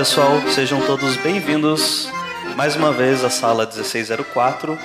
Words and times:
pessoal, 0.00 0.40
sejam 0.48 0.80
todos 0.86 1.14
bem-vindos 1.16 2.08
mais 2.56 2.74
uma 2.74 2.90
vez 2.90 3.22
à 3.22 3.28
sala 3.28 3.66
1604. 3.66 4.78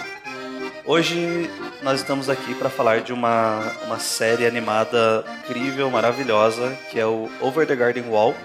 Hoje 0.84 1.50
nós 1.82 2.02
estamos 2.02 2.30
aqui 2.30 2.54
para 2.54 2.70
falar 2.70 3.00
de 3.00 3.14
uma, 3.14 3.62
uma 3.86 3.98
série 3.98 4.46
animada 4.46 5.24
incrível, 5.40 5.90
maravilhosa, 5.90 6.78
que 6.92 7.00
é 7.00 7.06
o 7.06 7.32
Over 7.40 7.66
the 7.66 7.78
Garden 7.78 8.04
Wall. 8.10 8.36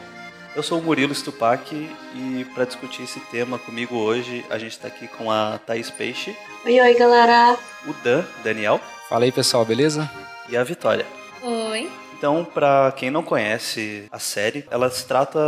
Eu 0.54 0.62
sou 0.62 0.78
o 0.78 0.82
Murilo 0.82 1.12
Stupak 1.12 1.74
e 2.14 2.46
para 2.54 2.66
discutir 2.66 3.02
esse 3.02 3.18
tema 3.18 3.58
comigo 3.58 3.96
hoje, 3.96 4.46
a 4.48 4.56
gente 4.56 4.70
está 4.70 4.86
aqui 4.86 5.08
com 5.08 5.28
a 5.28 5.58
Thaís 5.66 5.90
Peixe. 5.90 6.36
Oi, 6.64 6.80
oi, 6.80 6.94
galera. 6.94 7.58
O 7.84 7.92
Dan, 8.04 8.24
Daniel. 8.44 8.80
Fala 9.08 9.24
aí, 9.24 9.32
pessoal, 9.32 9.64
beleza? 9.64 10.08
E 10.48 10.56
a 10.56 10.62
Vitória. 10.62 11.04
Oi. 11.42 11.90
Então, 12.20 12.44
para 12.44 12.92
quem 12.98 13.10
não 13.10 13.22
conhece 13.22 14.06
a 14.12 14.18
série, 14.18 14.66
ela 14.70 14.90
se 14.90 15.06
trata 15.06 15.40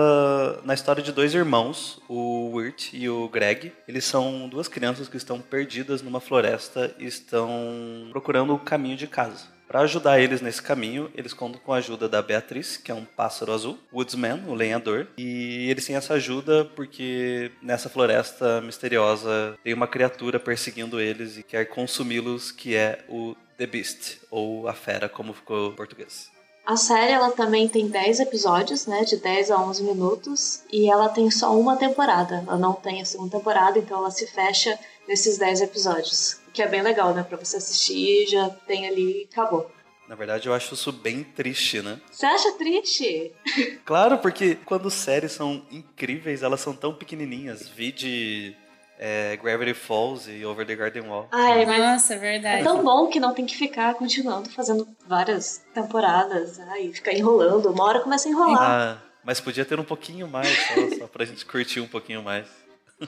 na 0.65 0.73
história 0.73 1.03
de 1.03 1.13
dois 1.13 1.35
irmãos, 1.35 2.01
o 2.09 2.53
Wirt 2.55 2.95
e 2.95 3.11
o 3.11 3.29
Greg. 3.29 3.75
Eles 3.87 4.07
são 4.07 4.49
duas 4.49 4.69
crianças 4.69 5.07
que 5.07 5.19
estão 5.19 5.39
perdidas 5.39 6.01
numa 6.01 6.19
floresta 6.19 6.95
e 6.99 7.05
estão 7.05 8.09
procurando 8.11 8.55
o 8.55 8.59
caminho 8.59 8.97
de 8.97 9.07
casa. 9.07 9.49
Para 9.69 9.81
ajudar 9.81 10.19
eles 10.19 10.41
nesse 10.41 10.63
caminho, 10.63 11.11
eles 11.15 11.35
contam 11.35 11.61
com 11.63 11.75
a 11.75 11.77
ajuda 11.77 12.09
da 12.09 12.23
Beatriz, 12.23 12.79
que 12.79 12.91
é 12.91 12.95
um 12.95 13.05
pássaro 13.05 13.53
azul, 13.53 13.79
Woodsman, 13.93 14.43
o 14.47 14.55
lenhador, 14.55 15.09
e 15.19 15.69
eles 15.69 15.85
têm 15.85 15.97
essa 15.97 16.15
ajuda 16.15 16.65
porque 16.65 17.53
nessa 17.61 17.91
floresta 17.91 18.63
misteriosa 18.63 19.59
tem 19.63 19.75
uma 19.75 19.87
criatura 19.87 20.41
perseguindo 20.41 20.99
eles 20.99 21.37
e 21.37 21.43
quer 21.43 21.67
consumi-los, 21.67 22.51
que 22.51 22.75
é 22.75 23.05
o 23.11 23.37
The 23.59 23.67
Beast, 23.67 24.21
ou 24.31 24.67
a 24.67 24.73
fera, 24.73 25.07
como 25.07 25.35
ficou 25.35 25.73
em 25.73 25.77
português. 25.77 26.32
A 26.65 26.77
série 26.77 27.13
ela 27.13 27.33
também 27.33 27.69
tem 27.69 27.89
10 27.89 28.21
episódios, 28.21 28.87
né, 28.87 29.05
de 29.05 29.17
10 29.17 29.51
a 29.51 29.59
11 29.59 29.83
minutos, 29.83 30.63
e 30.73 30.89
ela 30.89 31.09
tem 31.09 31.31
só 31.31 31.59
uma 31.59 31.77
temporada. 31.77 32.45
Ela 32.47 32.57
não 32.57 32.73
tem 32.73 33.03
a 33.03 33.05
segunda 33.05 33.37
temporada, 33.37 33.79
então 33.79 33.99
ela 33.99 34.11
se 34.11 34.27
fecha 34.29 34.79
nesses 35.09 35.39
10 35.39 35.63
episódios. 35.63 36.41
O 36.49 36.53
que 36.53 36.63
é 36.63 36.69
bem 36.69 36.83
legal, 36.83 37.13
né, 37.15 37.25
para 37.25 37.37
você 37.37 37.57
assistir, 37.57 38.27
já 38.29 38.49
tem 38.49 38.87
ali 38.87 39.23
e 39.23 39.29
acabou. 39.31 39.71
Na 40.09 40.15
verdade, 40.15 40.47
eu 40.47 40.55
acho 40.55 40.75
isso 40.75 40.93
bem 40.93 41.25
triste, 41.25 41.81
né? 41.81 41.99
Você 42.11 42.27
acha 42.27 42.53
triste? 42.53 43.33
Claro, 43.85 44.19
porque 44.19 44.57
quando 44.65 44.91
séries 44.91 45.33
são 45.33 45.63
incríveis, 45.71 46.43
elas 46.43 46.61
são 46.61 46.75
tão 46.75 46.95
pequenininhas. 46.95 47.69
Vide 47.69 48.57
é, 48.99 49.37
Gravity 49.37 49.75
Falls 49.75 50.31
e 50.31 50.45
Over 50.45 50.67
the 50.67 50.77
Garden 50.77 51.03
Wall. 51.03 51.29
Ai, 51.33 51.65
mas 51.67 51.79
Nossa, 51.79 52.19
verdade. 52.19 52.61
é 52.61 52.65
tão 52.65 52.83
bom 52.83 53.09
que 53.09 53.19
não 53.19 53.35
tem 53.35 53.47
que 53.47 53.57
ficar 53.57 53.95
continuando 53.95 54.51
fazendo 54.51 54.89
várias 55.07 55.65
temporadas, 55.75 56.61
ai, 56.61 56.93
ficar 56.93 57.13
enrolando. 57.13 57.71
Uma 57.71 57.85
hora 57.85 58.01
começa 58.01 58.29
a 58.29 58.31
enrolar. 58.31 58.71
Ah, 58.71 59.03
mas 59.25 59.41
podia 59.41 59.65
ter 59.65 59.79
um 59.79 59.85
pouquinho 59.85 60.29
mais, 60.29 60.49
só, 60.49 60.99
só 60.99 61.07
pra 61.07 61.25
gente 61.25 61.45
curtir 61.45 61.81
um 61.81 61.89
pouquinho 61.89 62.23
mais. 62.23 62.47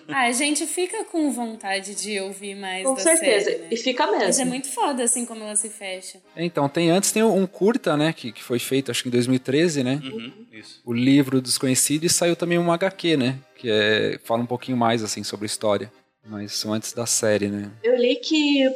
Ah, 0.09 0.27
a 0.27 0.33
gente 0.33 0.67
fica 0.67 1.05
com 1.05 1.31
vontade 1.31 1.95
de 1.95 2.21
ouvir 2.21 2.55
mais 2.55 2.85
Com 2.85 2.95
da 2.95 3.01
certeza. 3.01 3.45
série, 3.51 3.59
né? 3.63 3.69
E 3.71 3.77
fica 3.77 4.07
Mas 4.07 4.23
é 4.23 4.27
mesmo. 4.27 4.47
muito 4.47 4.69
foda, 4.69 5.03
assim, 5.03 5.25
como 5.25 5.43
ela 5.43 5.57
se 5.57 5.69
fecha. 5.69 6.21
Então, 6.37 6.69
tem 6.69 6.91
antes 6.91 7.11
tem 7.13 7.23
um 7.23 7.47
curta, 7.47 7.97
né, 7.97 8.13
que, 8.13 8.33
que 8.33 8.43
foi 8.43 8.59
feito 8.59 8.91
acho 8.91 9.03
que 9.03 9.09
em 9.09 9.13
2013, 9.13 9.83
né? 9.83 10.01
Uhum, 10.03 10.33
isso. 10.53 10.81
O 10.85 10.93
livro 10.93 11.41
Desconhecido 11.41 12.05
e 12.05 12.11
saiu 12.11 12.37
também 12.37 12.59
um 12.59 12.71
HQ, 12.73 13.17
né? 13.17 13.39
Que 13.57 13.71
é, 13.71 14.19
fala 14.25 14.43
um 14.43 14.47
pouquinho 14.47 14.77
mais 14.77 15.03
assim 15.03 15.23
sobre 15.25 15.45
a 15.45 15.47
história. 15.47 15.93
Mas 16.27 16.53
são 16.53 16.73
antes 16.73 16.93
da 16.93 17.07
série, 17.07 17.49
né? 17.49 17.71
Eu 17.83 17.97
li 17.97 18.17
que 18.17 18.67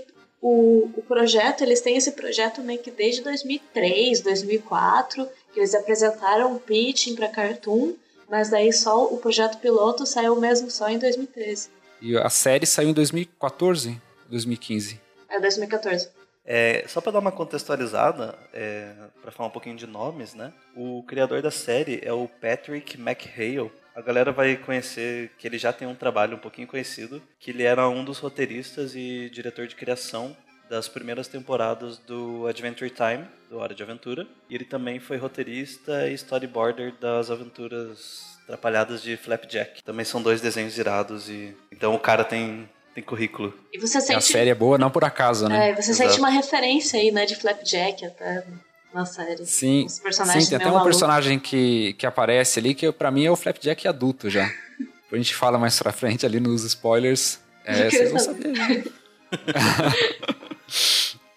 o, 0.40 0.90
o 0.96 1.02
projeto, 1.02 1.62
eles 1.62 1.80
têm 1.80 1.96
esse 1.96 2.12
projeto 2.12 2.62
meio 2.62 2.78
que 2.78 2.90
desde 2.90 3.22
2003, 3.22 4.20
2004, 4.20 5.26
que 5.52 5.60
eles 5.60 5.74
apresentaram 5.74 6.52
um 6.52 6.58
pitching 6.58 7.14
para 7.14 7.28
Cartoon, 7.28 7.94
mas 8.28 8.50
daí 8.50 8.72
só 8.72 9.04
o 9.06 9.18
projeto 9.18 9.58
piloto 9.58 10.04
saiu 10.06 10.36
mesmo 10.36 10.70
só 10.70 10.88
em 10.88 10.98
2013. 10.98 11.70
E 12.00 12.16
a 12.16 12.30
série 12.30 12.66
saiu 12.66 12.90
em 12.90 12.92
2014, 12.92 14.00
2015. 14.28 15.00
É 15.28 15.40
2014. 15.40 16.10
É, 16.50 16.84
só 16.88 17.00
para 17.00 17.12
dar 17.12 17.18
uma 17.18 17.32
contextualizada, 17.32 18.34
é, 18.54 18.92
para 19.20 19.30
falar 19.30 19.48
um 19.48 19.52
pouquinho 19.52 19.76
de 19.76 19.86
nomes, 19.86 20.32
né? 20.32 20.52
O 20.74 21.02
criador 21.02 21.42
da 21.42 21.50
série 21.50 22.00
é 22.02 22.12
o 22.12 22.26
Patrick 22.26 22.98
McHale. 22.98 23.70
A 23.94 24.00
galera 24.00 24.32
vai 24.32 24.56
conhecer 24.56 25.32
que 25.36 25.46
ele 25.46 25.58
já 25.58 25.72
tem 25.72 25.86
um 25.86 25.94
trabalho 25.94 26.36
um 26.36 26.40
pouquinho 26.40 26.66
conhecido, 26.66 27.20
que 27.38 27.50
ele 27.50 27.64
era 27.64 27.88
um 27.88 28.02
dos 28.02 28.18
roteiristas 28.18 28.94
e 28.94 29.28
diretor 29.30 29.66
de 29.66 29.76
criação 29.76 30.34
das 30.68 30.88
primeiras 30.88 31.28
temporadas 31.28 31.98
do 31.98 32.46
Adventure 32.46 32.90
Time, 32.90 33.24
do 33.50 33.58
Hora 33.58 33.74
de 33.74 33.82
Aventura. 33.82 34.26
E 34.48 34.54
ele 34.54 34.64
também 34.64 34.98
foi 35.00 35.16
roteirista 35.16 36.08
e 36.08 36.14
storyboarder 36.14 36.94
das 37.00 37.30
aventuras 37.30 38.38
atrapalhadas 38.44 39.02
de 39.02 39.16
Flapjack. 39.16 39.82
Também 39.82 40.04
são 40.04 40.22
dois 40.22 40.40
desenhos 40.40 40.76
irados 40.78 41.28
e 41.28 41.54
então 41.72 41.94
o 41.94 41.98
cara 41.98 42.24
tem 42.24 42.68
tem 42.94 43.04
currículo. 43.04 43.54
E 43.72 43.78
você 43.78 43.98
a 43.98 44.00
sente, 44.00 44.24
série 44.24 44.50
é 44.50 44.54
boa 44.54 44.76
não 44.78 44.90
por 44.90 45.04
acaso, 45.04 45.48
né? 45.48 45.70
é, 45.70 45.74
você 45.74 45.90
Exato. 45.90 46.10
sente 46.10 46.18
uma 46.20 46.30
referência 46.30 46.98
aí, 46.98 47.12
né, 47.12 47.26
de 47.26 47.36
Flapjack 47.36 48.04
até 48.04 48.44
na 48.92 49.04
série. 49.06 49.44
Sim, 49.46 49.84
Os 49.86 50.00
personagens 50.00 50.44
sim, 50.44 50.50
tem 50.50 50.56
até 50.56 50.66
um 50.66 50.72
malucos. 50.72 50.96
personagem 50.96 51.38
que, 51.38 51.92
que 51.92 52.06
aparece 52.06 52.58
ali 52.58 52.74
que 52.74 52.90
pra 52.90 53.10
mim 53.10 53.24
é 53.26 53.30
o 53.30 53.36
Flapjack 53.36 53.86
adulto 53.86 54.28
já. 54.28 54.50
A 55.12 55.16
gente 55.16 55.34
fala 55.34 55.58
mais 55.58 55.78
pra 55.78 55.90
frente 55.92 56.26
ali 56.26 56.38
nos 56.40 56.64
spoilers. 56.64 57.38
É, 57.64 57.88
vocês 57.90 58.10
vão 58.10 58.18
saber. 58.18 58.92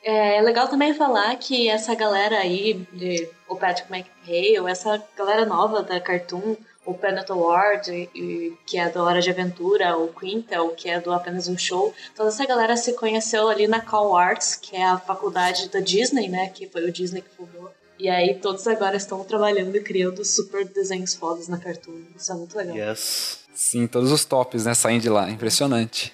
É, 0.03 0.41
legal 0.41 0.67
também 0.67 0.93
falar 0.95 1.35
que 1.35 1.69
essa 1.69 1.93
galera 1.93 2.39
aí, 2.39 2.85
de, 2.91 3.29
o 3.47 3.55
Patrick 3.55 3.91
McHale, 3.91 4.67
essa 4.69 5.01
galera 5.15 5.45
nova 5.45 5.83
da 5.83 5.99
Cartoon, 5.99 6.55
o 6.83 6.95
Penato 6.95 7.35
Ward, 7.37 7.91
e- 7.91 8.09
e- 8.15 8.57
que 8.65 8.79
é 8.79 8.89
do 8.89 8.99
Hora 8.99 9.21
de 9.21 9.29
Aventura, 9.29 9.95
o 9.97 10.07
Quintel, 10.07 10.69
que 10.69 10.89
é 10.89 10.99
do 10.99 11.11
Apenas 11.13 11.47
um 11.47 11.55
Show, 11.55 11.93
toda 12.15 12.29
essa 12.29 12.43
galera 12.47 12.75
se 12.75 12.93
conheceu 12.93 13.47
ali 13.47 13.67
na 13.67 13.79
Cal 13.79 14.17
Arts, 14.17 14.55
que 14.55 14.75
é 14.75 14.83
a 14.83 14.97
faculdade 14.97 15.69
da 15.69 15.79
Disney, 15.79 16.27
né, 16.27 16.49
que 16.49 16.67
foi 16.67 16.83
o 16.85 16.91
Disney 16.91 17.21
que 17.21 17.29
fundou. 17.37 17.71
E 17.99 18.09
aí 18.09 18.33
todos 18.33 18.65
agora 18.65 18.97
estão 18.97 19.23
trabalhando 19.23 19.75
e 19.77 19.81
criando 19.81 20.25
super 20.25 20.65
desenhos 20.67 21.13
fodas 21.13 21.47
na 21.47 21.59
Cartoon. 21.59 22.01
Isso 22.17 22.31
é 22.31 22.35
muito 22.35 22.57
legal. 22.57 22.75
Yes. 22.75 23.41
Sim, 23.53 23.85
todos 23.85 24.11
os 24.11 24.25
tops, 24.25 24.65
né, 24.65 24.73
saem 24.73 24.99
de 24.99 25.07
lá. 25.07 25.29
Impressionante. 25.29 26.11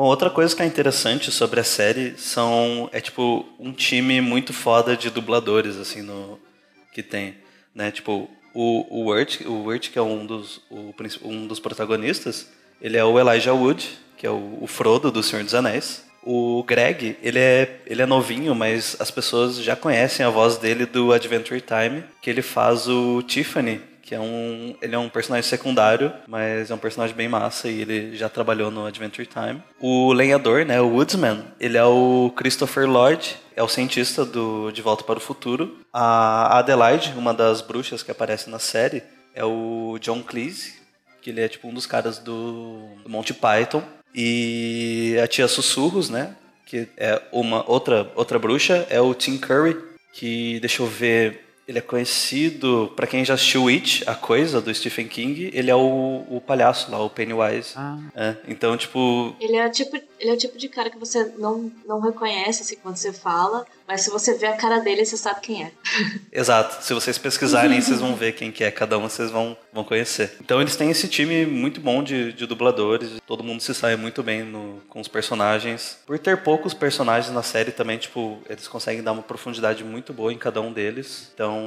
Outra 0.00 0.30
coisa 0.30 0.54
que 0.54 0.62
é 0.62 0.64
interessante 0.64 1.32
sobre 1.32 1.58
a 1.58 1.64
série 1.64 2.16
são 2.16 2.88
é 2.92 3.00
tipo 3.00 3.44
um 3.58 3.72
time 3.72 4.20
muito 4.20 4.52
foda 4.52 4.96
de 4.96 5.10
dubladores 5.10 5.76
assim 5.76 6.02
no 6.02 6.38
que 6.92 7.02
tem, 7.02 7.34
né? 7.74 7.90
Tipo 7.90 8.30
o 8.54 8.86
o 8.88 9.10
Wirt, 9.10 9.40
o 9.40 9.64
Wirt 9.64 9.90
que 9.90 9.98
é 9.98 10.02
um 10.02 10.24
dos 10.24 10.60
o 10.70 10.94
um 11.24 11.48
dos 11.48 11.58
protagonistas, 11.58 12.48
ele 12.80 12.96
é 12.96 13.04
o 13.04 13.18
Elijah 13.18 13.52
Wood, 13.52 13.88
que 14.16 14.24
é 14.24 14.30
o, 14.30 14.58
o 14.60 14.68
Frodo 14.68 15.10
do 15.10 15.20
Senhor 15.20 15.42
dos 15.42 15.52
Anéis. 15.54 16.04
O 16.22 16.62
Greg, 16.62 17.16
ele 17.20 17.40
é 17.40 17.80
ele 17.84 18.00
é 18.00 18.06
novinho, 18.06 18.54
mas 18.54 18.96
as 19.00 19.10
pessoas 19.10 19.56
já 19.56 19.74
conhecem 19.74 20.24
a 20.24 20.30
voz 20.30 20.58
dele 20.58 20.86
do 20.86 21.12
Adventure 21.12 21.60
Time, 21.60 22.04
que 22.22 22.30
ele 22.30 22.42
faz 22.42 22.86
o 22.86 23.20
Tiffany, 23.24 23.80
que 24.08 24.14
é 24.14 24.20
um 24.20 24.74
ele 24.80 24.94
é 24.94 24.98
um 24.98 25.10
personagem 25.10 25.46
secundário, 25.46 26.10
mas 26.26 26.70
é 26.70 26.74
um 26.74 26.78
personagem 26.78 27.14
bem 27.14 27.28
massa 27.28 27.68
e 27.68 27.82
ele 27.82 28.16
já 28.16 28.26
trabalhou 28.26 28.70
no 28.70 28.86
Adventure 28.86 29.28
Time. 29.28 29.62
O 29.78 30.14
lenhador, 30.14 30.64
né, 30.64 30.80
o 30.80 30.88
Woodsman, 30.88 31.44
ele 31.60 31.76
é 31.76 31.84
o 31.84 32.32
Christopher 32.34 32.88
Lloyd, 32.88 33.36
é 33.54 33.62
o 33.62 33.68
cientista 33.68 34.24
do 34.24 34.70
De 34.72 34.80
Volta 34.80 35.04
para 35.04 35.18
o 35.18 35.20
Futuro. 35.20 35.76
A 35.92 36.58
Adelaide, 36.58 37.12
uma 37.18 37.34
das 37.34 37.60
bruxas 37.60 38.02
que 38.02 38.10
aparece 38.10 38.48
na 38.48 38.58
série, 38.58 39.02
é 39.34 39.44
o 39.44 39.98
John 40.00 40.22
Cleese, 40.22 40.76
que 41.20 41.28
ele 41.28 41.42
é 41.42 41.48
tipo 41.48 41.68
um 41.68 41.74
dos 41.74 41.84
caras 41.84 42.18
do, 42.18 42.88
do 43.04 43.10
Monty 43.10 43.34
Python. 43.34 43.82
E 44.14 45.18
a 45.22 45.26
tia 45.26 45.46
Sussurros, 45.46 46.08
né, 46.08 46.34
que 46.64 46.88
é 46.96 47.20
uma 47.30 47.62
outra 47.70 48.10
outra 48.16 48.38
bruxa, 48.38 48.86
é 48.88 49.02
o 49.02 49.12
Tim 49.12 49.36
Curry, 49.36 49.76
que 50.14 50.58
deixa 50.60 50.82
eu 50.82 50.86
ver, 50.86 51.47
ele 51.68 51.78
é 51.78 51.82
conhecido, 51.82 52.92
pra 52.96 53.06
quem 53.06 53.24
já 53.24 53.34
assistiu 53.34 53.68
It, 53.68 54.02
a 54.06 54.14
coisa 54.14 54.60
do 54.60 54.74
Stephen 54.74 55.06
King, 55.06 55.50
ele 55.52 55.70
é 55.70 55.74
o, 55.74 56.24
o 56.28 56.42
palhaço 56.44 56.90
lá, 56.90 56.98
o 57.02 57.10
Pennywise. 57.10 57.72
Ah, 57.76 57.98
É, 58.16 58.34
então, 58.48 58.76
tipo, 58.76 59.36
Ele 59.40 59.56
é, 59.56 59.66
o 59.66 59.70
tipo, 59.70 59.96
ele 60.18 60.30
é 60.30 60.32
o 60.32 60.36
tipo 60.36 60.56
de 60.58 60.68
cara 60.68 60.88
que 60.90 60.98
você 60.98 61.32
não, 61.38 61.70
não 61.86 62.00
reconhece 62.00 62.62
assim, 62.62 62.76
quando 62.82 62.96
você 62.96 63.12
fala, 63.12 63.66
mas 63.86 64.00
se 64.02 64.10
você 64.10 64.34
vê 64.34 64.46
a 64.46 64.56
cara 64.56 64.78
dele, 64.80 65.04
você 65.04 65.16
sabe 65.16 65.40
quem 65.40 65.62
é. 65.64 65.72
Exato. 66.32 66.82
Se 66.84 66.92
vocês 66.94 67.16
pesquisarem, 67.18 67.80
vocês 67.80 68.00
vão 68.00 68.14
ver 68.16 68.32
quem 68.32 68.50
que 68.50 68.64
é 68.64 68.70
cada 68.70 68.98
um, 68.98 69.02
vocês 69.08 69.30
vão, 69.30 69.56
vão 69.72 69.84
conhecer. 69.84 70.36
Então 70.40 70.60
eles 70.60 70.76
têm 70.76 70.90
esse 70.90 71.06
time 71.08 71.46
muito 71.46 71.80
bom 71.80 72.02
de, 72.02 72.32
de 72.32 72.46
dubladores. 72.46 73.10
Todo 73.26 73.44
mundo 73.44 73.62
se 73.62 73.74
sai 73.74 73.96
muito 73.96 74.22
bem 74.22 74.42
no- 74.42 74.80
com 74.88 75.00
os 75.00 75.08
personagens. 75.08 75.98
Por 76.06 76.18
ter 76.18 76.38
poucos 76.42 76.72
personagens 76.74 77.32
na 77.34 77.42
série 77.42 77.70
também, 77.72 77.98
tipo, 77.98 78.38
eles 78.48 78.66
conseguem 78.68 79.02
dar 79.02 79.12
uma 79.12 79.22
profundidade 79.22 79.84
muito 79.84 80.12
boa 80.12 80.32
em 80.32 80.38
cada 80.38 80.60
um 80.60 80.72
deles. 80.72 81.30
Então 81.34 81.57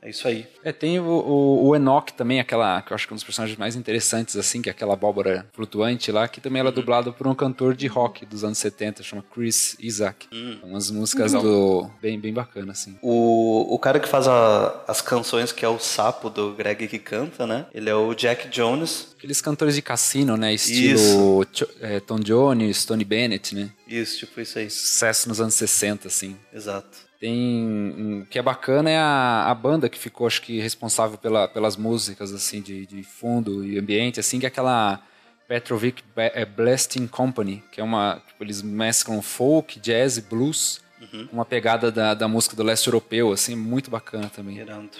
É 0.00 0.10
isso 0.10 0.28
aí. 0.28 0.46
É, 0.62 0.70
tem 0.72 1.00
o, 1.00 1.04
o, 1.04 1.66
o 1.66 1.74
Enoch 1.76 2.12
também, 2.12 2.38
aquela, 2.38 2.80
que 2.82 2.92
eu 2.92 2.94
acho 2.94 3.04
que 3.04 3.12
é 3.12 3.14
um 3.14 3.16
dos 3.16 3.24
personagens 3.24 3.58
mais 3.58 3.74
interessantes, 3.74 4.36
assim, 4.36 4.62
que 4.62 4.68
é 4.68 4.72
aquela 4.72 4.92
abóbora 4.94 5.44
flutuante 5.52 6.12
lá, 6.12 6.28
que 6.28 6.40
também 6.40 6.60
ela 6.60 6.68
é 6.68 6.72
dublado 6.72 7.12
por 7.12 7.26
um 7.26 7.34
cantor 7.34 7.74
de 7.74 7.88
rock 7.88 8.24
dos 8.24 8.44
anos 8.44 8.58
70, 8.58 9.02
chama 9.02 9.24
Chris 9.34 9.76
Isaac. 9.80 10.28
Hum. 10.32 10.58
Umas 10.62 10.88
músicas 10.92 11.32
do. 11.32 11.90
bem, 12.00 12.18
bem 12.18 12.32
bacana, 12.32 12.70
assim. 12.70 12.96
O, 13.02 13.74
o 13.74 13.78
cara 13.80 13.98
que 13.98 14.08
faz 14.08 14.28
a- 14.28 14.84
as 14.86 15.00
canções, 15.02 15.50
que 15.50 15.64
é 15.64 15.68
o 15.68 15.80
sapo 15.80 16.30
do 16.30 16.52
Greg 16.54 16.86
que 16.86 16.98
canta, 17.00 17.44
né? 17.44 17.66
Ele 17.74 17.90
é 17.90 17.94
o 17.94 18.14
Jack 18.14 18.48
Jones. 18.50 19.08
Aqueles 19.18 19.40
cantores 19.40 19.74
de 19.74 19.82
cassino, 19.82 20.36
né? 20.36 20.54
Estilo 20.54 21.44
é, 21.80 21.98
Tom 21.98 22.20
Jones, 22.20 22.84
Tony 22.84 23.04
Bennett, 23.04 23.52
né? 23.52 23.70
Isso, 23.86 24.18
tipo 24.18 24.40
isso 24.40 24.60
aí. 24.60 24.70
Sucesso 24.70 25.28
nos 25.28 25.40
anos 25.40 25.54
60, 25.54 26.06
assim. 26.06 26.36
Exato. 26.54 27.07
Tem. 27.20 28.22
O 28.22 28.26
que 28.26 28.38
é 28.38 28.42
bacana 28.42 28.90
é 28.90 28.96
a, 28.98 29.46
a 29.50 29.54
banda 29.54 29.88
que 29.88 29.98
ficou, 29.98 30.26
acho 30.26 30.40
que, 30.42 30.60
responsável 30.60 31.18
pela, 31.18 31.48
pelas 31.48 31.76
músicas, 31.76 32.32
assim, 32.32 32.60
de, 32.60 32.86
de 32.86 33.02
fundo 33.02 33.64
e 33.64 33.78
ambiente, 33.78 34.20
assim, 34.20 34.38
que 34.38 34.46
é 34.46 34.48
aquela 34.48 35.00
Petrovic 35.48 36.02
é, 36.16 36.44
Blasting 36.44 37.06
Company, 37.06 37.62
que 37.72 37.80
é 37.80 37.84
uma. 37.84 38.22
Tipo, 38.26 38.44
eles 38.44 38.62
mesclam 38.62 39.20
folk, 39.22 39.78
jazz 39.80 40.16
e 40.16 40.22
blues, 40.22 40.80
Uhum. 41.00 41.28
uma 41.32 41.44
pegada 41.44 41.92
da, 41.92 42.12
da 42.12 42.26
música 42.26 42.56
do 42.56 42.62
leste 42.64 42.88
europeu, 42.88 43.30
assim, 43.32 43.54
muito 43.54 43.88
bacana 43.88 44.28
também. 44.34 44.56
Irando. 44.58 44.90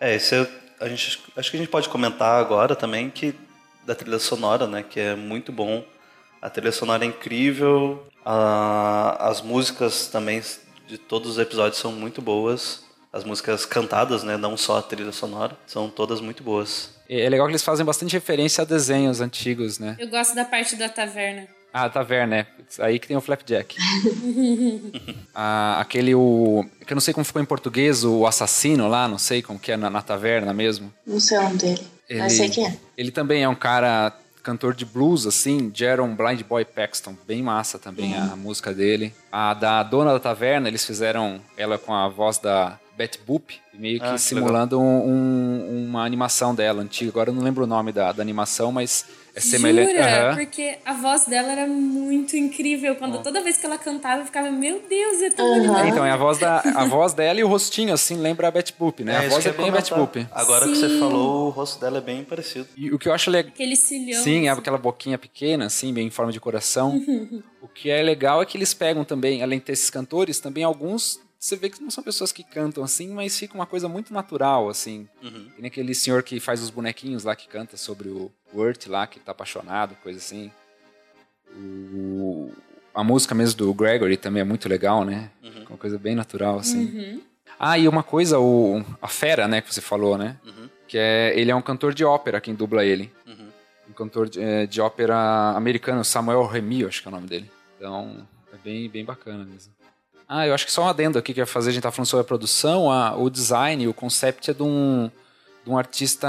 É, 0.00 0.16
esse 0.16 0.34
é, 0.34 0.48
a 0.80 0.88
gente, 0.88 1.20
acho 1.36 1.48
que 1.50 1.56
a 1.56 1.60
gente 1.60 1.70
pode 1.70 1.88
comentar 1.88 2.40
agora 2.40 2.74
também 2.74 3.08
que 3.08 3.32
da 3.86 3.94
trilha 3.94 4.18
sonora, 4.18 4.66
né? 4.66 4.82
Que 4.82 4.98
é 4.98 5.14
muito 5.14 5.52
bom. 5.52 5.84
A 6.40 6.50
trilha 6.50 6.72
sonora 6.72 7.04
é 7.04 7.08
incrível. 7.08 8.04
a- 8.24 9.28
as 9.28 9.40
músicas 9.42 10.08
também 10.08 10.40
de 10.92 10.98
todos 10.98 11.32
os 11.32 11.38
episódios 11.38 11.80
são 11.80 11.90
muito 11.90 12.20
boas. 12.20 12.82
As 13.10 13.24
músicas 13.24 13.64
cantadas, 13.64 14.22
né? 14.22 14.36
Não 14.36 14.58
só 14.58 14.78
a 14.78 14.82
trilha 14.82 15.10
sonora. 15.10 15.56
São 15.66 15.88
todas 15.88 16.20
muito 16.20 16.42
boas. 16.42 16.90
É 17.08 17.22
é 17.22 17.28
legal 17.30 17.46
que 17.46 17.52
eles 17.52 17.62
fazem 17.62 17.84
bastante 17.84 18.12
referência 18.12 18.60
a 18.60 18.64
desenhos 18.64 19.20
antigos, 19.20 19.78
né? 19.78 19.96
Eu 19.98 20.08
gosto 20.08 20.34
da 20.34 20.44
parte 20.44 20.76
da 20.76 20.88
taverna. 20.90 21.48
Ah, 21.72 21.88
taverna, 21.88 22.36
né? 22.36 22.46
Aí 22.78 22.98
que 22.98 23.08
tem 23.08 23.16
o 23.16 23.20
Flapjack. 23.22 23.76
ah, 25.34 25.80
aquele, 25.80 26.14
o. 26.14 26.66
Que 26.86 26.92
eu 26.92 26.94
não 26.94 27.00
sei 27.00 27.14
como 27.14 27.24
ficou 27.24 27.40
em 27.40 27.46
português, 27.46 28.04
o 28.04 28.26
assassino 28.26 28.86
lá, 28.88 29.08
não 29.08 29.16
sei 29.16 29.40
como 29.40 29.58
que 29.58 29.72
é 29.72 29.76
na, 29.78 29.88
na 29.88 30.02
taverna 30.02 30.52
mesmo. 30.52 30.92
Não 31.06 31.18
sei 31.18 31.38
o 31.38 31.42
nome 31.42 31.56
dele. 31.56 31.86
Ele, 32.08 32.18
Mas 32.18 32.34
sei 32.34 32.50
quem 32.50 32.66
é. 32.66 32.76
Ele 32.96 33.10
também 33.10 33.42
é 33.42 33.48
um 33.48 33.54
cara 33.54 34.12
cantor 34.42 34.74
de 34.74 34.84
blues, 34.84 35.26
assim, 35.26 35.70
Jaron 35.74 36.14
Blind 36.14 36.42
Boy 36.42 36.64
Paxton. 36.64 37.14
Bem 37.26 37.42
massa 37.42 37.78
também 37.78 38.14
a 38.14 38.34
música 38.36 38.72
dele. 38.74 39.14
A 39.30 39.54
da 39.54 39.82
dona 39.82 40.12
da 40.12 40.20
taverna, 40.20 40.68
eles 40.68 40.84
fizeram 40.84 41.40
ela 41.56 41.78
com 41.78 41.94
a 41.94 42.08
voz 42.08 42.38
da 42.38 42.78
Betty 42.96 43.18
Boop, 43.26 43.54
meio 43.72 43.98
que 44.00 44.06
Ah, 44.06 44.12
que 44.14 44.18
simulando 44.20 44.78
um- 44.80 45.08
um- 45.08 45.86
uma 45.88 46.04
animação 46.04 46.54
dela 46.54 46.82
antiga. 46.82 47.10
Agora 47.10 47.30
eu 47.30 47.34
não 47.34 47.42
lembro 47.42 47.64
o 47.64 47.66
nome 47.66 47.90
da, 47.92 48.12
da 48.12 48.22
animação, 48.22 48.70
mas 48.70 49.06
é 49.34 49.40
semelhante. 49.40 49.92
Jura? 49.92 50.28
Aham. 50.28 50.36
Porque 50.36 50.78
a 50.84 50.92
voz 50.92 51.24
dela 51.24 51.52
era 51.52 51.66
muito 51.66 52.36
incrível. 52.36 52.94
Quando 52.96 53.22
toda 53.22 53.40
vez 53.42 53.56
que 53.56 53.64
ela 53.64 53.78
cantava, 53.78 54.22
eu 54.22 54.26
ficava, 54.26 54.50
meu 54.50 54.82
Deus, 54.88 55.22
é 55.22 55.30
tão. 55.30 55.78
É, 55.78 55.88
então, 55.88 56.04
é 56.04 56.10
a 56.10 56.16
voz, 56.16 56.38
da, 56.38 56.58
a 56.60 56.84
voz 56.84 57.14
dela 57.14 57.40
e 57.40 57.44
o 57.44 57.48
rostinho, 57.48 57.94
assim, 57.94 58.16
lembra 58.16 58.48
a 58.48 58.50
Betty 58.50 58.74
Boop, 58.78 59.02
né? 59.02 59.16
a 59.16 59.20
isso 59.22 59.30
voz 59.30 59.46
é 59.46 59.52
bem 59.52 59.72
Betty 59.72 59.90
comentar. 59.90 59.98
Boop. 59.98 60.26
Agora 60.32 60.66
que 60.66 60.76
você 60.76 60.88
Sim. 60.88 60.98
falou, 60.98 61.46
o 61.46 61.50
rosto 61.50 61.80
dela 61.80 61.98
é 61.98 62.00
bem 62.00 62.24
parecido. 62.24 62.68
E 62.76 62.92
o 62.92 62.98
que 62.98 63.08
eu 63.08 63.14
acho 63.14 63.30
legal. 63.30 63.52
Aquele 63.52 63.76
cilhão. 63.76 64.22
Sim, 64.22 64.48
é 64.48 64.50
aquela 64.50 64.78
boquinha 64.78 65.16
pequena, 65.16 65.66
assim, 65.66 65.92
bem 65.92 66.06
em 66.06 66.10
forma 66.10 66.30
de 66.30 66.40
coração. 66.40 67.00
o 67.62 67.68
que 67.68 67.90
é 67.90 68.02
legal 68.02 68.42
é 68.42 68.46
que 68.46 68.58
eles 68.58 68.74
pegam 68.74 69.04
também, 69.04 69.42
além 69.42 69.58
de 69.58 69.64
ter 69.64 69.72
esses 69.72 69.88
cantores, 69.88 70.40
também 70.40 70.64
alguns. 70.64 71.18
Você 71.42 71.56
vê 71.56 71.68
que 71.68 71.82
não 71.82 71.90
são 71.90 72.04
pessoas 72.04 72.30
que 72.30 72.44
cantam 72.44 72.84
assim, 72.84 73.08
mas 73.08 73.36
fica 73.36 73.52
uma 73.56 73.66
coisa 73.66 73.88
muito 73.88 74.14
natural, 74.14 74.68
assim. 74.68 75.08
Uhum. 75.20 75.48
Tem 75.56 75.66
aquele 75.66 75.92
senhor 75.92 76.22
que 76.22 76.38
faz 76.38 76.62
os 76.62 76.70
bonequinhos 76.70 77.24
lá 77.24 77.34
que 77.34 77.48
canta 77.48 77.76
sobre 77.76 78.08
o 78.10 78.30
Wirt 78.54 78.86
lá, 78.86 79.08
que 79.08 79.18
tá 79.18 79.32
apaixonado, 79.32 79.96
coisa 80.04 80.20
assim. 80.20 80.52
O- 81.56 82.52
A 82.94 83.02
música 83.02 83.34
mesmo 83.34 83.58
do 83.58 83.74
Gregory 83.74 84.16
também 84.16 84.40
é 84.42 84.44
muito 84.44 84.68
legal, 84.68 85.04
né? 85.04 85.30
Uhum. 85.42 85.64
Uma 85.70 85.78
coisa 85.78 85.98
bem 85.98 86.14
natural, 86.14 86.60
assim. 86.60 86.84
Uhum. 86.84 87.22
Ah, 87.58 87.76
e 87.76 87.88
uma 87.88 88.04
coisa, 88.04 88.38
o, 88.38 88.84
a 89.00 89.08
Fera, 89.08 89.48
né, 89.48 89.60
que 89.60 89.74
você 89.74 89.80
falou, 89.80 90.16
né? 90.16 90.36
Uhum. 90.46 90.68
Que 90.86 90.96
é, 90.96 91.32
ele 91.36 91.50
é 91.50 91.54
um 91.56 91.62
cantor 91.62 91.92
de 91.92 92.04
ópera, 92.04 92.40
quem 92.40 92.54
dubla 92.54 92.84
ele. 92.84 93.10
Uhum. 93.26 93.48
Um 93.90 93.92
cantor 93.94 94.28
de, 94.28 94.40
eh, 94.40 94.66
de 94.66 94.80
ópera 94.80 95.16
americano, 95.56 96.04
Samuel 96.04 96.46
Remy, 96.46 96.84
acho 96.84 97.02
que 97.02 97.08
é 97.08 97.10
o 97.10 97.14
nome 97.14 97.26
dele. 97.26 97.50
Então, 97.78 98.28
é 98.52 98.56
bem, 98.58 98.88
bem 98.88 99.04
bacana 99.04 99.42
mesmo. 99.44 99.72
Ah, 100.34 100.46
eu 100.46 100.54
acho 100.54 100.64
que 100.64 100.72
só 100.72 100.84
um 100.84 100.88
adendo 100.88 101.18
aqui 101.18 101.34
que 101.34 101.40
eu 101.40 101.42
ia 101.42 101.46
fazer, 101.46 101.68
a 101.68 101.72
gente 101.74 101.82
tá 101.82 101.90
falando 101.92 102.06
sobre 102.08 102.22
a 102.22 102.24
produção, 102.26 102.90
a- 102.90 103.14
o 103.14 103.28
design, 103.28 103.86
o 103.86 103.92
concept 103.92 104.50
é 104.50 104.54
de 104.54 104.62
um, 104.62 105.10
de 105.62 105.70
um 105.70 105.76
artista, 105.76 106.26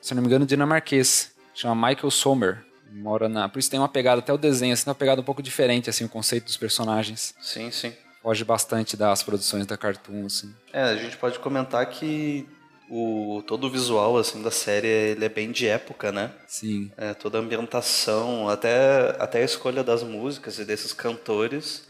se 0.00 0.12
eu 0.12 0.16
não 0.16 0.22
me 0.22 0.26
engano, 0.26 0.44
dinamarquês, 0.44 1.30
chama 1.54 1.88
Michael 1.88 2.10
Sommer. 2.10 2.64
Mora 2.90 3.28
na. 3.28 3.48
Por 3.48 3.60
isso 3.60 3.70
tem 3.70 3.78
uma 3.78 3.88
pegada, 3.88 4.18
até 4.18 4.32
o 4.32 4.36
desenho, 4.36 4.72
assim, 4.74 4.84
tem 4.84 4.90
uma 4.90 4.96
pegada 4.96 5.20
um 5.20 5.24
pouco 5.24 5.40
diferente, 5.40 5.88
assim, 5.88 6.04
o 6.04 6.08
conceito 6.08 6.46
dos 6.46 6.56
personagens. 6.56 7.32
Sim, 7.40 7.70
sim. 7.70 7.92
Foge 8.20 8.44
bastante 8.44 8.96
das 8.96 9.22
produções 9.22 9.66
da 9.66 9.76
Cartoon, 9.76 10.26
assim. 10.26 10.52
É, 10.72 10.82
a 10.82 10.96
gente 10.96 11.16
pode 11.16 11.38
comentar 11.38 11.86
que 11.86 12.44
o, 12.90 13.40
todo 13.46 13.68
o 13.68 13.70
visual 13.70 14.18
assim, 14.18 14.42
da 14.42 14.50
série 14.50 14.88
ele 14.88 15.24
é 15.24 15.28
bem 15.28 15.52
de 15.52 15.68
época, 15.68 16.10
né? 16.10 16.32
Sim. 16.48 16.90
É, 16.96 17.14
toda 17.14 17.38
a 17.38 17.40
ambientação, 17.40 18.48
até, 18.48 19.16
até 19.20 19.38
a 19.40 19.44
escolha 19.44 19.84
das 19.84 20.02
músicas 20.02 20.58
e 20.58 20.64
desses 20.64 20.92
cantores, 20.92 21.84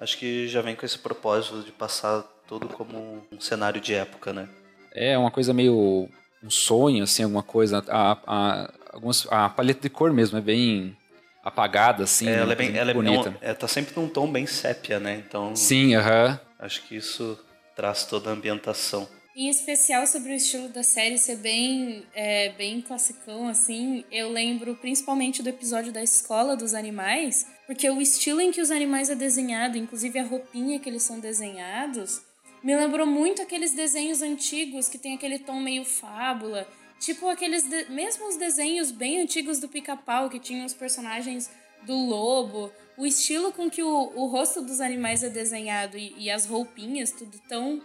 acho 0.00 0.18
que 0.18 0.48
já 0.48 0.62
vem 0.62 0.74
com 0.74 0.84
esse 0.84 0.98
propósito 0.98 1.62
de 1.62 1.70
passar 1.70 2.24
tudo 2.48 2.66
como 2.68 3.22
um 3.30 3.40
cenário 3.40 3.80
de 3.80 3.94
época, 3.94 4.32
né? 4.32 4.48
É 4.92 5.16
uma 5.16 5.30
coisa 5.30 5.54
meio 5.54 6.08
um 6.42 6.50
sonho, 6.50 7.04
assim, 7.04 7.22
alguma 7.22 7.42
coisa. 7.42 7.84
A, 7.88 8.18
a, 8.26 8.72
algumas, 8.92 9.26
a 9.30 9.48
paleta 9.48 9.82
de 9.82 9.90
cor 9.90 10.12
mesmo 10.12 10.38
é 10.38 10.40
bem 10.40 10.96
apagada, 11.44 12.04
assim. 12.04 12.26
É, 12.26 12.30
né? 12.30 12.38
ela 12.38 12.52
é 12.52 12.56
bem, 12.56 12.76
ela 12.76 12.90
é, 12.90 12.94
bonita. 12.94 13.36
é, 13.40 13.54
tá 13.54 13.68
sempre 13.68 13.94
num 13.94 14.08
tom 14.08 14.30
bem 14.30 14.46
sépia, 14.46 14.98
né? 14.98 15.22
Então 15.26 15.54
Sim, 15.54 15.94
aham. 15.94 16.40
acho 16.58 16.82
que 16.82 16.96
isso 16.96 17.38
traz 17.76 18.04
toda 18.04 18.30
a 18.30 18.32
ambientação. 18.32 19.08
Em 19.34 19.48
especial 19.48 20.06
sobre 20.08 20.32
o 20.32 20.34
estilo 20.34 20.68
da 20.68 20.82
série 20.82 21.16
ser 21.16 21.36
bem, 21.36 22.04
é, 22.12 22.48
bem 22.50 22.80
classicão, 22.80 23.48
assim, 23.48 24.04
eu 24.10 24.28
lembro 24.28 24.74
principalmente 24.74 25.40
do 25.40 25.48
episódio 25.48 25.92
da 25.92 26.02
Escola 26.02 26.56
dos 26.56 26.74
Animais, 26.74 27.46
porque 27.64 27.88
o 27.88 28.00
estilo 28.00 28.40
em 28.40 28.50
que 28.50 28.60
os 28.60 28.72
animais 28.72 29.08
é 29.08 29.14
desenhado, 29.14 29.78
inclusive 29.78 30.18
a 30.18 30.24
roupinha 30.24 30.80
que 30.80 30.88
eles 30.88 31.04
são 31.04 31.20
desenhados, 31.20 32.20
me 32.62 32.76
lembrou 32.76 33.06
muito 33.06 33.40
aqueles 33.40 33.72
desenhos 33.72 34.20
antigos 34.20 34.88
que 34.88 34.98
tem 34.98 35.14
aquele 35.14 35.38
tom 35.38 35.60
meio 35.60 35.84
fábula, 35.84 36.68
tipo 36.98 37.28
aqueles, 37.28 37.62
de- 37.62 37.88
mesmo 37.88 38.26
os 38.26 38.36
desenhos 38.36 38.90
bem 38.90 39.20
antigos 39.20 39.60
do 39.60 39.68
Pica-Pau, 39.68 40.28
que 40.28 40.40
tinham 40.40 40.66
os 40.66 40.74
personagens 40.74 41.48
do 41.86 41.94
lobo, 41.94 42.70
o 42.98 43.06
estilo 43.06 43.52
com 43.52 43.70
que 43.70 43.82
o, 43.82 44.12
o 44.16 44.26
rosto 44.26 44.60
dos 44.60 44.80
animais 44.80 45.22
é 45.22 45.30
desenhado 45.30 45.96
e, 45.96 46.14
e 46.18 46.30
as 46.30 46.44
roupinhas, 46.46 47.12
tudo 47.12 47.40
tão 47.48 47.80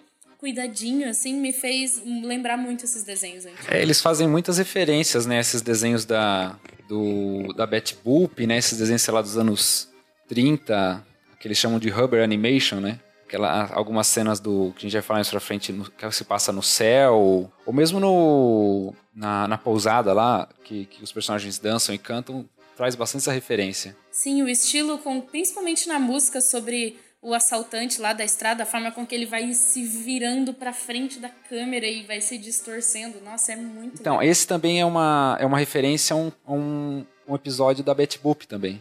cuidadinho, 0.45 1.09
assim, 1.09 1.33
me 1.33 1.51
fez 1.51 2.03
lembrar 2.05 2.55
muito 2.55 2.85
esses 2.85 3.03
desenhos 3.03 3.47
antigos. 3.47 3.67
É, 3.67 3.81
eles 3.81 3.99
fazem 3.99 4.27
muitas 4.27 4.59
referências, 4.59 5.25
né? 5.25 5.39
Esses 5.39 5.59
desenhos 5.63 6.05
da, 6.05 6.55
do, 6.87 7.51
da 7.55 7.65
Betty 7.65 7.97
Boop, 8.05 8.45
né? 8.45 8.59
Esses 8.59 8.77
desenhos, 8.77 9.01
sei 9.01 9.11
lá, 9.11 9.23
dos 9.23 9.39
anos 9.39 9.89
30, 10.27 11.03
que 11.39 11.47
eles 11.47 11.57
chamam 11.57 11.79
de 11.79 11.89
Rubber 11.89 12.23
Animation, 12.23 12.79
né? 12.79 12.99
Aquela, 13.25 13.73
algumas 13.73 14.05
cenas 14.05 14.39
do 14.39 14.71
que 14.77 14.85
a 14.85 14.87
gente 14.87 14.93
vai 14.93 15.01
falar 15.01 15.17
mais 15.17 15.29
pra 15.31 15.39
frente, 15.39 15.71
no, 15.71 15.89
que 15.89 16.11
se 16.11 16.23
passa 16.23 16.51
no 16.51 16.61
céu, 16.61 17.49
ou 17.65 17.73
mesmo 17.73 17.99
no, 17.99 18.93
na, 19.15 19.47
na 19.47 19.57
pousada 19.57 20.13
lá, 20.13 20.47
que, 20.63 20.85
que 20.85 21.03
os 21.03 21.11
personagens 21.11 21.57
dançam 21.57 21.95
e 21.95 21.97
cantam, 21.97 22.47
traz 22.77 22.93
bastante 22.93 23.23
essa 23.23 23.31
referência. 23.31 23.97
Sim, 24.11 24.43
o 24.43 24.47
estilo, 24.47 24.99
com, 24.99 25.19
principalmente 25.21 25.87
na 25.87 25.97
música 25.97 26.39
sobre 26.39 26.99
o 27.27 27.33
assaltante 27.33 27.99
lá 27.99 28.13
da 28.13 28.23
estrada, 28.23 28.61
a 28.61 28.65
forma 28.67 28.91
com 28.91 29.03
que 29.03 29.15
ele 29.15 29.25
vai 29.25 29.51
se 29.53 29.83
virando 29.83 30.53
pra 30.53 30.71
frente 30.71 31.17
da 31.17 31.27
câmera 31.49 31.87
e 31.87 32.03
vai 32.03 32.21
se 32.21 32.37
distorcendo. 32.37 33.15
Nossa, 33.25 33.53
é 33.53 33.55
muito 33.55 33.99
Então, 33.99 34.17
legal. 34.19 34.31
esse 34.31 34.45
também 34.47 34.79
é 34.79 34.85
uma, 34.85 35.35
é 35.39 35.45
uma 35.45 35.57
referência 35.57 36.13
a 36.13 36.17
um, 36.17 36.31
a 36.45 36.53
um, 36.53 37.03
um 37.27 37.33
episódio 37.33 37.83
da 37.83 37.95
Betty 37.95 38.19
Boop 38.19 38.45
também. 38.47 38.79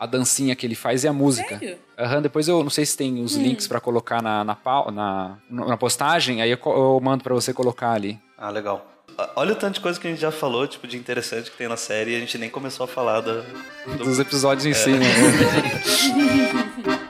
A 0.00 0.04
dancinha 0.04 0.56
que 0.56 0.66
ele 0.66 0.74
faz 0.74 1.04
e 1.04 1.08
a 1.08 1.12
música. 1.12 1.58
Sério? 1.60 1.78
Aham, 1.96 2.22
depois 2.22 2.48
eu 2.48 2.60
não 2.62 2.70
sei 2.70 2.84
se 2.84 2.96
tem 2.96 3.22
os 3.22 3.36
links 3.36 3.68
pra 3.68 3.80
colocar 3.80 4.20
na, 4.20 4.42
na, 4.42 4.56
na, 4.92 5.38
na 5.48 5.76
postagem, 5.76 6.42
aí 6.42 6.50
eu, 6.50 6.58
eu 6.64 6.98
mando 7.00 7.22
pra 7.22 7.34
você 7.34 7.52
colocar 7.54 7.92
ali. 7.92 8.18
Ah, 8.36 8.50
legal. 8.50 8.84
Olha 9.36 9.52
o 9.52 9.56
tanto 9.56 9.74
de 9.76 9.80
coisa 9.80 9.98
que 10.00 10.08
a 10.08 10.10
gente 10.10 10.20
já 10.20 10.32
falou, 10.32 10.66
tipo, 10.66 10.88
de 10.88 10.96
interessante 10.98 11.52
que 11.52 11.56
tem 11.56 11.68
na 11.68 11.76
série 11.76 12.10
e 12.10 12.16
a 12.16 12.18
gente 12.18 12.36
nem 12.36 12.50
começou 12.50 12.82
a 12.84 12.88
falar 12.88 13.20
da, 13.20 13.42
do 13.86 14.04
Dos 14.04 14.18
episódios 14.18 14.66
em 14.66 14.74
si, 14.74 14.90
né? 14.90 15.06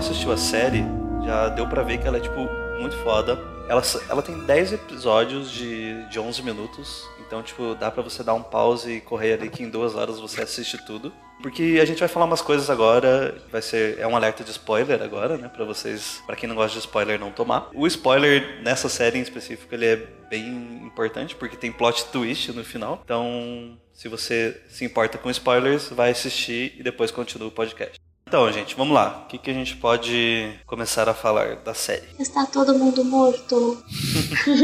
assistiu 0.00 0.32
a 0.32 0.36
série, 0.36 0.82
já 1.26 1.48
deu 1.50 1.66
pra 1.68 1.82
ver 1.82 1.98
que 1.98 2.08
ela 2.08 2.16
é, 2.16 2.20
tipo, 2.20 2.48
muito 2.80 2.96
foda. 3.04 3.38
Ela, 3.68 3.82
ela 4.08 4.22
tem 4.22 4.38
10 4.46 4.72
episódios 4.72 5.50
de, 5.50 6.08
de 6.08 6.18
11 6.18 6.42
minutos, 6.42 7.06
então, 7.20 7.42
tipo, 7.42 7.74
dá 7.74 7.90
pra 7.90 8.02
você 8.02 8.24
dar 8.24 8.32
um 8.32 8.42
pause 8.42 8.90
e 8.90 9.00
correr 9.00 9.34
ali 9.34 9.50
que 9.50 9.62
em 9.62 9.68
duas 9.68 9.94
horas 9.94 10.18
você 10.18 10.40
assiste 10.40 10.78
tudo. 10.86 11.12
Porque 11.42 11.78
a 11.80 11.84
gente 11.84 12.00
vai 12.00 12.08
falar 12.08 12.24
umas 12.24 12.40
coisas 12.40 12.70
agora, 12.70 13.36
vai 13.52 13.60
ser 13.60 13.98
é 13.98 14.06
um 14.06 14.16
alerta 14.16 14.42
de 14.42 14.50
spoiler 14.50 15.02
agora, 15.02 15.36
né, 15.36 15.48
para 15.48 15.66
vocês, 15.66 16.22
para 16.26 16.34
quem 16.34 16.48
não 16.48 16.56
gosta 16.56 16.72
de 16.72 16.78
spoiler 16.78 17.20
não 17.20 17.30
tomar. 17.30 17.68
O 17.74 17.86
spoiler 17.86 18.62
nessa 18.62 18.88
série 18.88 19.18
em 19.18 19.22
específico, 19.22 19.74
ele 19.74 19.86
é 19.86 19.96
bem 20.30 20.82
importante 20.82 21.36
porque 21.36 21.56
tem 21.56 21.70
plot 21.70 22.06
twist 22.06 22.52
no 22.52 22.64
final. 22.64 23.00
Então, 23.04 23.78
se 23.92 24.08
você 24.08 24.62
se 24.66 24.82
importa 24.82 25.18
com 25.18 25.30
spoilers, 25.30 25.90
vai 25.90 26.10
assistir 26.10 26.74
e 26.78 26.82
depois 26.82 27.10
continua 27.10 27.48
o 27.48 27.52
podcast. 27.52 28.00
Então, 28.30 28.50
gente, 28.52 28.76
vamos 28.76 28.94
lá. 28.94 29.24
O 29.24 29.26
que, 29.26 29.36
que 29.38 29.50
a 29.50 29.52
gente 29.52 29.76
pode 29.76 30.56
começar 30.64 31.08
a 31.08 31.12
falar 31.12 31.56
da 31.56 31.74
série? 31.74 32.06
Está 32.16 32.46
todo 32.46 32.78
mundo 32.78 33.04
morto. 33.04 33.82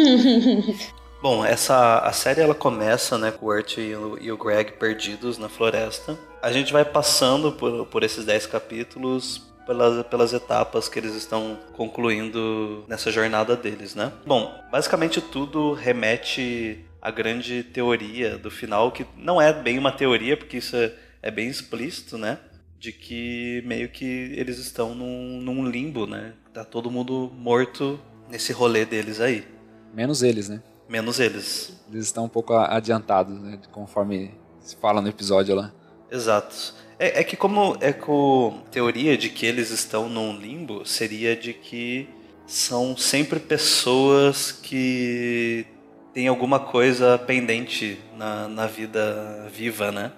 Bom, 1.21 1.45
essa 1.45 1.99
a 1.99 2.13
série 2.13 2.43
ela 2.43 2.55
começa, 2.55 3.19
né, 3.19 3.33
com 3.33 3.47
o 3.47 3.49
Urt 3.49 3.79
e 3.79 3.93
o, 3.93 4.19
e 4.21 4.31
o 4.31 4.37
Greg 4.37 4.75
perdidos 4.75 5.37
na 5.37 5.49
floresta. 5.49 6.17
A 6.41 6.53
gente 6.53 6.73
vai 6.73 6.85
passando 6.85 7.51
por, 7.51 7.87
por 7.87 8.05
esses 8.05 8.25
10 8.25 8.47
capítulos 8.47 9.43
pelas, 9.67 10.07
pelas 10.07 10.33
etapas 10.33 10.89
que 10.89 11.01
eles 11.01 11.17
estão 11.17 11.59
concluindo 11.73 12.85
nessa 12.87 13.11
jornada 13.11 13.57
deles, 13.57 13.97
né? 13.97 14.13
Bom, 14.25 14.55
basicamente 14.71 15.21
tudo 15.21 15.73
remete 15.73 16.87
à 17.03 17.11
grande 17.11 17.65
teoria 17.65 18.39
do 18.39 18.49
final, 18.49 18.93
que 18.93 19.05
não 19.17 19.43
é 19.43 19.53
bem 19.53 19.77
uma 19.77 19.91
teoria, 19.91 20.37
porque 20.37 20.59
isso 20.59 20.77
é, 20.77 20.93
é 21.21 21.33
bem 21.33 21.49
explícito, 21.49 22.17
né? 22.17 22.39
De 22.79 22.93
que 22.93 23.63
meio 23.65 23.89
que 23.89 24.05
eles 24.05 24.59
estão 24.59 24.95
num, 24.95 25.41
num 25.41 25.69
limbo, 25.69 26.07
né? 26.07 26.35
Tá 26.53 26.65
todo 26.65 26.91
mundo 26.91 27.33
morto 27.35 27.99
nesse 28.29 28.53
rolê 28.53 28.85
deles 28.85 29.21
aí. 29.21 29.47
Menos 29.95 30.23
eles, 30.23 30.49
né? 30.49 30.63
Menos 30.89 31.19
eles. 31.19 31.81
Eles 31.91 32.07
estão 32.07 32.25
um 32.25 32.29
pouco 32.29 32.55
adiantados, 32.55 33.41
né? 33.41 33.59
Conforme 33.73 34.33
se 34.61 34.77
fala 34.77 35.01
no 35.01 35.09
episódio 35.09 35.55
lá. 35.55 35.73
Exato. 36.11 36.75
É, 36.99 37.21
é, 37.21 37.25
que 37.25 37.37
como 37.37 37.77
é 37.81 37.93
com 37.93 38.63
teoria 38.71 39.17
de 39.19 39.29
que 39.29 39.45
eles 39.45 39.71
estão 39.71 40.09
num 40.09 40.37
limbo 40.37 40.85
seria 40.87 41.37
de 41.37 41.53
que 41.53 42.09
são 42.47 42.97
sempre 42.97 43.39
pessoas 43.39 44.51
que 44.51 45.67
têm 46.15 46.29
alguma 46.29 46.59
coisa 46.59 47.19
pendente 47.19 47.99
na, 48.17 48.49
na 48.49 48.67
vida 48.67 49.49
viva, 49.53 49.93
né? 49.93 50.13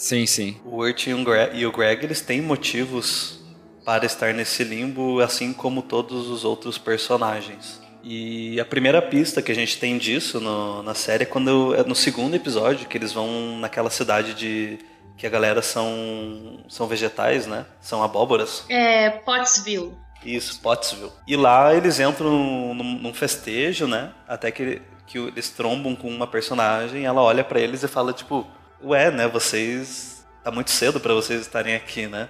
Sim, 0.00 0.24
sim. 0.24 0.56
O 0.64 0.78
Urt 0.78 1.08
e 1.08 1.12
o, 1.12 1.22
Greg, 1.22 1.58
e 1.58 1.66
o 1.66 1.70
Greg 1.70 2.02
eles 2.02 2.22
têm 2.22 2.40
motivos 2.40 3.38
para 3.84 4.06
estar 4.06 4.32
nesse 4.32 4.64
limbo, 4.64 5.20
assim 5.20 5.52
como 5.52 5.82
todos 5.82 6.26
os 6.28 6.42
outros 6.42 6.78
personagens. 6.78 7.78
E 8.02 8.58
a 8.58 8.64
primeira 8.64 9.02
pista 9.02 9.42
que 9.42 9.52
a 9.52 9.54
gente 9.54 9.78
tem 9.78 9.98
disso 9.98 10.40
no, 10.40 10.82
na 10.82 10.94
série 10.94 11.24
é 11.24 11.26
quando 11.26 11.74
é 11.74 11.84
no 11.84 11.94
segundo 11.94 12.34
episódio 12.34 12.88
que 12.88 12.96
eles 12.96 13.12
vão 13.12 13.58
naquela 13.58 13.90
cidade 13.90 14.32
de 14.32 14.78
que 15.18 15.26
a 15.26 15.30
galera 15.30 15.60
são 15.60 16.64
são 16.66 16.86
vegetais, 16.86 17.46
né? 17.46 17.66
São 17.78 18.02
abóboras. 18.02 18.64
É 18.70 19.10
Pottsville. 19.10 19.92
Isso, 20.24 20.60
Pottsville. 20.62 21.12
E 21.28 21.36
lá 21.36 21.74
eles 21.74 22.00
entram 22.00 22.30
num, 22.74 22.94
num 23.02 23.12
festejo, 23.12 23.86
né? 23.86 24.12
Até 24.26 24.50
que, 24.50 24.80
que 25.06 25.18
eles 25.18 25.50
trombam 25.50 25.94
com 25.94 26.08
uma 26.08 26.26
personagem, 26.26 27.04
ela 27.04 27.20
olha 27.20 27.44
para 27.44 27.60
eles 27.60 27.82
e 27.82 27.88
fala 27.88 28.14
tipo, 28.14 28.46
ué, 28.82 29.10
né? 29.10 29.28
Vocês 29.28 30.24
tá 30.42 30.50
muito 30.50 30.70
cedo 30.70 31.00
para 31.00 31.14
vocês 31.14 31.40
estarem 31.40 31.74
aqui, 31.74 32.06
né? 32.06 32.28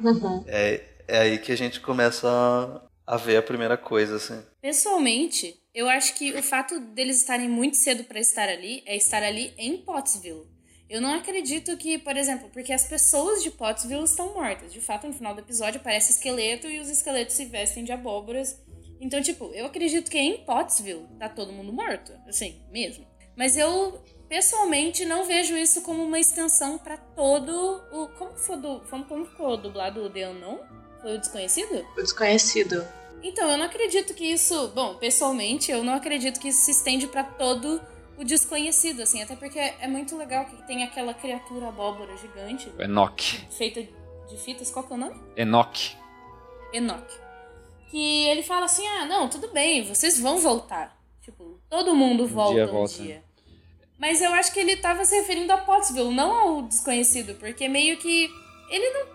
Uhum. 0.00 0.44
É, 0.46 0.82
é 1.06 1.18
aí 1.18 1.38
que 1.38 1.52
a 1.52 1.56
gente 1.56 1.80
começa 1.80 2.82
a 3.06 3.16
ver 3.16 3.36
a 3.36 3.42
primeira 3.42 3.76
coisa, 3.76 4.16
assim. 4.16 4.42
Pessoalmente, 4.60 5.54
eu 5.74 5.88
acho 5.88 6.14
que 6.14 6.32
o 6.32 6.42
fato 6.42 6.78
deles 6.80 7.18
estarem 7.18 7.48
muito 7.48 7.76
cedo 7.76 8.04
para 8.04 8.20
estar 8.20 8.48
ali 8.48 8.82
é 8.86 8.96
estar 8.96 9.22
ali 9.22 9.54
em 9.56 9.76
Pottsville. 9.78 10.50
Eu 10.88 11.00
não 11.00 11.14
acredito 11.14 11.74
que, 11.78 11.96
por 11.96 12.16
exemplo, 12.16 12.50
porque 12.52 12.72
as 12.72 12.86
pessoas 12.86 13.42
de 13.42 13.50
Pottsville 13.50 14.04
estão 14.04 14.34
mortas. 14.34 14.72
De 14.72 14.80
fato, 14.80 15.06
no 15.06 15.14
final 15.14 15.34
do 15.34 15.40
episódio 15.40 15.80
aparece 15.80 16.12
esqueleto 16.12 16.66
e 16.66 16.78
os 16.80 16.90
esqueletos 16.90 17.34
se 17.34 17.46
vestem 17.46 17.82
de 17.82 17.92
abóboras. 17.92 18.60
Então, 19.00 19.22
tipo, 19.22 19.50
eu 19.54 19.64
acredito 19.66 20.10
que 20.10 20.18
em 20.18 20.44
Pottsville 20.44 21.06
tá 21.18 21.30
todo 21.30 21.52
mundo 21.52 21.72
morto. 21.72 22.12
Assim, 22.28 22.60
mesmo. 22.70 23.06
Mas 23.34 23.56
eu, 23.56 24.02
pessoalmente, 24.32 25.04
não 25.04 25.26
vejo 25.26 25.54
isso 25.54 25.82
como 25.82 26.02
uma 26.02 26.18
extensão 26.18 26.78
para 26.78 26.96
todo 26.96 27.82
o. 27.92 28.08
Como, 28.16 28.34
foi 28.34 28.56
do, 28.56 28.80
como 28.80 29.26
ficou 29.26 29.58
dublado 29.58 30.02
o 30.02 30.08
The 30.08 30.30
Unknown? 30.30 30.58
Foi 31.02 31.16
o 31.16 31.18
desconhecido? 31.18 31.86
O 31.98 32.00
desconhecido. 32.00 32.82
Então, 33.22 33.50
eu 33.50 33.58
não 33.58 33.66
acredito 33.66 34.14
que 34.14 34.24
isso. 34.24 34.68
Bom, 34.68 34.94
pessoalmente, 34.94 35.70
eu 35.70 35.84
não 35.84 35.92
acredito 35.92 36.40
que 36.40 36.48
isso 36.48 36.64
se 36.64 36.70
estende 36.70 37.06
para 37.06 37.22
todo 37.22 37.78
o 38.16 38.24
desconhecido, 38.24 39.02
assim. 39.02 39.22
Até 39.22 39.36
porque 39.36 39.58
é 39.58 39.86
muito 39.86 40.16
legal 40.16 40.46
que 40.46 40.66
tem 40.66 40.82
aquela 40.82 41.12
criatura 41.12 41.68
abóbora 41.68 42.16
gigante. 42.16 42.72
Enoch. 42.78 43.46
Feita 43.50 43.82
de 43.82 44.36
fitas. 44.38 44.70
Qual 44.70 44.86
que 44.86 44.94
é 44.94 44.96
o 44.96 44.98
nome? 44.98 45.20
Enoch. 45.36 45.94
Enoch. 46.72 47.20
Que 47.90 48.28
ele 48.28 48.42
fala 48.42 48.64
assim: 48.64 48.86
ah, 48.86 49.04
não, 49.04 49.28
tudo 49.28 49.48
bem, 49.48 49.84
vocês 49.84 50.18
vão 50.18 50.38
voltar. 50.38 50.98
Tipo, 51.20 51.60
todo 51.68 51.94
mundo 51.94 52.26
volta 52.26 52.54
dia 52.54 52.64
um 52.64 52.72
volta. 52.72 52.94
dia. 52.94 53.31
Mas 54.02 54.20
eu 54.20 54.32
acho 54.34 54.52
que 54.52 54.58
ele 54.58 54.76
tava 54.78 55.04
se 55.04 55.14
referindo 55.14 55.52
a 55.52 55.58
Pottsville, 55.58 56.12
não 56.12 56.32
ao 56.32 56.62
desconhecido, 56.62 57.36
porque 57.36 57.68
meio 57.68 57.96
que 57.98 58.28
ele 58.68 58.90
não. 58.90 59.06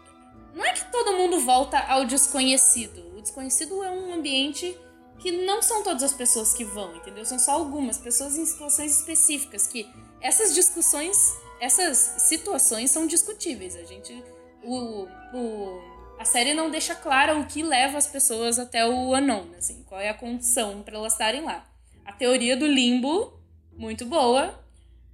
Não 0.56 0.66
é 0.66 0.72
que 0.72 0.90
todo 0.90 1.18
mundo 1.18 1.42
volta 1.42 1.78
ao 1.78 2.06
desconhecido. 2.06 3.06
O 3.18 3.22
desconhecido 3.22 3.84
é 3.84 3.92
um 3.92 4.14
ambiente 4.14 4.78
que 5.20 5.30
não 5.30 5.62
são 5.62 5.84
todas 5.84 6.04
as 6.04 6.14
pessoas 6.14 6.54
que 6.54 6.64
vão, 6.64 6.96
entendeu? 6.96 7.26
São 7.26 7.38
só 7.38 7.52
algumas 7.52 7.98
pessoas 7.98 8.38
em 8.38 8.46
situações 8.46 8.96
específicas 8.96 9.68
que 9.68 9.86
essas 10.22 10.56
discussões, 10.56 11.36
essas 11.60 11.98
situações 12.20 12.90
são 12.90 13.06
discutíveis. 13.06 13.76
A 13.76 13.84
gente 13.84 14.24
o, 14.64 15.06
o 15.34 15.82
a 16.18 16.24
série 16.24 16.54
não 16.54 16.72
deixa 16.72 16.96
clara 16.96 17.38
o 17.38 17.46
que 17.46 17.62
leva 17.62 17.98
as 17.98 18.08
pessoas 18.08 18.58
até 18.58 18.88
o 18.88 19.14
Anon, 19.14 19.48
assim, 19.58 19.84
qual 19.84 20.00
é 20.00 20.08
a 20.08 20.14
condição 20.14 20.82
para 20.82 20.96
elas 20.96 21.12
estarem 21.12 21.42
lá. 21.42 21.68
A 22.06 22.14
teoria 22.14 22.56
do 22.56 22.66
limbo 22.66 23.38
muito 23.78 24.06
boa, 24.06 24.66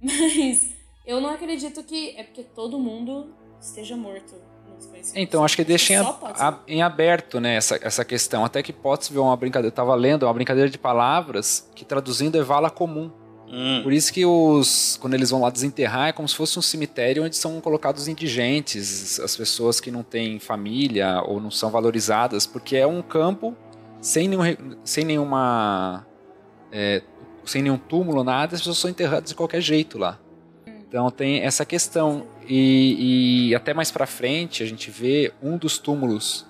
mas 0.04 0.70
eu 1.06 1.20
não 1.20 1.30
acredito 1.30 1.82
que 1.82 2.10
é 2.16 2.22
porque 2.22 2.42
todo 2.42 2.78
mundo 2.78 3.34
esteja 3.60 3.96
morto. 3.96 4.34
Então, 5.14 5.44
acho 5.44 5.56
que 5.56 5.64
deixa 5.64 5.94
em, 5.94 6.04
pode 6.04 6.42
a- 6.42 6.58
em 6.66 6.82
aberto 6.82 7.38
né, 7.40 7.54
essa, 7.56 7.78
essa 7.80 8.04
questão. 8.04 8.44
Até 8.44 8.62
que 8.62 8.72
Pottsville 8.72 9.20
é 9.20 9.24
uma 9.24 9.36
brincadeira. 9.36 9.68
Eu 9.68 9.74
tava 9.76 9.94
lendo, 9.94 10.24
é 10.24 10.28
uma 10.28 10.34
brincadeira 10.34 10.68
de 10.68 10.76
palavras 10.78 11.70
que 11.74 11.84
traduzindo 11.84 12.36
é 12.38 12.42
vala 12.42 12.68
comum. 12.70 13.10
Hum, 13.48 13.80
Por 13.82 13.92
isso 13.92 14.12
que 14.12 14.24
os 14.26 14.98
quando 15.00 15.14
eles 15.14 15.30
vão 15.30 15.40
lá 15.42 15.50
desenterrar 15.50 16.08
é 16.08 16.12
como 16.12 16.26
se 16.28 16.34
fosse 16.34 16.58
um 16.58 16.62
cemitério 16.62 17.24
onde 17.24 17.36
são 17.36 17.60
colocados 17.60 18.02
os 18.02 18.08
indigentes, 18.08 19.20
as 19.20 19.36
pessoas 19.36 19.80
que 19.80 19.90
não 19.90 20.02
têm 20.02 20.40
família 20.40 21.22
ou 21.24 21.40
não 21.40 21.50
são 21.50 21.70
valorizadas, 21.70 22.46
porque 22.46 22.76
é 22.76 22.86
um 22.86 23.00
campo 23.02 23.54
sem, 24.00 24.26
nenhum, 24.28 24.76
sem 24.82 25.04
nenhuma 25.04 26.06
é, 26.72 27.02
sem 27.46 27.62
nenhum 27.62 27.78
túmulo, 27.78 28.24
nada, 28.24 28.54
as 28.54 28.60
pessoas 28.60 28.78
são 28.78 28.90
enterradas 28.90 29.30
de 29.30 29.34
qualquer 29.34 29.60
jeito 29.60 29.98
lá. 29.98 30.18
Então 30.66 31.10
tem 31.10 31.40
essa 31.40 31.64
questão 31.64 32.26
e, 32.48 33.48
e 33.48 33.54
até 33.54 33.74
mais 33.74 33.90
pra 33.90 34.06
frente 34.06 34.62
a 34.62 34.66
gente 34.66 34.90
vê 34.90 35.32
um 35.42 35.56
dos 35.56 35.78
túmulos 35.78 36.46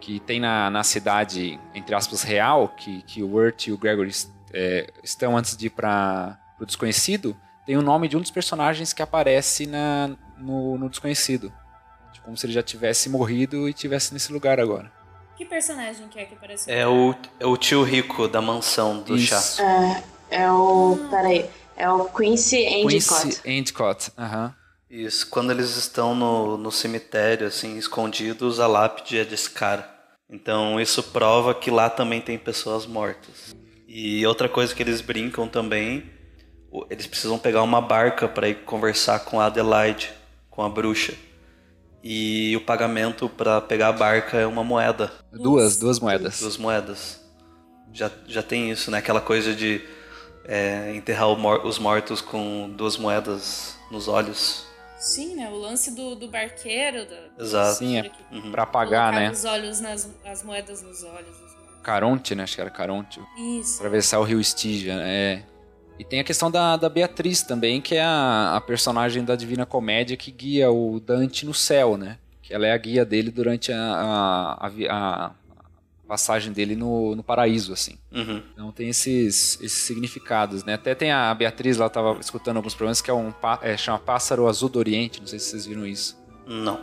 que 0.00 0.18
tem 0.20 0.40
na, 0.40 0.68
na 0.68 0.82
cidade 0.82 1.60
entre 1.74 1.94
aspas 1.94 2.22
real 2.22 2.68
que, 2.68 3.02
que 3.02 3.22
o 3.22 3.36
Wirt 3.36 3.68
e 3.68 3.72
o 3.72 3.78
Gregory 3.78 4.10
é, 4.52 4.90
estão 5.02 5.36
antes 5.36 5.56
de 5.56 5.66
ir 5.66 5.70
para 5.70 6.38
o 6.60 6.66
desconhecido, 6.66 7.36
tem 7.66 7.76
o 7.76 7.82
nome 7.82 8.08
de 8.08 8.16
um 8.16 8.20
dos 8.20 8.30
personagens 8.30 8.92
que 8.92 9.02
aparece 9.02 9.66
na, 9.66 10.10
no, 10.38 10.76
no 10.76 10.88
desconhecido. 10.88 11.52
Tipo, 12.12 12.26
como 12.26 12.36
se 12.36 12.46
ele 12.46 12.52
já 12.52 12.62
tivesse 12.62 13.08
morrido 13.08 13.68
e 13.68 13.72
tivesse 13.72 14.12
nesse 14.12 14.32
lugar 14.32 14.60
agora. 14.60 14.92
Que 15.36 15.44
personagem 15.44 16.06
que 16.08 16.18
é 16.18 16.24
que 16.24 16.34
apareceu? 16.34 16.72
é, 16.72 16.86
o, 16.86 17.14
é 17.40 17.46
o 17.46 17.56
tio 17.56 17.82
rico 17.82 18.28
da 18.28 18.40
mansão 18.40 19.00
do 19.02 19.18
chá. 19.18 19.38
Isso. 19.38 19.62
É 20.34 20.50
o. 20.50 20.98
Peraí. 21.10 21.48
É 21.76 21.88
o 21.90 22.04
Quincy 22.06 22.56
Endicott. 22.58 23.22
Quincy 23.22 23.40
Endicott. 23.44 24.12
aham. 24.18 24.54
Isso, 24.90 25.26
quando 25.28 25.50
eles 25.50 25.76
estão 25.76 26.14
no, 26.14 26.56
no 26.56 26.70
cemitério, 26.70 27.48
assim, 27.48 27.76
escondidos, 27.76 28.60
a 28.60 28.66
lápide 28.68 29.18
é 29.18 29.24
desse 29.24 29.50
cara. 29.50 29.92
Então 30.30 30.80
isso 30.80 31.02
prova 31.02 31.52
que 31.52 31.68
lá 31.70 31.90
também 31.90 32.20
tem 32.20 32.38
pessoas 32.38 32.86
mortas. 32.86 33.54
E 33.88 34.24
outra 34.24 34.48
coisa 34.48 34.72
que 34.74 34.82
eles 34.82 35.00
brincam 35.00 35.48
também, 35.48 36.08
eles 36.90 37.06
precisam 37.08 37.38
pegar 37.38 37.62
uma 37.62 37.80
barca 37.80 38.28
para 38.28 38.48
ir 38.48 38.64
conversar 38.64 39.20
com 39.20 39.40
a 39.40 39.46
Adelaide, 39.46 40.12
com 40.48 40.62
a 40.62 40.68
bruxa. 40.68 41.14
E 42.02 42.56
o 42.56 42.60
pagamento 42.60 43.28
para 43.28 43.60
pegar 43.60 43.88
a 43.88 43.92
barca 43.92 44.36
é 44.36 44.46
uma 44.46 44.62
moeda, 44.62 45.10
Duas, 45.32 45.76
duas 45.76 45.98
moedas. 45.98 46.38
duas 46.40 46.56
moedas. 46.56 47.20
Já, 47.92 48.10
já 48.28 48.42
tem 48.42 48.70
isso, 48.70 48.90
né? 48.92 48.98
Aquela 48.98 49.20
coisa 49.20 49.54
de 49.54 49.80
é, 50.46 50.94
enterrar 50.94 51.28
o 51.30 51.36
mor- 51.36 51.64
os 51.66 51.78
mortos 51.78 52.20
com 52.20 52.70
duas 52.76 52.96
moedas 52.96 53.76
nos 53.90 54.08
olhos. 54.08 54.66
Sim, 54.98 55.36
né? 55.36 55.48
O 55.50 55.56
lance 55.56 55.94
do, 55.94 56.14
do 56.14 56.28
barqueiro. 56.28 57.04
Do, 57.06 57.42
Exato. 57.42 57.74
Sim, 57.78 57.98
é 57.98 58.10
Uhum. 58.32 58.50
pra 58.50 58.64
pagar, 58.64 59.10
colocava 59.10 59.20
né? 59.20 59.30
os 59.30 59.44
olhos 59.44 59.80
nas 59.80 60.10
as 60.24 60.42
moedas 60.42 60.82
nos 60.82 61.02
olhos. 61.04 61.28
os- 61.40 61.54
Caronte, 61.82 62.34
né? 62.34 62.44
Acho 62.44 62.54
que 62.54 62.60
era 62.62 62.70
Caronte. 62.70 63.20
Isso. 63.60 63.76
Atravessar 63.76 64.18
o 64.18 64.22
rio 64.24 64.40
Stygia, 64.40 64.94
é. 65.02 65.42
E 65.98 66.04
tem 66.04 66.18
a 66.20 66.24
questão 66.24 66.50
da, 66.50 66.76
da 66.78 66.88
Beatriz 66.88 67.42
também, 67.42 67.80
que 67.82 67.94
é 67.94 68.02
a, 68.02 68.56
a 68.56 68.60
personagem 68.62 69.22
da 69.22 69.36
Divina 69.36 69.66
Comédia 69.66 70.16
que 70.16 70.30
guia 70.30 70.70
o 70.72 70.98
Dante 70.98 71.44
no 71.44 71.52
céu, 71.52 71.96
né? 71.98 72.16
Que 72.42 72.52
ela 72.54 72.66
é 72.66 72.72
a 72.72 72.76
guia 72.78 73.04
dele 73.04 73.30
durante 73.30 73.70
a, 73.70 73.78
a, 73.78 74.66
a 74.90 75.30
passagem 76.04 76.52
dele 76.52 76.76
no, 76.76 77.14
no 77.16 77.22
paraíso, 77.22 77.72
assim. 77.72 77.98
Uhum. 78.12 78.42
Então 78.52 78.72
tem 78.72 78.88
esses, 78.88 79.58
esses 79.60 79.82
significados, 79.84 80.64
né? 80.64 80.74
Até 80.74 80.94
tem 80.94 81.10
a 81.12 81.34
Beatriz, 81.34 81.76
ela 81.76 81.86
estava 81.86 82.18
escutando 82.20 82.56
alguns 82.58 82.74
problemas, 82.74 83.00
que 83.00 83.10
é 83.10 83.14
um 83.14 83.32
é, 83.62 83.76
chama 83.76 83.98
Pássaro 83.98 84.46
Azul 84.48 84.68
do 84.68 84.78
Oriente, 84.78 85.20
não 85.20 85.26
sei 85.26 85.38
se 85.38 85.50
vocês 85.50 85.66
viram 85.66 85.86
isso. 85.86 86.16
Não. 86.46 86.80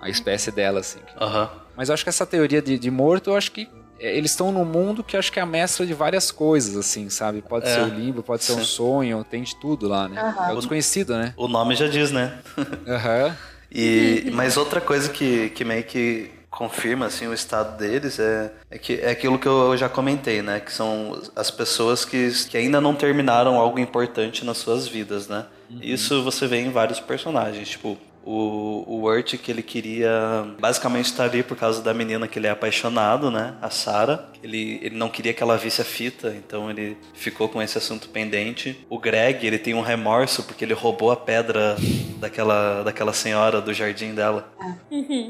A 0.00 0.08
espécie 0.08 0.50
dela, 0.50 0.80
assim. 0.80 1.00
Aham. 1.20 1.50
Mas 1.76 1.88
eu 1.88 1.94
acho 1.94 2.02
que 2.04 2.08
essa 2.08 2.24
teoria 2.26 2.62
de, 2.62 2.78
de 2.78 2.90
morto, 2.90 3.30
eu 3.30 3.36
acho 3.36 3.52
que 3.52 3.68
é, 3.98 4.16
eles 4.16 4.30
estão 4.30 4.50
num 4.50 4.64
mundo 4.64 5.02
que 5.04 5.14
eu 5.16 5.18
acho 5.20 5.30
que 5.30 5.38
é 5.38 5.42
a 5.42 5.46
mescla 5.46 5.84
de 5.84 5.92
várias 5.92 6.30
coisas, 6.30 6.76
assim, 6.76 7.10
sabe? 7.10 7.42
Pode 7.42 7.66
É, 7.68 7.74
ser 7.74 7.80
o 7.82 7.88
limbo, 7.88 8.22
pode 8.22 8.42
ser 8.44 8.52
um 8.52 8.58
sim. 8.58 8.64
sonho, 8.64 9.22
tem 9.24 9.42
de 9.42 9.54
tudo 9.56 9.88
lá, 9.88 10.08
né? 10.08 10.20
Aham. 10.20 10.50
É 10.50 10.52
o 10.52 10.56
desconhecido, 10.56 11.16
né? 11.16 11.34
O 11.36 11.48
nome 11.48 11.74
já 11.74 11.86
diz, 11.88 12.10
né? 12.10 12.38
Aham. 12.86 13.36
E, 13.72 14.28
mas 14.32 14.56
outra 14.56 14.80
coisa 14.80 15.08
que, 15.10 15.50
que 15.50 15.64
meio 15.64 15.84
que 15.84 16.28
confirma 16.60 17.06
assim 17.06 17.26
o 17.26 17.32
estado 17.32 17.78
deles 17.78 18.18
é, 18.18 18.52
é 18.70 18.76
que 18.76 19.00
é 19.00 19.10
aquilo 19.10 19.38
que 19.38 19.48
eu 19.48 19.74
já 19.78 19.88
comentei, 19.88 20.42
né? 20.42 20.60
Que 20.60 20.70
são 20.70 21.18
as 21.34 21.50
pessoas 21.50 22.04
que, 22.04 22.30
que 22.50 22.58
ainda 22.58 22.82
não 22.82 22.94
terminaram 22.94 23.54
algo 23.54 23.78
importante 23.78 24.44
nas 24.44 24.58
suas 24.58 24.86
vidas, 24.86 25.26
né? 25.26 25.46
Isso 25.80 26.22
você 26.22 26.46
vê 26.46 26.58
em 26.58 26.70
vários 26.70 27.00
personagens, 27.00 27.66
tipo 27.70 27.96
o, 28.24 28.84
o 28.86 29.02
Wirt 29.02 29.36
que 29.38 29.50
ele 29.50 29.62
queria 29.62 30.46
basicamente 30.58 31.06
estar 31.06 31.24
ali 31.24 31.42
por 31.42 31.56
causa 31.56 31.82
da 31.82 31.94
menina 31.94 32.28
que 32.28 32.38
ele 32.38 32.46
é 32.46 32.50
apaixonado, 32.50 33.30
né? 33.30 33.54
A 33.60 33.70
Sarah. 33.70 34.28
Ele, 34.42 34.78
ele 34.82 34.96
não 34.96 35.08
queria 35.08 35.32
que 35.32 35.42
ela 35.42 35.56
visse 35.56 35.80
a 35.80 35.84
fita, 35.84 36.34
então 36.36 36.70
ele 36.70 36.96
ficou 37.14 37.48
com 37.48 37.60
esse 37.60 37.76
assunto 37.78 38.08
pendente. 38.08 38.86
O 38.88 38.98
Greg, 38.98 39.46
ele 39.46 39.58
tem 39.58 39.74
um 39.74 39.80
remorso 39.80 40.42
porque 40.42 40.64
ele 40.64 40.74
roubou 40.74 41.10
a 41.10 41.16
pedra 41.16 41.76
daquela, 42.18 42.82
daquela 42.82 43.12
senhora 43.12 43.60
do 43.60 43.72
jardim 43.72 44.14
dela. 44.14 44.50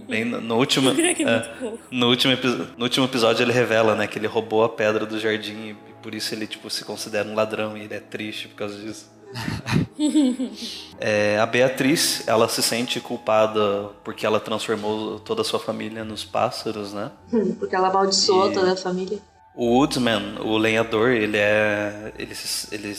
Bem, 0.08 0.24
no, 0.24 0.40
no 0.40 0.56
último, 0.56 0.90
é 0.90 1.10
é, 1.10 1.48
no, 1.90 2.08
último, 2.08 2.36
no 2.76 2.84
último 2.84 3.06
episódio 3.06 3.42
ele 3.42 3.52
revela, 3.52 3.94
né, 3.94 4.06
que 4.06 4.18
ele 4.18 4.26
roubou 4.26 4.64
a 4.64 4.68
pedra 4.68 5.06
do 5.06 5.18
jardim 5.18 5.70
e 5.70 5.76
por 6.02 6.14
isso 6.14 6.34
ele 6.34 6.46
tipo 6.46 6.68
se 6.70 6.84
considera 6.84 7.28
um 7.28 7.34
ladrão 7.34 7.76
e 7.76 7.82
ele 7.82 7.94
é 7.94 8.00
triste 8.00 8.48
por 8.48 8.56
causa 8.56 8.78
disso. 8.78 9.19
É, 10.98 11.38
a 11.38 11.46
Beatriz, 11.46 12.24
ela 12.26 12.46
se 12.48 12.62
sente 12.62 13.00
culpada 13.00 13.90
porque 14.04 14.26
ela 14.26 14.38
transformou 14.38 15.18
toda 15.20 15.40
a 15.40 15.44
sua 15.44 15.58
família 15.58 16.04
nos 16.04 16.24
pássaros, 16.24 16.92
né? 16.92 17.10
Porque 17.58 17.74
ela 17.74 17.88
amaldiçoou 17.88 18.50
E- 18.50 18.54
toda 18.54 18.72
a 18.72 18.76
família. 18.76 19.18
O 19.54 19.78
Woodsman, 19.78 20.38
o 20.40 20.56
lenhador, 20.58 21.10
ele 21.10 21.36
é. 21.38 22.12
Ele 22.18 22.34
se, 22.34 22.72
ele, 22.74 22.96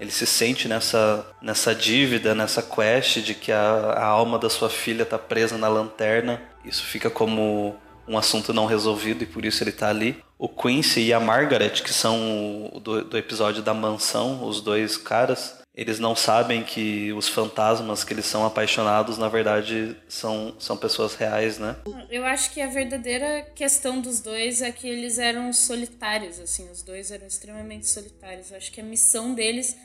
ele 0.00 0.10
se 0.10 0.26
sente 0.26 0.66
nessa, 0.68 1.24
nessa 1.40 1.74
dívida, 1.74 2.34
nessa 2.34 2.62
quest 2.62 3.18
de 3.18 3.34
que 3.34 3.52
a, 3.52 3.92
a 3.96 4.04
alma 4.06 4.38
da 4.38 4.50
sua 4.50 4.68
filha 4.68 5.04
tá 5.06 5.18
presa 5.18 5.56
na 5.58 5.68
lanterna. 5.68 6.40
Isso 6.64 6.82
fica 6.84 7.08
como 7.10 7.76
um 8.06 8.16
assunto 8.18 8.52
não 8.52 8.66
resolvido 8.66 9.22
e 9.22 9.26
por 9.26 9.44
isso 9.44 9.62
ele 9.62 9.72
tá 9.72 9.88
ali. 9.88 10.22
O 10.38 10.48
Quincy 10.48 11.00
e 11.00 11.12
a 11.12 11.18
Margaret, 11.18 11.82
que 11.82 11.92
são 11.92 12.70
o 12.72 12.78
do, 12.78 13.04
do 13.04 13.18
episódio 13.18 13.60
da 13.62 13.74
mansão, 13.74 14.44
os 14.44 14.60
dois 14.60 14.96
caras, 14.96 15.58
eles 15.78 16.00
não 16.00 16.16
sabem 16.16 16.64
que 16.64 17.12
os 17.12 17.28
fantasmas 17.28 18.02
que 18.02 18.12
eles 18.12 18.26
são 18.26 18.44
apaixonados, 18.44 19.16
na 19.16 19.28
verdade, 19.28 19.96
são, 20.08 20.54
são 20.58 20.76
pessoas 20.76 21.14
reais, 21.14 21.56
né? 21.56 21.76
Eu 22.10 22.24
acho 22.24 22.52
que 22.52 22.60
a 22.60 22.66
verdadeira 22.66 23.42
questão 23.54 24.00
dos 24.00 24.20
dois 24.20 24.60
é 24.60 24.72
que 24.72 24.88
eles 24.88 25.20
eram 25.20 25.52
solitários, 25.52 26.40
assim, 26.40 26.68
os 26.68 26.82
dois 26.82 27.12
eram 27.12 27.28
extremamente 27.28 27.88
solitários. 27.88 28.50
Eu 28.50 28.56
acho 28.56 28.72
que 28.72 28.80
a 28.80 28.84
missão 28.84 29.34
deles. 29.34 29.76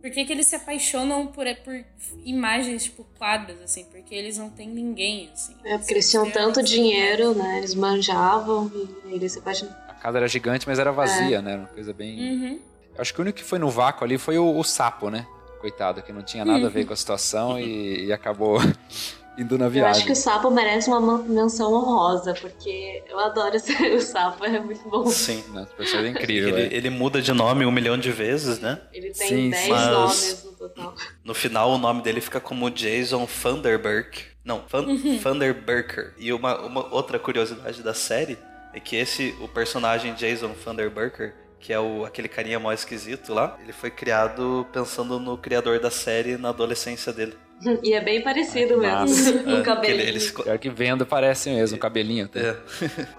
Por 0.00 0.10
que, 0.10 0.24
que 0.24 0.32
eles 0.32 0.46
se 0.46 0.56
apaixonam 0.56 1.26
por, 1.26 1.46
é 1.46 1.54
por 1.54 1.84
imagens, 2.24 2.84
tipo, 2.84 3.06
quadros, 3.18 3.60
assim? 3.60 3.84
Porque 3.84 4.14
eles 4.14 4.38
não 4.38 4.48
têm 4.48 4.68
ninguém, 4.68 5.30
assim. 5.32 5.54
É, 5.64 5.76
porque 5.76 5.92
eles 5.92 6.10
tinham 6.10 6.30
tanto 6.30 6.62
dinheiro, 6.62 7.34
né? 7.34 7.58
Eles 7.58 7.74
manjavam 7.74 8.72
e 9.06 9.14
eles 9.14 9.32
se 9.32 9.38
apaixonaram. 9.38 9.81
A 10.02 10.06
casa 10.06 10.18
era 10.18 10.26
gigante, 10.26 10.66
mas 10.66 10.80
era 10.80 10.90
vazia, 10.90 11.40
né? 11.40 11.52
Era 11.52 11.60
uma 11.60 11.68
coisa 11.68 11.92
bem. 11.92 12.18
Uhum. 12.18 12.60
Eu 12.96 13.00
acho 13.00 13.14
que 13.14 13.20
o 13.20 13.22
único 13.22 13.38
que 13.38 13.44
foi 13.44 13.60
no 13.60 13.70
vácuo 13.70 14.04
ali 14.04 14.18
foi 14.18 14.36
o, 14.36 14.58
o 14.58 14.64
sapo, 14.64 15.08
né? 15.10 15.24
Coitado, 15.60 16.02
que 16.02 16.12
não 16.12 16.22
tinha 16.22 16.44
nada 16.44 16.66
a 16.66 16.68
ver 16.68 16.84
com 16.84 16.92
a 16.92 16.96
situação 16.96 17.56
e, 17.56 18.06
e 18.06 18.12
acabou 18.12 18.58
indo 19.38 19.56
na 19.56 19.66
Eu 19.66 19.70
viagem. 19.70 19.90
acho 19.98 20.06
que 20.06 20.10
o 20.12 20.16
sapo 20.16 20.50
merece 20.50 20.90
uma 20.90 21.18
menção 21.18 21.72
honrosa, 21.72 22.34
porque 22.34 23.00
eu 23.08 23.16
adoro 23.20 23.54
esse, 23.54 23.72
o 23.94 24.00
sapo, 24.00 24.44
é 24.44 24.58
muito 24.58 24.82
bom. 24.88 25.06
Sim. 25.06 25.44
Não, 25.54 25.62
esse 25.62 25.72
personagem 25.72 26.10
é 26.16 26.18
incrível, 26.18 26.58
Ele, 26.58 26.74
é. 26.74 26.76
ele 26.76 26.90
muda 26.90 27.22
de 27.22 27.32
nome 27.32 27.64
um 27.64 27.70
milhão 27.70 27.96
de 27.96 28.10
vezes, 28.10 28.58
né? 28.58 28.80
Ele 28.92 29.12
tem 29.12 29.28
Sim, 29.28 29.50
10 29.50 29.62
sim. 29.62 29.70
Mas- 29.70 29.86
nomes 29.86 30.44
no 30.44 30.52
total. 30.52 30.94
No 31.24 31.32
final, 31.32 31.70
o 31.70 31.78
nome 31.78 32.02
dele 32.02 32.20
fica 32.20 32.40
como 32.40 32.68
Jason 32.72 33.24
Thunderberg. 33.40 34.08
Não, 34.44 34.58
Thun 34.58 34.84
Thunderberker. 35.22 36.12
E 36.18 36.32
uma, 36.32 36.58
uma 36.60 36.92
outra 36.92 37.20
curiosidade 37.20 37.80
da 37.84 37.94
série 37.94 38.36
é 38.74 38.80
que 38.80 38.96
esse, 38.96 39.34
o 39.40 39.48
personagem 39.48 40.14
Jason 40.14 40.50
Thunderberker, 40.64 41.34
que 41.60 41.72
é 41.72 41.78
o, 41.78 42.04
aquele 42.04 42.28
carinha 42.28 42.58
mó 42.58 42.72
esquisito 42.72 43.32
lá, 43.32 43.56
ele 43.62 43.72
foi 43.72 43.90
criado 43.90 44.66
pensando 44.72 45.18
no 45.20 45.38
criador 45.38 45.78
da 45.78 45.90
série 45.90 46.36
na 46.36 46.48
adolescência 46.48 47.12
dele. 47.12 47.34
E 47.80 47.92
é 47.92 48.00
bem 48.00 48.20
parecido 48.20 48.74
Ai, 48.84 49.06
que 49.06 49.12
mesmo, 49.12 49.34
massa. 49.34 49.46
o 49.48 49.58
É, 49.60 49.62
cabelo. 49.62 49.82
que 49.94 50.00
ele- 50.00 50.02
ele 50.08 50.18
se 50.18 50.32
co- 50.32 50.42
Pior 50.42 50.58
que 50.58 50.68
vendo 50.68 51.06
parece 51.06 51.48
mesmo, 51.48 51.76
o 51.76 51.80
cabelinho. 51.80 52.24
até. 52.24 52.40
é. 52.40 52.56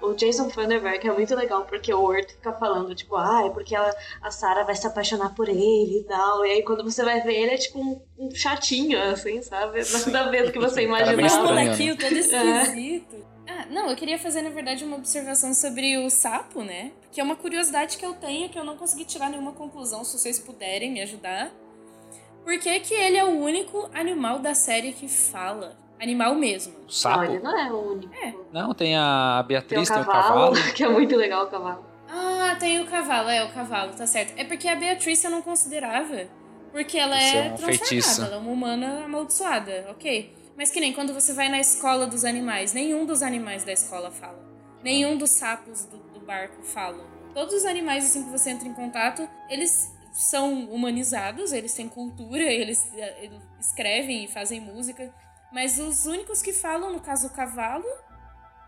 O 0.01 0.13
Jason 0.13 0.49
Thunderberg 0.49 1.07
é 1.07 1.13
muito 1.13 1.33
legal, 1.33 1.63
porque 1.63 1.93
o 1.93 2.01
Word 2.01 2.27
fica 2.33 2.51
falando, 2.51 2.93
tipo, 2.93 3.15
ah, 3.15 3.43
é 3.45 3.49
porque 3.51 3.73
ela, 3.73 3.89
a 4.21 4.31
Sarah 4.31 4.63
vai 4.65 4.75
se 4.75 4.85
apaixonar 4.85 5.33
por 5.33 5.47
ele 5.47 5.99
e 5.99 6.03
tal. 6.03 6.45
E 6.45 6.51
aí 6.51 6.63
quando 6.63 6.83
você 6.83 7.01
vai 7.05 7.21
ver 7.21 7.35
ele, 7.35 7.51
é 7.51 7.57
tipo 7.57 7.79
um, 7.79 8.01
um 8.19 8.35
chatinho, 8.35 9.01
assim, 9.01 9.41
sabe? 9.41 9.79
Nada 10.11 10.19
a 10.19 10.29
ver 10.29 10.43
do 10.47 10.51
que 10.51 10.59
você 10.59 10.81
cara 11.05 11.15
bem 11.15 11.25
Um 11.25 11.43
molequinho 11.45 11.97
todo 11.97 12.11
É. 13.13 13.32
Ah, 13.47 13.65
não, 13.69 13.89
eu 13.89 13.95
queria 13.95 14.17
fazer, 14.17 14.41
na 14.41 14.49
verdade, 14.49 14.83
uma 14.85 14.95
observação 14.95 15.53
sobre 15.53 15.97
o 15.97 16.09
sapo, 16.09 16.61
né? 16.63 16.91
Que 17.11 17.19
é 17.19 17.23
uma 17.23 17.35
curiosidade 17.35 17.97
que 17.97 18.05
eu 18.05 18.13
tenho, 18.13 18.49
que 18.49 18.57
eu 18.57 18.63
não 18.63 18.77
consegui 18.77 19.03
tirar 19.05 19.29
nenhuma 19.29 19.51
conclusão, 19.51 20.03
se 20.03 20.17
vocês 20.17 20.39
puderem 20.39 20.91
me 20.91 21.01
ajudar. 21.01 21.51
Por 22.43 22.57
que, 22.59 22.79
que 22.81 22.93
ele 22.93 23.17
é 23.17 23.23
o 23.23 23.29
único 23.39 23.89
animal 23.93 24.39
da 24.39 24.53
série 24.53 24.93
que 24.93 25.07
fala? 25.07 25.77
Animal 25.99 26.35
mesmo. 26.35 26.73
O 26.73 26.81
Não, 26.83 26.89
sapo? 26.89 27.23
ele 27.23 27.39
não 27.39 27.57
é 27.57 27.71
o 27.71 27.91
único. 27.93 28.13
É. 28.15 28.33
Não, 28.51 28.73
tem 28.73 28.95
a 28.97 29.37
Tem 29.37 29.43
o 29.45 29.47
Beatriz, 29.47 29.89
tem 29.89 30.01
o 30.01 30.05
cavalo, 30.05 30.53
cavalo. 30.55 30.73
que 30.73 30.83
é 30.83 30.89
muito 30.89 31.15
legal 31.15 31.45
o 31.45 31.47
cavalo. 31.47 31.85
Ah, 32.09 32.55
tem 32.59 32.81
o 32.81 32.85
cavalo, 32.87 33.29
é, 33.29 33.43
o 33.43 33.51
cavalo, 33.53 33.93
tá 33.93 34.05
certo. 34.05 34.33
É 34.37 34.43
porque 34.43 34.67
a 34.67 34.75
Beatriz 34.75 35.23
eu 35.23 35.31
não 35.31 35.41
considerava. 35.41 36.27
Porque 36.71 36.97
ela 36.97 37.17
Isso 37.17 37.35
é, 37.35 37.37
é 37.37 37.41
um 37.41 37.55
transformada, 37.55 37.77
feitiço. 37.85 38.21
ela 38.23 38.35
é 38.35 38.37
uma 38.39 38.51
humana 38.51 39.05
amaldiçoada, 39.05 39.87
ok. 39.91 40.33
Mas 40.57 40.69
que 40.69 40.79
nem 40.79 40.93
quando 40.93 41.13
você 41.13 41.33
vai 41.33 41.49
na 41.49 41.59
escola 41.59 42.05
dos 42.05 42.23
animais, 42.23 42.73
nenhum 42.73 43.05
dos 43.05 43.21
animais 43.21 43.63
da 43.63 43.71
escola 43.71 44.11
fala. 44.11 44.39
Nenhum 44.83 45.17
dos 45.17 45.31
sapos 45.31 45.85
do, 45.85 45.97
do 45.97 46.19
barco 46.19 46.61
falam. 46.63 47.05
Todos 47.33 47.53
os 47.55 47.65
animais, 47.65 48.05
assim, 48.05 48.23
que 48.23 48.29
você 48.29 48.51
entra 48.51 48.67
em 48.67 48.73
contato, 48.73 49.27
eles 49.49 49.91
são 50.13 50.65
humanizados, 50.65 51.51
eles 51.51 51.73
têm 51.73 51.89
cultura, 51.89 52.43
eles, 52.43 52.87
eh, 52.95 53.25
eles 53.25 53.41
escrevem 53.59 54.25
e 54.25 54.27
fazem 54.27 54.59
música. 54.61 55.11
Mas 55.51 55.79
os 55.79 56.05
únicos 56.05 56.41
que 56.41 56.53
falam, 56.53 56.91
no 56.91 56.99
caso, 56.99 57.27
o 57.27 57.29
cavalo 57.31 57.85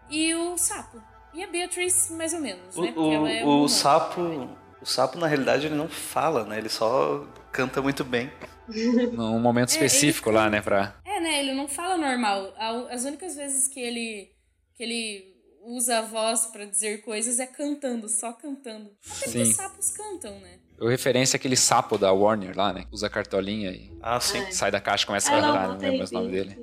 e 0.09 0.33
o 0.33 0.57
sapo. 0.57 1.01
E 1.33 1.43
a 1.43 1.47
Beatriz, 1.47 2.09
mais 2.11 2.33
ou 2.33 2.39
menos, 2.39 2.75
O, 2.75 2.81
né? 2.81 2.91
Porque 2.91 3.15
ela 3.15 3.31
é 3.31 3.43
o, 3.43 3.63
o 3.63 3.67
sapo. 3.67 4.49
O 4.81 4.85
sapo, 4.85 5.17
na 5.19 5.27
realidade, 5.27 5.67
ele 5.67 5.75
não 5.75 5.87
fala, 5.87 6.43
né? 6.45 6.57
Ele 6.57 6.69
só 6.69 7.25
canta 7.51 7.81
muito 7.81 8.03
bem. 8.03 8.31
Num 8.67 9.39
momento 9.39 9.71
É, 9.71 9.77
ele 9.77 9.85
específico 9.85 10.31
lá, 10.31 10.49
né? 10.49 10.61
Pra... 10.61 10.95
É, 11.25 11.31
né? 11.31 11.39
Ele 11.39 11.53
não 11.53 11.67
fala 11.67 11.97
normal. 11.97 12.53
As 12.89 13.03
únicas 13.05 13.35
vezes 13.35 13.67
que 13.67 13.79
ele 13.79 14.31
que 14.75 14.83
ele 14.83 15.35
usa 15.65 15.99
a 15.99 16.01
voz 16.01 16.47
pra 16.47 16.65
dizer 16.65 17.01
coisas 17.01 17.39
é 17.39 17.47
cantando, 17.47 18.07
só 18.07 18.33
cantando. 18.33 18.91
Até 19.09 19.23
que 19.25 19.29
Sim. 19.29 19.41
os 19.41 19.55
sapos 19.55 19.91
cantam, 19.91 20.39
né? 20.39 20.59
Eu 20.77 20.87
referência 20.87 21.37
àquele 21.37 21.55
sapo 21.55 21.97
da 21.97 22.11
Warner 22.11 22.55
lá, 22.55 22.73
né? 22.73 22.85
Usa 22.91 23.09
cartolinha 23.09 23.71
e 23.71 23.89
Ah, 24.01 24.19
sim. 24.19 24.39
É. 24.39 24.51
sai 24.51 24.69
da 24.69 24.81
caixa 24.81 25.05
e 25.05 25.07
começa 25.07 25.31
a 25.33 25.39
cantar, 25.41 25.67
não 25.69 25.77
lembro 25.77 26.05
o 26.05 26.13
nome 26.13 26.31
dele. 26.31 26.57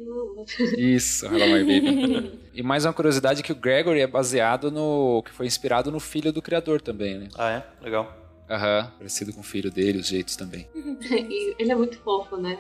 Isso, 0.77 1.25
Hello 1.27 1.47
My 1.47 1.65
Baby. 1.65 2.39
e 2.53 2.63
mais 2.63 2.85
uma 2.85 2.93
curiosidade 2.93 3.41
é 3.41 3.43
que 3.43 3.53
o 3.53 3.57
Gregory 3.57 4.01
é 4.01 4.07
baseado 4.07 4.71
no... 4.71 5.23
que 5.25 5.31
foi 5.33 5.47
inspirado 5.47 5.91
no 5.91 5.99
filho 5.99 6.31
do 6.33 6.43
criador 6.43 6.83
também, 6.83 7.19
né? 7.19 7.29
Ah, 7.37 7.51
é? 7.51 7.83
Legal. 7.83 8.15
Aham, 8.51 8.93
parecido 8.99 9.33
com 9.33 9.41
o 9.41 9.45
filho 9.45 9.71
dele, 9.71 9.99
os 9.99 10.07
jeitos 10.07 10.37
também. 10.37 10.69
Ele 11.59 11.73
é 11.73 11.75
muito 11.75 11.97
fofo, 11.99 12.37
né? 12.37 12.59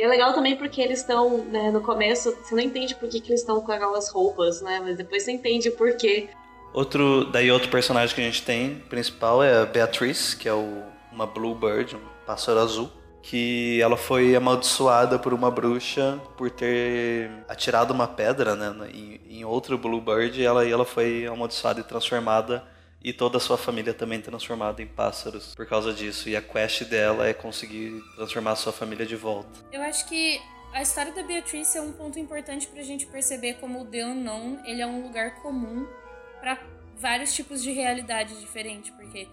E 0.00 0.02
é 0.02 0.08
legal 0.08 0.32
também 0.32 0.56
porque 0.56 0.80
eles 0.80 1.00
estão, 1.00 1.44
né, 1.44 1.70
no 1.70 1.82
começo, 1.82 2.34
você 2.42 2.54
não 2.54 2.62
entende 2.62 2.94
por 2.94 3.06
que, 3.06 3.20
que 3.20 3.28
eles 3.30 3.42
estão 3.42 3.60
com 3.60 3.70
aquelas 3.70 4.08
roupas, 4.08 4.62
né? 4.62 4.80
Mas 4.82 4.96
depois 4.96 5.22
você 5.22 5.32
entende 5.32 5.68
o 5.68 5.72
porquê. 5.72 6.30
Outro, 6.72 7.26
daí 7.26 7.50
outro 7.50 7.68
personagem 7.68 8.14
que 8.14 8.20
a 8.22 8.24
gente 8.24 8.42
tem, 8.42 8.76
principal, 8.88 9.42
é 9.42 9.58
a 9.58 9.66
Beatriz, 9.66 10.32
que 10.32 10.48
é 10.48 10.54
o, 10.54 10.84
uma 11.12 11.26
Bluebird, 11.26 11.96
um 11.96 12.00
pássaro 12.24 12.60
azul. 12.60 12.90
que 13.22 13.78
ela 13.82 13.98
foi 13.98 14.34
amaldiçoada 14.34 15.18
por 15.18 15.34
uma 15.34 15.50
bruxa 15.50 16.18
por 16.34 16.50
ter 16.50 17.30
atirado 17.46 17.92
uma 17.92 18.08
pedra 18.08 18.56
né, 18.56 18.74
em, 18.94 19.20
em 19.28 19.44
outro 19.44 19.76
Bluebird 19.76 20.40
e 20.40 20.44
ela, 20.46 20.64
e 20.64 20.72
ela 20.72 20.86
foi 20.86 21.26
amaldiçoada 21.26 21.80
e 21.80 21.84
transformada 21.84 22.64
e 23.02 23.12
toda 23.12 23.38
a 23.38 23.40
sua 23.40 23.56
família 23.56 23.94
também 23.94 24.20
transformada 24.20 24.82
em 24.82 24.86
pássaros 24.86 25.54
por 25.54 25.66
causa 25.66 25.92
disso. 25.92 26.28
E 26.28 26.36
a 26.36 26.42
quest 26.42 26.84
dela 26.84 27.26
é 27.26 27.32
conseguir 27.32 28.02
transformar 28.16 28.52
a 28.52 28.56
sua 28.56 28.72
família 28.72 29.06
de 29.06 29.16
volta. 29.16 29.48
Eu 29.72 29.82
acho 29.82 30.06
que 30.06 30.40
a 30.72 30.82
história 30.82 31.12
da 31.12 31.22
Beatrice 31.22 31.78
é 31.78 31.82
um 31.82 31.92
ponto 31.92 32.18
importante 32.18 32.66
pra 32.66 32.82
gente 32.82 33.06
perceber 33.06 33.54
como 33.54 33.80
o 33.80 33.84
The 33.84 34.04
Unknown 34.04 34.60
ele 34.64 34.82
é 34.82 34.86
um 34.86 35.02
lugar 35.02 35.42
comum 35.42 35.86
para 36.40 36.58
vários 36.96 37.34
tipos 37.34 37.62
de 37.62 37.72
realidade 37.72 38.38
diferente, 38.38 38.92
porque 38.92 39.26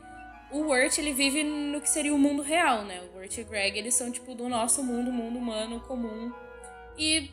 o 0.49 0.69
Wirt, 0.69 0.97
ele 0.97 1.13
vive 1.13 1.43
no 1.43 1.81
que 1.81 1.89
seria 1.89 2.13
o 2.13 2.17
mundo 2.17 2.41
real, 2.41 2.85
né? 2.85 3.01
O 3.01 3.17
Wirt 3.17 3.37
e 3.37 3.41
o 3.41 3.45
Greg, 3.45 3.77
eles 3.77 3.93
são 3.95 4.11
tipo 4.11 4.33
do 4.33 4.47
nosso 4.47 4.81
mundo, 4.81 5.11
mundo 5.11 5.37
humano 5.37 5.81
comum. 5.81 6.31
E 6.97 7.29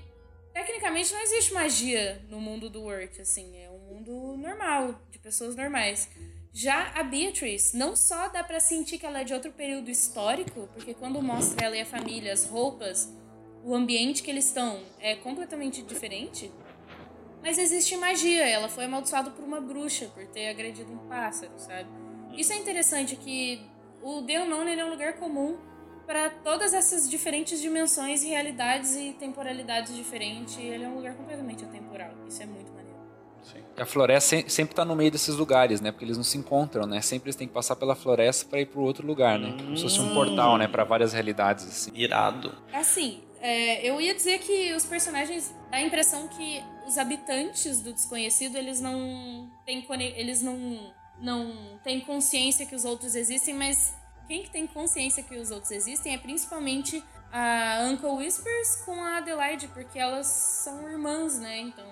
tecnicamente 0.53 1.13
não 1.13 1.21
existe 1.23 1.55
magia 1.55 2.21
no 2.29 2.41
mundo 2.41 2.69
do 2.69 2.85
Wirt, 2.85 3.21
assim, 3.21 3.57
é 3.57 3.71
mundo 3.95 4.37
normal, 4.37 5.01
de 5.11 5.19
pessoas 5.19 5.55
normais. 5.55 6.09
Já 6.53 6.93
a 6.95 7.03
Beatrice, 7.03 7.77
não 7.77 7.97
só 7.97 8.29
dá 8.29 8.43
para 8.43 8.61
sentir 8.61 8.99
que 8.99 9.07
ela 9.07 9.21
é 9.21 9.25
de 9.25 9.33
outro 9.33 9.53
período 9.53 9.91
histórico, 9.91 10.69
porque 10.73 10.95
quando 10.95 11.21
mostra 11.23 11.67
ela 11.67 11.77
e 11.77 11.81
a 11.81 11.87
família, 11.87 12.33
as 12.33 12.47
roupas, 12.47 13.13
o 13.65 13.75
ambiente 13.75 14.23
que 14.23 14.31
eles 14.31 14.47
estão 14.47 14.81
é 15.01 15.17
completamente 15.17 15.83
diferente, 15.83 16.51
mas 17.43 17.59
existe 17.59 17.97
magia. 17.97 18.47
Ela 18.47 18.69
foi 18.69 18.85
amaldiçoada 18.85 19.31
por 19.31 19.45
uma 19.45 19.61
bruxa 19.61 20.07
por 20.15 20.27
ter 20.27 20.49
agredido 20.49 20.93
um 20.93 21.09
pássaro, 21.09 21.53
sabe? 21.57 21.89
Isso 22.37 22.53
é 22.53 22.57
interessante 22.57 23.17
que 23.17 23.61
o 24.03 24.19
Unknown 24.19 24.69
é 24.69 24.85
um 24.85 24.91
lugar 24.91 25.15
comum 25.15 25.57
para 26.07 26.31
todas 26.31 26.75
essas 26.75 27.09
diferentes 27.09 27.61
dimensões, 27.61 28.23
realidades 28.23 28.95
e 28.95 29.13
temporalidades 29.15 29.95
diferentes. 29.95 30.59
Ele 30.59 30.85
é 30.85 30.89
um 30.89 30.97
lugar 30.97 31.15
completamente 31.15 31.65
atemporal. 31.65 32.13
Isso 32.29 32.43
é 32.43 32.47
muito. 32.47 32.74
Sim. 33.45 33.61
A 33.77 33.85
floresta 33.85 34.49
sempre 34.49 34.73
está 34.73 34.85
no 34.85 34.97
meio 34.97 35.11
desses 35.11 35.37
lugares, 35.37 35.81
né? 35.81 35.93
Porque 35.93 36.05
eles 36.05 36.17
não 36.17 36.25
se 36.25 36.39
encontram, 36.39 36.87
né? 36.87 37.01
Sempre 37.01 37.29
eles 37.29 37.37
têm 37.37 37.47
que 37.47 37.55
passar 37.55 37.77
pela 37.77 37.95
floresta 37.95 38.47
para 38.49 38.61
ir 38.61 38.67
para 38.67 38.81
outro 38.81 39.07
lugar, 39.07 39.39
né? 39.39 39.55
Como 39.57 39.77
se 39.77 39.83
fosse 39.83 40.01
um 40.01 40.15
portal, 40.15 40.57
né? 40.57 40.67
Para 40.67 40.85
várias 40.85 41.13
realidades. 41.13 41.67
Assim. 41.67 41.91
Irado. 41.95 42.55
Assim, 42.73 43.23
é, 43.41 43.87
eu 43.87 44.01
ia 44.01 44.15
dizer 44.15 44.39
que 44.39 44.73
os 44.73 44.87
personagens 44.87 45.55
dá 45.71 45.77
a 45.77 45.83
impressão 45.83 46.29
que 46.29 46.63
os 46.87 46.97
habitantes 46.97 47.83
do 47.83 47.93
desconhecido 47.93 48.57
eles 48.57 48.81
não 48.81 49.51
têm 49.67 49.85
eles 50.17 50.43
não 50.43 50.95
não 51.21 51.79
tem 51.85 52.01
consciência 52.01 52.67
que 52.67 52.75
os 52.75 52.85
outros 52.85 53.15
existem, 53.15 53.55
mas 53.55 53.95
quem 54.27 54.43
que 54.43 54.51
tem 54.51 54.67
consciência 54.67 55.23
que 55.23 55.37
os 55.37 55.51
outros 55.51 55.71
existem 55.71 56.15
é 56.15 56.19
principalmente 56.19 57.05
a 57.31 57.85
Uncle 57.91 58.11
Whispers 58.11 58.77
com 58.85 58.95
a 58.95 59.19
Adelaide, 59.19 59.69
porque 59.69 59.99
elas 59.99 60.27
são 60.27 60.89
irmãs, 60.89 61.39
né? 61.39 61.59
Então, 61.59 61.85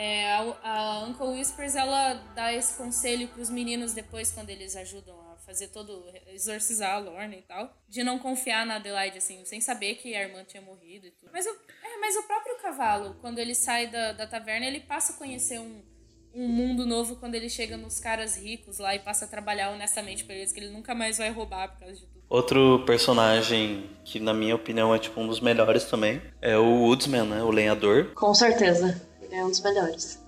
é, 0.00 0.32
a, 0.32 0.56
a 0.62 1.04
Uncle 1.06 1.26
Whispers 1.26 1.74
ela 1.74 2.14
dá 2.32 2.52
esse 2.52 2.74
conselho 2.74 3.26
para 3.26 3.42
os 3.42 3.50
meninos 3.50 3.92
depois 3.92 4.30
quando 4.30 4.48
eles 4.48 4.76
ajudam 4.76 5.18
a 5.32 5.36
fazer 5.38 5.68
todo 5.68 6.04
exorcizar 6.28 6.94
a 6.94 6.98
Lorna 6.98 7.34
e 7.34 7.42
tal, 7.42 7.76
de 7.88 8.04
não 8.04 8.16
confiar 8.16 8.64
na 8.64 8.76
Adelaide 8.76 9.18
assim, 9.18 9.44
sem 9.44 9.60
saber 9.60 9.96
que 9.96 10.14
a 10.14 10.22
irmã 10.22 10.44
tinha 10.44 10.62
morrido 10.62 11.08
e 11.08 11.10
tudo. 11.10 11.32
Mas 11.32 11.46
o, 11.46 11.48
é, 11.48 11.96
mas 12.00 12.14
o 12.14 12.22
próprio 12.28 12.56
cavalo, 12.58 13.16
quando 13.20 13.40
ele 13.40 13.56
sai 13.56 13.88
da, 13.88 14.12
da 14.12 14.24
taverna, 14.24 14.66
ele 14.66 14.78
passa 14.78 15.14
a 15.14 15.16
conhecer 15.16 15.58
um 15.58 15.82
um 16.34 16.46
mundo 16.46 16.86
novo 16.86 17.16
quando 17.16 17.34
ele 17.34 17.48
chega 17.48 17.76
nos 17.76 17.98
caras 17.98 18.36
ricos 18.36 18.78
lá 18.78 18.94
e 18.94 18.98
passa 18.98 19.24
a 19.24 19.28
trabalhar 19.28 19.70
honestamente 19.70 20.24
para 20.24 20.36
eles, 20.36 20.52
que 20.52 20.60
ele 20.60 20.70
nunca 20.70 20.94
mais 20.94 21.18
vai 21.18 21.30
roubar 21.30 21.70
por 21.70 21.80
causa 21.80 21.94
de 21.96 22.02
tudo. 22.02 22.22
Outro 22.28 22.84
personagem 22.84 23.90
que, 24.04 24.20
na 24.20 24.34
minha 24.34 24.54
opinião, 24.54 24.94
é 24.94 24.98
tipo 24.98 25.18
um 25.20 25.26
dos 25.26 25.40
melhores 25.40 25.84
também 25.84 26.20
é 26.40 26.56
o 26.56 26.82
Woodsman, 26.82 27.24
né? 27.24 27.42
O 27.42 27.50
lenhador. 27.50 28.12
Com 28.14 28.34
certeza. 28.34 29.07
Ele 29.48 29.48
é 29.48 29.48
um 29.48 29.50
dos 29.50 29.60
melhores. 29.60 30.22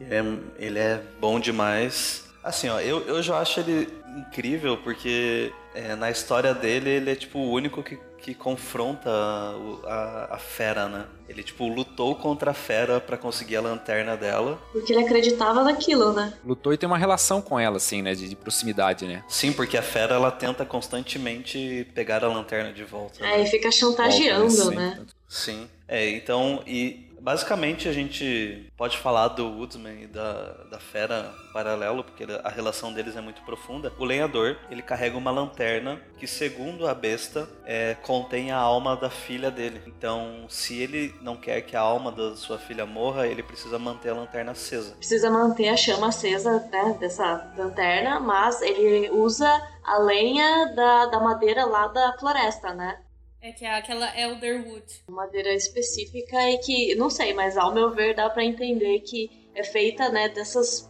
Ele 0.00 0.14
é, 0.14 0.64
ele 0.64 0.78
é 0.78 1.02
bom 1.20 1.38
demais. 1.38 2.24
Assim, 2.42 2.68
ó, 2.68 2.80
eu, 2.80 3.00
eu 3.06 3.22
já 3.22 3.38
acho 3.38 3.60
ele 3.60 3.88
incrível 4.16 4.76
porque 4.78 5.52
é, 5.74 5.94
na 5.94 6.10
história 6.10 6.52
dele 6.52 6.90
ele 6.90 7.10
é 7.10 7.14
tipo 7.14 7.38
o 7.38 7.50
único 7.50 7.82
que 7.82 7.98
que 8.22 8.34
confronta 8.34 9.10
a, 9.10 9.56
a, 9.84 10.34
a, 10.36 10.38
fera, 10.38 10.88
né? 10.88 11.06
Ele, 11.28 11.42
tipo, 11.42 11.66
lutou 11.66 12.14
contra 12.14 12.52
a 12.52 12.54
fera 12.54 13.00
para 13.00 13.16
conseguir 13.16 13.56
a 13.56 13.60
lanterna 13.60 14.16
dela. 14.16 14.62
Porque 14.70 14.92
ele 14.92 15.04
acreditava 15.04 15.64
naquilo, 15.64 16.12
né? 16.12 16.32
Lutou 16.44 16.72
e 16.72 16.76
tem 16.78 16.86
uma 16.86 16.96
relação 16.96 17.42
com 17.42 17.58
ela, 17.58 17.78
assim, 17.78 18.00
né? 18.00 18.14
De, 18.14 18.28
de 18.28 18.36
proximidade, 18.36 19.06
né? 19.06 19.24
Sim, 19.28 19.52
porque 19.52 19.76
a 19.76 19.82
fera, 19.82 20.14
ela 20.14 20.30
tenta 20.30 20.64
constantemente 20.64 21.86
pegar 21.94 22.22
a 22.24 22.28
lanterna 22.28 22.72
de 22.72 22.84
volta. 22.84 23.24
É, 23.26 23.38
né? 23.38 23.42
e 23.42 23.46
fica 23.46 23.72
chantageando, 23.72 24.54
volta, 24.54 24.70
né? 24.76 25.00
Sim. 25.28 25.68
É, 25.88 26.08
então, 26.10 26.62
e 26.64 27.11
Basicamente, 27.22 27.88
a 27.88 27.92
gente 27.92 28.68
pode 28.76 28.98
falar 28.98 29.28
do 29.28 29.46
Woodsman 29.46 30.02
e 30.02 30.06
da, 30.08 30.64
da 30.68 30.78
Fera 30.80 31.32
paralelo, 31.52 32.02
porque 32.02 32.26
a 32.42 32.48
relação 32.48 32.92
deles 32.92 33.16
é 33.16 33.20
muito 33.20 33.42
profunda. 33.42 33.92
O 33.96 34.04
lenhador, 34.04 34.56
ele 34.68 34.82
carrega 34.82 35.16
uma 35.16 35.30
lanterna 35.30 36.00
que, 36.18 36.26
segundo 36.26 36.84
a 36.84 36.92
besta, 36.92 37.48
é, 37.64 37.94
contém 38.02 38.50
a 38.50 38.58
alma 38.58 38.96
da 38.96 39.08
filha 39.08 39.52
dele. 39.52 39.80
Então, 39.86 40.46
se 40.48 40.82
ele 40.82 41.14
não 41.22 41.36
quer 41.36 41.60
que 41.60 41.76
a 41.76 41.80
alma 41.80 42.10
da 42.10 42.34
sua 42.34 42.58
filha 42.58 42.84
morra, 42.84 43.28
ele 43.28 43.42
precisa 43.42 43.78
manter 43.78 44.10
a 44.10 44.14
lanterna 44.14 44.50
acesa. 44.50 44.96
Precisa 44.96 45.30
manter 45.30 45.68
a 45.68 45.76
chama 45.76 46.08
acesa 46.08 46.58
né, 46.72 46.96
dessa 46.98 47.52
lanterna, 47.56 48.18
mas 48.18 48.60
ele 48.62 49.10
usa 49.10 49.48
a 49.84 49.98
lenha 49.98 50.74
da, 50.74 51.06
da 51.06 51.20
madeira 51.20 51.64
lá 51.66 51.86
da 51.86 52.16
floresta, 52.18 52.74
né? 52.74 52.98
É 53.42 53.50
que 53.50 53.64
é 53.64 53.74
aquela 53.74 54.16
Elderwood. 54.18 55.02
Madeira 55.08 55.52
específica 55.52 56.48
e 56.48 56.58
que, 56.58 56.94
não 56.94 57.10
sei, 57.10 57.34
mas 57.34 57.56
ao 57.58 57.74
meu 57.74 57.90
ver 57.90 58.14
dá 58.14 58.30
para 58.30 58.44
entender 58.44 59.00
que 59.00 59.48
é 59.52 59.64
feita, 59.64 60.08
né, 60.10 60.28
dessas 60.28 60.88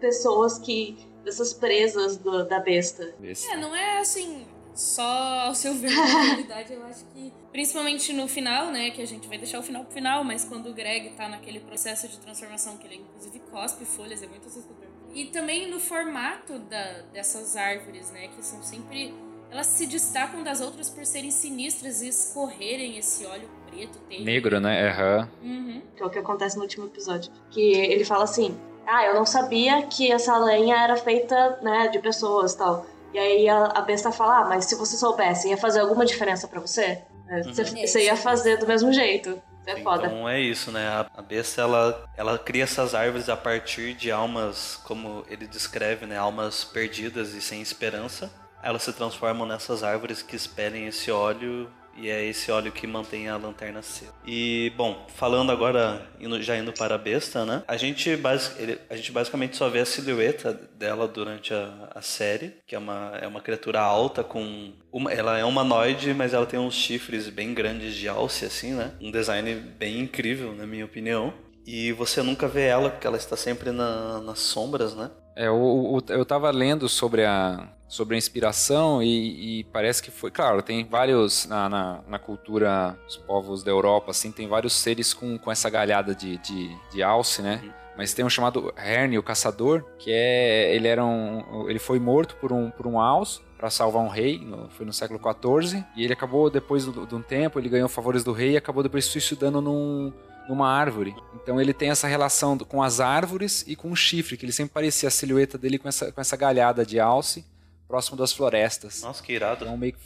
pessoas 0.00 0.58
que. 0.58 0.98
dessas 1.24 1.54
presas 1.54 2.16
do, 2.16 2.44
da 2.44 2.58
besta. 2.58 3.14
É, 3.22 3.56
não 3.56 3.74
é 3.74 4.00
assim, 4.00 4.44
só 4.74 5.04
ao 5.46 5.54
seu 5.54 5.74
ver 5.74 5.94
na 5.94 6.04
realidade, 6.24 6.72
eu 6.72 6.82
acho 6.84 7.04
que. 7.06 7.32
Principalmente 7.52 8.12
no 8.12 8.26
final, 8.26 8.72
né? 8.72 8.90
Que 8.90 9.00
a 9.00 9.06
gente 9.06 9.28
vai 9.28 9.38
deixar 9.38 9.60
o 9.60 9.62
final 9.62 9.84
pro 9.84 9.94
final, 9.94 10.24
mas 10.24 10.44
quando 10.44 10.70
o 10.70 10.74
Greg 10.74 11.10
tá 11.10 11.28
naquele 11.28 11.60
processo 11.60 12.08
de 12.08 12.18
transformação, 12.18 12.78
que 12.78 12.86
ele 12.88 12.96
inclusive 12.96 13.38
cospe 13.50 13.84
folhas, 13.84 14.22
é 14.22 14.26
muito 14.26 14.48
assustador. 14.48 14.88
E 15.14 15.26
também 15.26 15.70
no 15.70 15.78
formato 15.78 16.58
da, 16.58 17.02
dessas 17.12 17.54
árvores, 17.54 18.10
né? 18.10 18.28
Que 18.28 18.42
são 18.44 18.60
sempre 18.62 19.14
elas 19.52 19.66
se 19.66 19.86
destacam 19.86 20.42
das 20.42 20.62
outras 20.62 20.88
por 20.88 21.04
serem 21.04 21.30
sinistras 21.30 22.00
e 22.00 22.08
escorrerem 22.08 22.96
esse 22.96 23.26
óleo 23.26 23.48
preto. 23.70 23.98
Terrível. 24.08 24.24
Negro, 24.24 24.60
né? 24.60 25.28
Uhum. 25.42 25.50
uhum. 25.50 25.82
Que 25.94 26.02
é 26.02 26.06
o 26.06 26.10
que 26.10 26.18
acontece 26.18 26.56
no 26.56 26.62
último 26.62 26.86
episódio. 26.86 27.30
Que 27.50 27.60
ele 27.60 28.04
fala 28.04 28.24
assim: 28.24 28.58
Ah, 28.86 29.04
eu 29.04 29.14
não 29.14 29.26
sabia 29.26 29.82
que 29.82 30.10
essa 30.10 30.38
lenha 30.38 30.82
era 30.82 30.96
feita 30.96 31.58
né, 31.60 31.88
de 31.88 31.98
pessoas 31.98 32.54
tal. 32.54 32.86
E 33.12 33.18
aí 33.18 33.46
a, 33.46 33.82
besta 33.82 34.10
fala: 34.10 34.40
Ah, 34.40 34.48
mas 34.48 34.64
se 34.64 34.74
você 34.74 34.96
soubesse, 34.96 35.48
ia 35.48 35.58
fazer 35.58 35.80
alguma 35.80 36.06
diferença 36.06 36.48
para 36.48 36.58
você? 36.58 37.02
É, 37.28 37.42
você, 37.42 37.62
uhum. 37.62 37.86
você 37.86 38.04
ia 38.04 38.16
fazer 38.16 38.56
do 38.56 38.66
mesmo 38.66 38.90
jeito. 38.90 39.40
É 39.66 39.76
foda. 39.76 40.06
Então 40.06 40.28
é 40.28 40.40
isso, 40.40 40.72
né? 40.72 41.06
A 41.14 41.22
besta 41.22 41.60
ela, 41.60 42.10
ela 42.16 42.38
cria 42.38 42.64
essas 42.64 42.94
árvores 42.94 43.28
a 43.28 43.36
partir 43.36 43.94
de 43.94 44.10
almas, 44.10 44.80
como 44.82 45.24
ele 45.28 45.46
descreve, 45.46 46.04
né? 46.04 46.16
Almas 46.16 46.64
perdidas 46.64 47.32
e 47.34 47.40
sem 47.40 47.60
esperança 47.60 48.41
elas 48.62 48.82
se 48.82 48.92
transformam 48.92 49.46
nessas 49.46 49.82
árvores 49.82 50.22
que 50.22 50.36
expelem 50.36 50.86
esse 50.86 51.10
óleo 51.10 51.68
e 51.96 52.08
é 52.08 52.24
esse 52.24 52.50
óleo 52.50 52.72
que 52.72 52.86
mantém 52.86 53.28
a 53.28 53.36
lanterna 53.36 53.80
acesa. 53.80 54.12
E, 54.26 54.72
bom, 54.76 55.06
falando 55.14 55.52
agora, 55.52 56.06
já 56.40 56.56
indo 56.56 56.72
para 56.72 56.94
a 56.94 56.98
besta, 56.98 57.44
né? 57.44 57.62
A 57.68 57.76
gente, 57.76 58.16
basic, 58.16 58.78
a 58.88 58.96
gente 58.96 59.12
basicamente 59.12 59.56
só 59.56 59.68
vê 59.68 59.80
a 59.80 59.84
silhueta 59.84 60.52
dela 60.74 61.06
durante 61.06 61.52
a, 61.52 61.90
a 61.94 62.00
série, 62.00 62.54
que 62.66 62.74
é 62.74 62.78
uma, 62.78 63.12
é 63.20 63.26
uma 63.26 63.40
criatura 63.40 63.80
alta 63.80 64.24
com... 64.24 64.72
Uma, 64.90 65.12
ela 65.12 65.38
é 65.38 65.44
humanoide, 65.44 66.14
mas 66.14 66.32
ela 66.32 66.46
tem 66.46 66.58
uns 66.58 66.74
chifres 66.74 67.28
bem 67.28 67.52
grandes 67.52 67.94
de 67.94 68.08
alce, 68.08 68.44
assim, 68.44 68.72
né? 68.72 68.92
Um 69.00 69.10
design 69.10 69.54
bem 69.54 70.00
incrível, 70.00 70.54
na 70.54 70.66
minha 70.66 70.84
opinião. 70.84 71.32
E 71.66 71.92
você 71.92 72.22
nunca 72.22 72.48
vê 72.48 72.66
ela, 72.66 72.90
porque 72.90 73.06
ela 73.06 73.16
está 73.16 73.36
sempre 73.36 73.70
na, 73.70 74.20
nas 74.20 74.40
sombras, 74.40 74.94
né? 74.94 75.10
É, 75.36 75.46
eu, 75.46 76.02
eu 76.08 76.24
tava 76.24 76.50
lendo 76.50 76.88
sobre 76.88 77.24
a, 77.24 77.68
sobre 77.92 78.14
a 78.14 78.18
inspiração 78.18 79.02
e, 79.02 79.60
e, 79.60 79.64
parece 79.64 80.02
que 80.02 80.10
foi. 80.10 80.30
Claro, 80.30 80.62
tem 80.62 80.82
vários. 80.82 81.44
Na, 81.46 81.68
na, 81.68 82.00
na, 82.08 82.18
cultura 82.18 82.98
dos 83.04 83.18
povos 83.18 83.62
da 83.62 83.70
Europa, 83.70 84.12
assim, 84.12 84.32
tem 84.32 84.48
vários 84.48 84.72
seres 84.72 85.12
com, 85.12 85.36
com 85.36 85.52
essa 85.52 85.68
galhada 85.68 86.14
de, 86.14 86.38
de, 86.38 86.74
de 86.90 87.02
alce, 87.02 87.42
né? 87.42 87.60
Uhum. 87.62 87.70
Mas 87.94 88.14
tem 88.14 88.24
um 88.24 88.30
chamado 88.30 88.72
Herne, 88.78 89.18
o 89.18 89.22
caçador, 89.22 89.84
que 89.98 90.10
é. 90.10 90.74
Ele 90.74 90.88
era 90.88 91.04
um. 91.04 91.68
Ele 91.68 91.78
foi 91.78 91.98
morto 91.98 92.34
por 92.36 92.50
um, 92.50 92.70
por 92.70 92.86
um 92.86 92.98
alce 92.98 93.40
para 93.58 93.68
salvar 93.68 94.02
um 94.02 94.08
rei, 94.08 94.38
no, 94.38 94.70
foi 94.70 94.86
no 94.86 94.92
século 94.92 95.20
XIV, 95.20 95.84
e 95.94 96.02
ele 96.02 96.14
acabou, 96.14 96.50
depois 96.50 96.84
de 96.84 97.14
um 97.14 97.22
tempo, 97.22 97.60
ele 97.60 97.68
ganhou 97.68 97.88
favores 97.90 98.24
do 98.24 98.32
rei 98.32 98.52
e 98.52 98.56
acabou 98.56 98.82
depois 98.82 99.04
se 99.04 99.12
suicidando 99.12 99.60
num, 99.60 100.12
numa 100.48 100.68
árvore. 100.68 101.14
Então 101.34 101.60
ele 101.60 101.74
tem 101.74 101.90
essa 101.90 102.08
relação 102.08 102.56
com 102.58 102.82
as 102.82 103.00
árvores 103.00 103.64
e 103.68 103.76
com 103.76 103.92
o 103.92 103.94
chifre, 103.94 104.38
que 104.38 104.46
ele 104.46 104.52
sempre 104.52 104.72
parecia 104.72 105.08
a 105.08 105.12
silhueta 105.12 105.58
dele 105.58 105.78
com 105.78 105.88
essa, 105.88 106.10
com 106.10 106.20
essa 106.20 106.36
galhada 106.36 106.84
de 106.86 106.98
alce 106.98 107.44
próximo 107.92 108.16
das 108.16 108.32
florestas. 108.32 109.02
Nossa, 109.02 109.22
que 109.22 109.34
irado. 109.34 109.64
Então 109.66 109.76
meio 109.76 109.92
que 109.92 109.98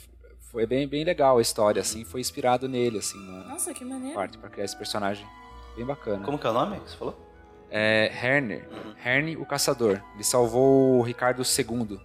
foi 0.51 0.67
bem, 0.67 0.89
bem 0.89 1.05
legal 1.05 1.39
a 1.39 1.41
história, 1.43 1.81
assim, 1.81 2.05
foi 2.05 2.21
inspirado 2.21 2.69
nele, 2.69 2.99
assim, 2.99 3.17
na 3.25 3.45
Nossa, 3.45 3.73
que 3.73 3.85
maneiro. 3.85 4.13
parte, 4.13 4.37
pra 4.39 4.51
criar 4.51 4.65
esse 4.65 4.77
personagem. 4.77 5.25
Bem 5.77 5.85
bacana. 5.87 6.25
Como 6.25 6.37
que 6.37 6.45
é 6.49 6.51
o 6.51 6.53
nome 6.53 6.81
que 6.81 6.91
você 6.91 6.97
falou? 6.97 7.17
É 7.71 8.11
Herner, 8.21 8.69
Uhum. 8.73 8.95
Herne 9.05 9.37
o 9.37 9.47
Caçador. 9.47 10.03
Ele 10.15 10.25
salvou 10.25 10.99
o 10.99 11.03
Ricardo 11.03 11.43
II. 11.43 12.01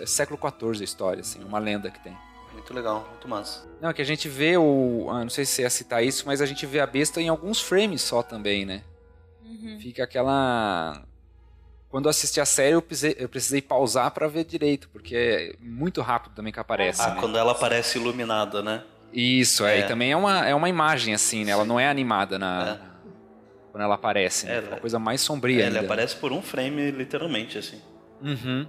É 0.00 0.06
século 0.06 0.38
XIV 0.38 0.82
a 0.82 0.84
história, 0.84 1.20
assim, 1.20 1.42
uma 1.42 1.58
lenda 1.58 1.90
que 1.90 1.98
tem. 2.00 2.16
Muito 2.52 2.72
legal, 2.72 3.04
muito 3.10 3.26
massa. 3.28 3.66
Não, 3.80 3.92
que 3.92 4.02
a 4.02 4.04
gente 4.04 4.28
vê 4.28 4.56
o. 4.56 5.08
ah, 5.10 5.22
não 5.22 5.30
sei 5.30 5.44
se 5.44 5.52
você 5.52 5.62
ia 5.62 5.70
citar 5.70 6.04
isso, 6.04 6.24
mas 6.26 6.40
a 6.40 6.46
gente 6.46 6.64
vê 6.64 6.78
a 6.80 6.86
besta 6.86 7.20
em 7.20 7.28
alguns 7.28 7.60
frames 7.60 8.02
só 8.02 8.22
também, 8.22 8.64
né? 8.64 8.82
Uhum. 9.44 9.78
Fica 9.80 10.04
aquela. 10.04 11.02
Quando 11.88 12.04
eu 12.04 12.10
assisti 12.10 12.40
a 12.40 12.44
série, 12.44 12.74
eu 12.74 12.82
precisei, 12.82 13.16
eu 13.18 13.28
precisei 13.28 13.62
pausar 13.62 14.10
pra 14.10 14.28
ver 14.28 14.44
direito, 14.44 14.88
porque 14.90 15.16
é 15.16 15.54
muito 15.60 16.02
rápido 16.02 16.34
também 16.34 16.52
que 16.52 16.60
aparece. 16.60 17.00
Ah, 17.00 17.14
né? 17.14 17.20
quando 17.20 17.38
ela 17.38 17.52
aparece 17.52 17.98
iluminada, 17.98 18.62
né? 18.62 18.82
Isso, 19.12 19.64
é. 19.64 19.78
É. 19.78 19.80
E 19.80 19.86
também 19.86 20.12
é 20.12 20.16
uma, 20.16 20.46
é 20.46 20.54
uma 20.54 20.68
imagem, 20.68 21.14
assim, 21.14 21.44
né? 21.44 21.52
Ela 21.52 21.64
não 21.64 21.80
é 21.80 21.88
animada 21.88 22.38
na. 22.38 22.78
É. 22.84 22.88
Quando 23.72 23.84
ela 23.84 23.94
aparece, 23.94 24.46
né? 24.46 24.56
É, 24.56 24.60
uma 24.60 24.68
ela- 24.68 24.80
coisa 24.80 24.98
mais 24.98 25.20
sombria. 25.22 25.64
Ela 25.64 25.76
ainda. 25.76 25.80
aparece 25.80 26.16
por 26.16 26.30
um 26.30 26.42
frame, 26.42 26.90
literalmente, 26.90 27.56
assim. 27.56 27.80
Uhum. 28.20 28.66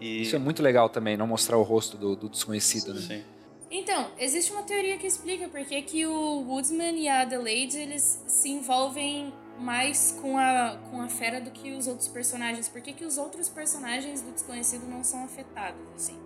E... 0.00 0.22
Isso 0.22 0.36
é 0.36 0.38
muito 0.38 0.62
legal 0.62 0.90
também, 0.90 1.16
não 1.16 1.26
mostrar 1.26 1.56
o 1.56 1.62
rosto 1.62 1.96
do, 1.96 2.14
do 2.14 2.28
desconhecido, 2.28 2.92
né? 2.92 3.00
Sim. 3.00 3.24
Então, 3.70 4.10
existe 4.18 4.52
uma 4.52 4.62
teoria 4.62 4.98
que 4.98 5.06
explica 5.06 5.48
por 5.48 5.64
que 5.64 5.80
que 5.82 6.06
o 6.06 6.42
Woodsman 6.46 6.96
e 7.00 7.08
a 7.08 7.22
Adelaide 7.22 7.76
eles 7.78 8.22
se 8.26 8.48
envolvem 8.48 9.32
mais 9.58 10.12
com 10.20 10.36
a, 10.36 10.78
com 10.90 11.00
a 11.00 11.08
fera 11.08 11.40
do 11.40 11.50
que 11.50 11.72
os 11.72 11.86
outros 11.86 12.08
personagens. 12.08 12.68
Por 12.68 12.80
que, 12.80 12.92
que 12.92 13.04
os 13.04 13.18
outros 13.18 13.48
personagens 13.48 14.20
do 14.20 14.32
desconhecido 14.32 14.86
não 14.86 15.04
são 15.04 15.24
afetados, 15.24 15.80
assim? 15.94 16.18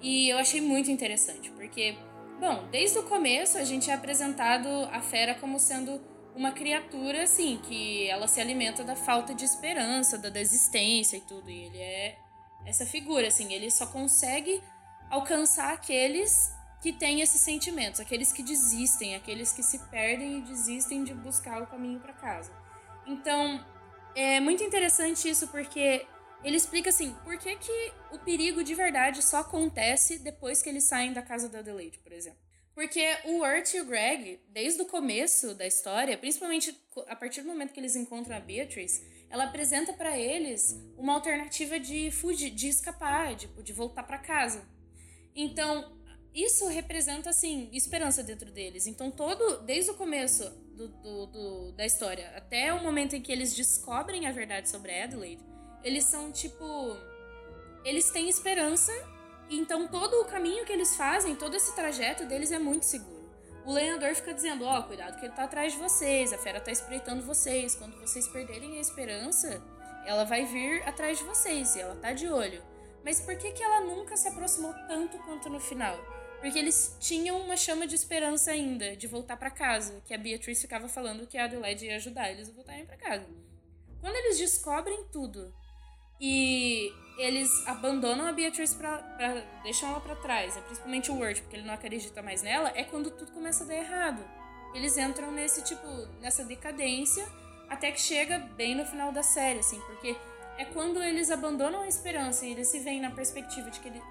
E 0.00 0.28
eu 0.28 0.38
achei 0.38 0.60
muito 0.60 0.90
interessante, 0.90 1.50
porque, 1.50 1.96
bom, 2.40 2.68
desde 2.70 2.98
o 2.98 3.02
começo 3.02 3.58
a 3.58 3.64
gente 3.64 3.90
é 3.90 3.94
apresentado 3.94 4.68
a 4.92 5.00
fera 5.00 5.34
como 5.34 5.58
sendo 5.58 6.00
uma 6.36 6.52
criatura, 6.52 7.24
assim, 7.24 7.60
que 7.64 8.08
ela 8.08 8.28
se 8.28 8.40
alimenta 8.40 8.84
da 8.84 8.94
falta 8.94 9.34
de 9.34 9.44
esperança, 9.44 10.16
da 10.16 10.28
desistência 10.28 11.16
e 11.16 11.20
tudo. 11.20 11.50
E 11.50 11.64
ele 11.64 11.78
é 11.78 12.16
essa 12.64 12.86
figura, 12.86 13.26
assim, 13.26 13.52
ele 13.52 13.70
só 13.70 13.86
consegue 13.86 14.62
alcançar 15.10 15.72
aqueles 15.72 16.54
que 16.80 16.92
têm 16.92 17.20
esses 17.20 17.40
sentimentos, 17.40 17.98
aqueles 17.98 18.32
que 18.32 18.42
desistem, 18.42 19.16
aqueles 19.16 19.52
que 19.52 19.64
se 19.64 19.78
perdem 19.90 20.38
e 20.38 20.42
desistem 20.42 21.02
de 21.02 21.12
buscar 21.12 21.60
o 21.60 21.66
caminho 21.66 21.98
para 21.98 22.12
casa. 22.12 22.52
Então, 23.08 23.64
é 24.14 24.38
muito 24.38 24.62
interessante 24.62 25.28
isso 25.28 25.48
porque 25.48 26.06
ele 26.44 26.56
explica 26.56 26.90
assim, 26.90 27.14
por 27.24 27.38
que, 27.38 27.56
que 27.56 27.92
o 28.12 28.18
perigo 28.18 28.62
de 28.62 28.74
verdade 28.74 29.22
só 29.22 29.38
acontece 29.38 30.18
depois 30.18 30.62
que 30.62 30.68
eles 30.68 30.84
saem 30.84 31.12
da 31.12 31.22
casa 31.22 31.48
da 31.48 31.60
Adelaide, 31.60 31.98
por 31.98 32.12
exemplo. 32.12 32.38
Porque 32.74 33.04
o 33.24 33.40
Urt 33.40 33.74
e 33.74 33.80
o 33.80 33.84
Greg, 33.86 34.40
desde 34.50 34.80
o 34.82 34.86
começo 34.86 35.52
da 35.54 35.66
história, 35.66 36.16
principalmente 36.16 36.78
a 37.08 37.16
partir 37.16 37.40
do 37.40 37.48
momento 37.48 37.72
que 37.72 37.80
eles 37.80 37.96
encontram 37.96 38.36
a 38.36 38.40
Beatrice, 38.40 39.04
ela 39.28 39.44
apresenta 39.44 39.92
para 39.92 40.16
eles 40.16 40.80
uma 40.96 41.14
alternativa 41.14 41.80
de 41.80 42.12
fugir, 42.12 42.50
de 42.50 42.68
escapar, 42.68 43.34
tipo, 43.34 43.64
de 43.64 43.72
voltar 43.72 44.04
para 44.04 44.18
casa. 44.18 44.68
Então, 45.34 45.97
isso 46.44 46.66
representa, 46.68 47.30
assim, 47.30 47.68
esperança 47.72 48.22
dentro 48.22 48.50
deles. 48.50 48.86
Então, 48.86 49.10
todo, 49.10 49.62
desde 49.62 49.90
o 49.90 49.94
começo 49.94 50.48
do, 50.76 50.88
do- 50.88 51.26
do- 51.26 51.72
da 51.72 51.84
história 51.86 52.30
até 52.36 52.72
o 52.72 52.82
momento 52.82 53.16
em 53.16 53.20
que 53.22 53.32
eles 53.32 53.54
descobrem 53.54 54.26
a 54.26 54.32
verdade 54.32 54.68
sobre 54.68 55.00
Adelaide, 55.02 55.42
eles 55.82 56.04
são, 56.04 56.30
tipo... 56.32 56.96
Eles 57.84 58.10
têm 58.10 58.28
esperança, 58.28 58.92
então 59.48 59.88
todo 59.88 60.20
o 60.20 60.24
caminho 60.24 60.64
que 60.66 60.72
eles 60.72 60.96
fazem, 60.96 61.34
todo 61.36 61.54
esse 61.56 61.74
trajeto 61.74 62.26
deles 62.26 62.50
é 62.52 62.58
muito 62.58 62.84
seguro. 62.84 63.30
O 63.64 63.72
lenhador 63.72 64.14
fica 64.14 64.34
dizendo, 64.34 64.64
ó, 64.64 64.82
cuidado 64.82 65.18
que 65.18 65.26
ele 65.26 65.34
tá 65.34 65.44
atrás 65.44 65.72
de 65.72 65.78
vocês, 65.78 66.32
a 66.32 66.38
fera 66.38 66.60
tá 66.60 66.72
espreitando 66.72 67.22
vocês, 67.22 67.74
quando 67.74 67.98
vocês 68.00 68.26
perderem 68.28 68.76
a 68.78 68.80
esperança, 68.80 69.62
ela 70.04 70.24
vai 70.24 70.44
vir 70.44 70.82
atrás 70.88 71.18
de 71.18 71.24
vocês 71.24 71.76
e 71.76 71.80
ela 71.80 71.94
tá 71.96 72.12
de 72.12 72.28
olho. 72.28 72.62
Mas 73.04 73.20
por 73.20 73.36
que, 73.36 73.52
que 73.52 73.62
ela 73.62 73.80
nunca 73.82 74.16
se 74.16 74.26
aproximou 74.28 74.74
tanto 74.88 75.16
quanto 75.18 75.48
no 75.48 75.60
final? 75.60 75.96
Porque 76.40 76.58
eles 76.58 76.96
tinham 77.00 77.40
uma 77.40 77.56
chama 77.56 77.86
de 77.86 77.94
esperança 77.94 78.52
ainda, 78.52 78.96
de 78.96 79.06
voltar 79.06 79.36
pra 79.36 79.50
casa, 79.50 80.00
que 80.06 80.14
a 80.14 80.18
Beatrice 80.18 80.62
ficava 80.62 80.88
falando 80.88 81.26
que 81.26 81.36
a 81.36 81.44
Adelaide 81.44 81.86
ia 81.86 81.96
ajudar 81.96 82.30
eles 82.30 82.48
a 82.48 82.52
voltarem 82.52 82.86
pra 82.86 82.96
casa. 82.96 83.26
Quando 84.00 84.14
eles 84.14 84.38
descobrem 84.38 85.04
tudo 85.12 85.52
e 86.20 86.92
eles 87.18 87.50
abandonam 87.66 88.26
a 88.26 88.32
Beatrice 88.32 88.76
pra, 88.76 88.98
deixam 89.64 89.88
ela 89.90 90.00
pra 90.00 90.14
trás, 90.14 90.56
é 90.56 90.60
principalmente 90.60 91.10
o 91.10 91.16
Word, 91.16 91.42
porque 91.42 91.56
ele 91.56 91.66
não 91.66 91.74
acredita 91.74 92.22
mais 92.22 92.42
nela, 92.42 92.72
é 92.74 92.84
quando 92.84 93.10
tudo 93.10 93.32
começa 93.32 93.64
a 93.64 93.66
dar 93.66 93.74
errado. 93.74 94.24
Eles 94.74 94.96
entram 94.96 95.32
nesse 95.32 95.62
tipo, 95.64 95.86
nessa 96.20 96.44
decadência, 96.44 97.26
até 97.68 97.90
que 97.90 98.00
chega 98.00 98.38
bem 98.38 98.76
no 98.76 98.86
final 98.86 99.10
da 99.10 99.22
série, 99.22 99.58
assim, 99.58 99.80
porque 99.80 100.16
é 100.56 100.64
quando 100.64 101.02
eles 101.02 101.30
abandonam 101.30 101.82
a 101.82 101.88
esperança 101.88 102.46
e 102.46 102.52
eles 102.52 102.68
se 102.68 102.80
veem 102.80 103.00
na 103.00 103.10
perspectiva 103.10 103.70
de 103.70 103.80
que 103.80 103.88
ele. 103.88 104.02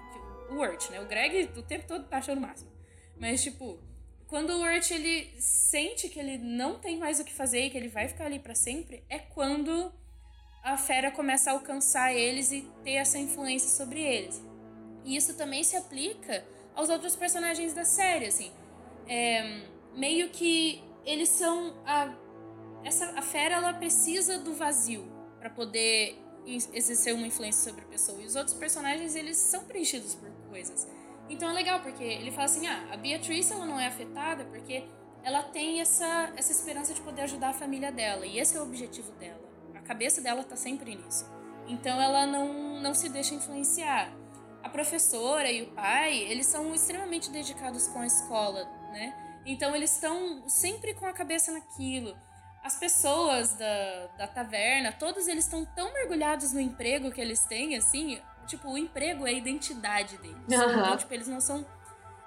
O 0.50 0.54
Urt, 0.54 0.90
né? 0.90 1.00
O 1.00 1.06
Greg 1.06 1.50
o 1.56 1.62
tempo 1.62 1.86
todo 1.86 2.06
tá 2.06 2.18
achando 2.18 2.38
o 2.38 2.42
máximo. 2.42 2.70
Mas, 3.16 3.42
tipo, 3.42 3.78
quando 4.26 4.50
o 4.50 4.62
Urt 4.62 4.90
ele 4.90 5.34
sente 5.40 6.08
que 6.08 6.18
ele 6.18 6.38
não 6.38 6.78
tem 6.78 6.98
mais 6.98 7.18
o 7.18 7.24
que 7.24 7.32
fazer 7.32 7.62
e 7.62 7.70
que 7.70 7.76
ele 7.76 7.88
vai 7.88 8.08
ficar 8.08 8.26
ali 8.26 8.38
pra 8.38 8.54
sempre, 8.54 9.04
é 9.08 9.18
quando 9.18 9.92
a 10.62 10.76
fera 10.76 11.10
começa 11.10 11.50
a 11.50 11.54
alcançar 11.54 12.14
eles 12.14 12.52
e 12.52 12.62
ter 12.84 12.92
essa 12.92 13.18
influência 13.18 13.68
sobre 13.68 14.00
eles. 14.00 14.42
E 15.04 15.16
isso 15.16 15.34
também 15.34 15.64
se 15.64 15.76
aplica 15.76 16.44
aos 16.74 16.90
outros 16.90 17.16
personagens 17.16 17.72
da 17.72 17.84
série, 17.84 18.26
assim. 18.26 18.52
É, 19.06 19.62
meio 19.94 20.28
que 20.28 20.82
eles 21.04 21.30
são 21.30 21.74
a 21.86 22.14
essa 22.84 23.06
a 23.18 23.22
fera 23.22 23.56
ela 23.56 23.72
precisa 23.72 24.38
do 24.38 24.54
vazio 24.54 25.04
para 25.38 25.50
poder 25.50 26.16
exercer 26.46 27.14
uma 27.14 27.26
influência 27.26 27.70
sobre 27.70 27.84
a 27.84 27.88
pessoa. 27.88 28.20
E 28.20 28.26
os 28.26 28.36
outros 28.36 28.56
personagens 28.56 29.14
eles 29.14 29.36
são 29.36 29.64
preenchidos 29.64 30.14
por 30.14 30.28
coisas. 30.48 30.86
Então 31.28 31.50
é 31.50 31.52
legal 31.52 31.80
porque 31.80 32.02
ele 32.02 32.30
fala 32.30 32.44
assim: 32.44 32.66
"Ah, 32.66 32.88
a 32.92 32.96
Beatrice 32.96 33.52
ela 33.52 33.66
não 33.66 33.78
é 33.78 33.86
afetada 33.86 34.44
porque 34.44 34.84
ela 35.22 35.42
tem 35.42 35.80
essa 35.80 36.32
essa 36.36 36.52
esperança 36.52 36.94
de 36.94 37.00
poder 37.00 37.22
ajudar 37.22 37.50
a 37.50 37.52
família 37.52 37.92
dela 37.92 38.26
e 38.26 38.38
esse 38.38 38.56
é 38.56 38.60
o 38.60 38.62
objetivo 38.62 39.12
dela. 39.12 39.40
A 39.74 39.80
cabeça 39.80 40.20
dela 40.20 40.42
tá 40.44 40.56
sempre 40.56 40.94
nisso. 40.94 41.30
Então 41.66 42.00
ela 42.00 42.26
não 42.26 42.80
não 42.80 42.94
se 42.94 43.08
deixa 43.08 43.34
influenciar. 43.34 44.12
A 44.62 44.68
professora 44.68 45.50
e 45.50 45.62
o 45.62 45.70
pai, 45.72 46.18
eles 46.18 46.46
são 46.46 46.74
extremamente 46.74 47.30
dedicados 47.30 47.86
com 47.88 48.00
a 48.00 48.06
escola, 48.06 48.64
né? 48.92 49.14
Então 49.46 49.74
eles 49.74 49.92
estão 49.94 50.46
sempre 50.48 50.94
com 50.94 51.06
a 51.06 51.12
cabeça 51.12 51.52
naquilo. 51.52 52.16
As 52.62 52.76
pessoas 52.76 53.54
da, 53.54 54.06
da 54.18 54.26
taverna, 54.26 54.92
todos 54.92 55.26
eles 55.26 55.44
estão 55.44 55.64
tão 55.64 55.92
mergulhados 55.94 56.52
no 56.52 56.60
emprego 56.60 57.10
que 57.10 57.20
eles 57.20 57.44
têm, 57.44 57.76
assim. 57.76 58.20
Tipo, 58.48 58.70
o 58.70 58.78
emprego 58.78 59.26
é 59.26 59.30
a 59.30 59.32
identidade 59.32 60.16
deles. 60.18 60.36
Aham. 60.50 60.80
Então, 60.80 60.96
tipo, 60.96 61.14
eles 61.14 61.28
não 61.28 61.40
são. 61.40 61.64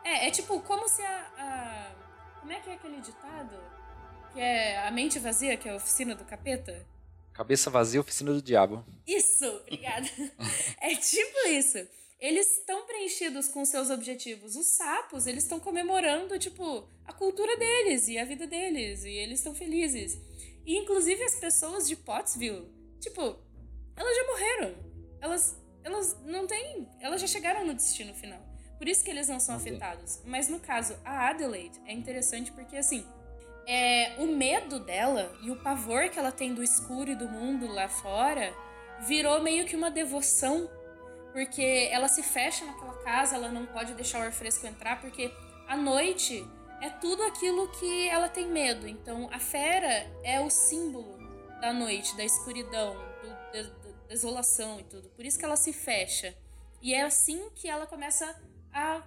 É, 0.03 0.27
é 0.27 0.31
tipo, 0.31 0.59
como 0.61 0.87
se 0.87 1.01
a, 1.01 1.19
a. 1.37 2.39
Como 2.39 2.51
é 2.51 2.59
que 2.59 2.69
é 2.69 2.73
aquele 2.73 3.01
ditado? 3.01 3.55
Que 4.31 4.39
é 4.39 4.87
a 4.87 4.91
mente 4.91 5.19
vazia, 5.19 5.57
que 5.57 5.67
é 5.67 5.73
a 5.73 5.75
oficina 5.75 6.15
do 6.15 6.23
capeta? 6.23 6.87
Cabeça 7.33 7.69
vazia, 7.69 7.99
oficina 7.99 8.31
do 8.31 8.41
diabo. 8.41 8.85
Isso, 9.05 9.45
obrigada. 9.45 10.07
é 10.79 10.95
tipo 10.95 11.47
isso. 11.47 11.79
Eles 12.19 12.59
estão 12.59 12.85
preenchidos 12.85 13.47
com 13.47 13.65
seus 13.65 13.89
objetivos. 13.89 14.55
Os 14.55 14.67
sapos, 14.67 15.25
eles 15.25 15.43
estão 15.43 15.59
comemorando, 15.59 16.37
tipo, 16.37 16.87
a 17.03 17.11
cultura 17.11 17.57
deles 17.57 18.07
e 18.07 18.19
a 18.19 18.25
vida 18.25 18.45
deles. 18.45 19.03
E 19.03 19.09
eles 19.09 19.39
estão 19.39 19.55
felizes. 19.55 20.19
E, 20.63 20.77
inclusive, 20.77 21.23
as 21.23 21.35
pessoas 21.35 21.87
de 21.87 21.95
Pottsville, 21.95 22.69
tipo, 22.99 23.39
elas 23.95 24.15
já 24.15 24.23
morreram. 24.27 24.75
Elas, 25.19 25.57
elas 25.83 26.17
não 26.25 26.47
têm... 26.47 26.87
Elas 26.99 27.21
já 27.21 27.27
chegaram 27.27 27.65
no 27.65 27.73
destino 27.73 28.13
final. 28.13 28.39
Por 28.77 28.87
isso 28.87 29.03
que 29.03 29.11
eles 29.11 29.27
não 29.27 29.39
são 29.39 29.57
Ok. 29.57 29.71
afetados. 29.71 30.21
Mas, 30.25 30.47
no 30.49 30.59
caso, 30.59 30.97
a 31.05 31.29
Adelaide 31.29 31.79
é 31.85 31.93
interessante 31.93 32.51
porque, 32.51 32.75
assim, 32.75 33.05
é, 33.67 34.15
o 34.17 34.25
medo 34.27 34.79
dela 34.79 35.31
e 35.43 35.51
o 35.51 35.55
pavor 35.57 36.09
que 36.09 36.17
ela 36.17 36.31
tem 36.31 36.53
do 36.53 36.63
escuro 36.63 37.11
e 37.11 37.15
do 37.15 37.29
mundo 37.29 37.67
lá 37.67 37.87
fora 37.87 38.53
virou 39.01 39.41
meio 39.41 39.65
que 39.65 39.75
uma 39.75 39.91
devoção, 39.91 40.69
porque 41.31 41.89
ela 41.91 42.07
se 42.07 42.23
fecha 42.23 42.65
naquela 42.65 42.97
casa, 43.03 43.35
ela 43.35 43.49
não 43.49 43.65
pode 43.67 43.93
deixar 43.93 44.19
o 44.19 44.23
ar 44.23 44.31
fresco 44.31 44.65
entrar, 44.65 44.99
porque 44.99 45.31
à 45.67 45.77
noite 45.77 46.43
é 46.81 46.89
tudo 46.89 47.21
aquilo 47.23 47.67
que 47.73 48.07
ela 48.09 48.27
tem 48.29 48.47
medo. 48.47 48.87
Então 48.87 49.29
a 49.31 49.39
fera 49.39 50.11
é 50.23 50.39
o 50.41 50.49
símbolo 50.49 51.17
da 51.61 51.71
noite, 51.71 52.17
da 52.17 52.23
escuridão, 52.25 52.95
do- 53.21 53.80
desolação 54.11 54.79
e 54.79 54.83
tudo. 54.83 55.09
Por 55.09 55.25
isso 55.25 55.39
que 55.39 55.45
ela 55.45 55.55
se 55.55 55.73
fecha. 55.73 56.35
E 56.81 56.93
é 56.93 57.01
assim 57.03 57.49
que 57.55 57.67
ela 57.67 57.85
começa 57.87 58.25
a. 58.73 59.01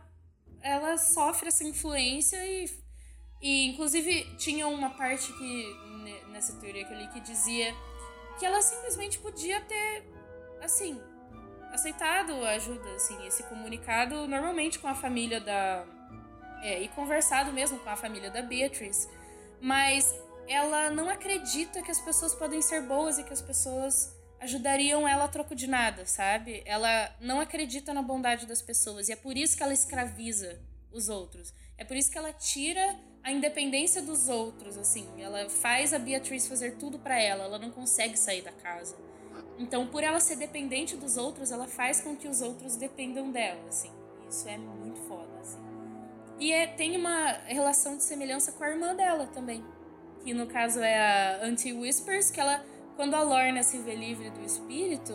Ela 0.60 0.96
sofre 0.96 1.48
essa 1.48 1.62
influência 1.62 2.38
e 2.46 2.68
e, 3.44 3.66
inclusive, 3.66 4.24
tinha 4.38 4.66
uma 4.66 4.88
parte 4.88 5.30
que, 5.34 5.74
ne- 6.02 6.24
nessa 6.32 6.54
teoria 6.54 6.82
que 6.86 6.94
eu 6.94 6.96
li, 6.96 7.08
que 7.08 7.20
dizia 7.20 7.74
que 8.38 8.46
ela 8.46 8.62
simplesmente 8.62 9.18
podia 9.18 9.60
ter, 9.60 10.02
assim, 10.62 10.98
aceitado 11.70 12.32
a 12.42 12.52
ajuda, 12.52 12.88
assim, 12.94 13.26
esse 13.26 13.42
comunicado 13.42 14.26
normalmente 14.26 14.78
com 14.78 14.88
a 14.88 14.94
família 14.94 15.40
da. 15.40 15.84
É, 16.62 16.80
e 16.80 16.88
conversado 16.88 17.52
mesmo 17.52 17.78
com 17.80 17.90
a 17.90 17.96
família 17.96 18.30
da 18.30 18.40
Beatrice. 18.40 19.10
Mas 19.60 20.14
ela 20.48 20.88
não 20.88 21.10
acredita 21.10 21.82
que 21.82 21.90
as 21.90 22.00
pessoas 22.00 22.34
podem 22.34 22.62
ser 22.62 22.80
boas 22.80 23.18
e 23.18 23.24
que 23.24 23.32
as 23.34 23.42
pessoas 23.42 24.13
ajudariam 24.44 25.08
ela 25.08 25.24
a 25.24 25.28
troco 25.28 25.54
de 25.54 25.66
nada, 25.66 26.06
sabe? 26.06 26.62
Ela 26.64 27.14
não 27.20 27.40
acredita 27.40 27.92
na 27.92 28.02
bondade 28.02 28.46
das 28.46 28.62
pessoas 28.62 29.08
e 29.08 29.12
é 29.12 29.16
por 29.16 29.36
isso 29.36 29.56
que 29.56 29.62
ela 29.62 29.72
escraviza 29.72 30.60
os 30.92 31.08
outros. 31.08 31.52
É 31.76 31.84
por 31.84 31.96
isso 31.96 32.10
que 32.10 32.18
ela 32.18 32.32
tira 32.32 32.96
a 33.22 33.32
independência 33.32 34.00
dos 34.02 34.28
outros, 34.28 34.76
assim. 34.78 35.08
Ela 35.18 35.48
faz 35.48 35.92
a 35.92 35.98
Beatriz 35.98 36.46
fazer 36.46 36.76
tudo 36.76 36.98
para 36.98 37.18
ela, 37.18 37.44
ela 37.44 37.58
não 37.58 37.70
consegue 37.70 38.16
sair 38.18 38.42
da 38.42 38.52
casa. 38.52 38.96
Então, 39.58 39.86
por 39.86 40.04
ela 40.04 40.20
ser 40.20 40.36
dependente 40.36 40.96
dos 40.96 41.16
outros, 41.16 41.50
ela 41.50 41.66
faz 41.66 42.00
com 42.00 42.14
que 42.14 42.28
os 42.28 42.40
outros 42.40 42.76
dependam 42.76 43.30
dela, 43.30 43.68
assim. 43.68 43.90
Isso 44.28 44.48
é 44.48 44.58
muito 44.58 45.00
foda, 45.02 45.38
assim. 45.40 45.58
E 46.38 46.52
é, 46.52 46.66
tem 46.66 46.96
uma 46.96 47.32
relação 47.46 47.96
de 47.96 48.02
semelhança 48.02 48.52
com 48.52 48.64
a 48.64 48.68
irmã 48.68 48.94
dela 48.94 49.26
também. 49.28 49.64
Que 50.22 50.34
no 50.34 50.46
caso 50.46 50.80
é 50.80 50.98
a 50.98 51.46
Auntie 51.46 51.72
Whispers, 51.72 52.30
que 52.30 52.40
ela, 52.40 52.64
quando 52.96 53.14
a 53.14 53.22
Lorna 53.22 53.62
se 53.62 53.78
vê 53.78 53.94
livre 53.94 54.30
do 54.30 54.40
espírito, 54.40 55.12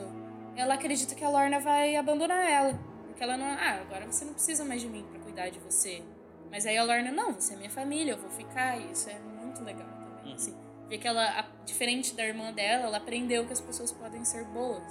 ela 0.56 0.74
acredita 0.74 1.16
que 1.16 1.24
a 1.24 1.30
Lorna 1.30 1.60
vai 1.60 1.96
abandonar 1.96 2.50
ela. 2.50 2.74
Porque 3.08 3.24
ela 3.24 3.38
não. 3.38 3.46
Ah, 3.46 3.80
agora 3.82 4.06
você 4.06 4.26
não 4.26 4.34
precisa 4.34 4.66
mais 4.66 4.82
de 4.82 4.88
mim 4.88 5.06
para 5.10 5.20
cuidar 5.20 5.50
de 5.50 5.60
você. 5.60 6.04
Mas 6.52 6.66
aí 6.66 6.78
a 6.78 6.84
Lorna, 6.84 7.12
não, 7.12 7.34
você 7.34 7.54
é 7.54 7.58
minha 7.58 7.70
família, 7.70 8.14
eu 8.14 8.18
vou 8.18 8.30
ficar. 8.30 8.78
E 8.80 8.92
isso 8.92 9.10
é 9.10 9.20
muito 9.20 9.64
legal 9.64 9.88
também, 9.88 10.30
uhum. 10.30 10.36
assim. 10.36 10.58
Ver 10.88 10.98
que 10.98 11.08
ela, 11.08 11.48
diferente 11.66 12.16
da 12.16 12.26
irmã 12.26 12.52
dela, 12.52 12.86
ela 12.86 12.98
aprendeu 12.98 13.46
que 13.46 13.54
as 13.54 13.62
pessoas 13.62 13.92
podem 13.92 14.26
ser 14.26 14.44
boas. 14.46 14.84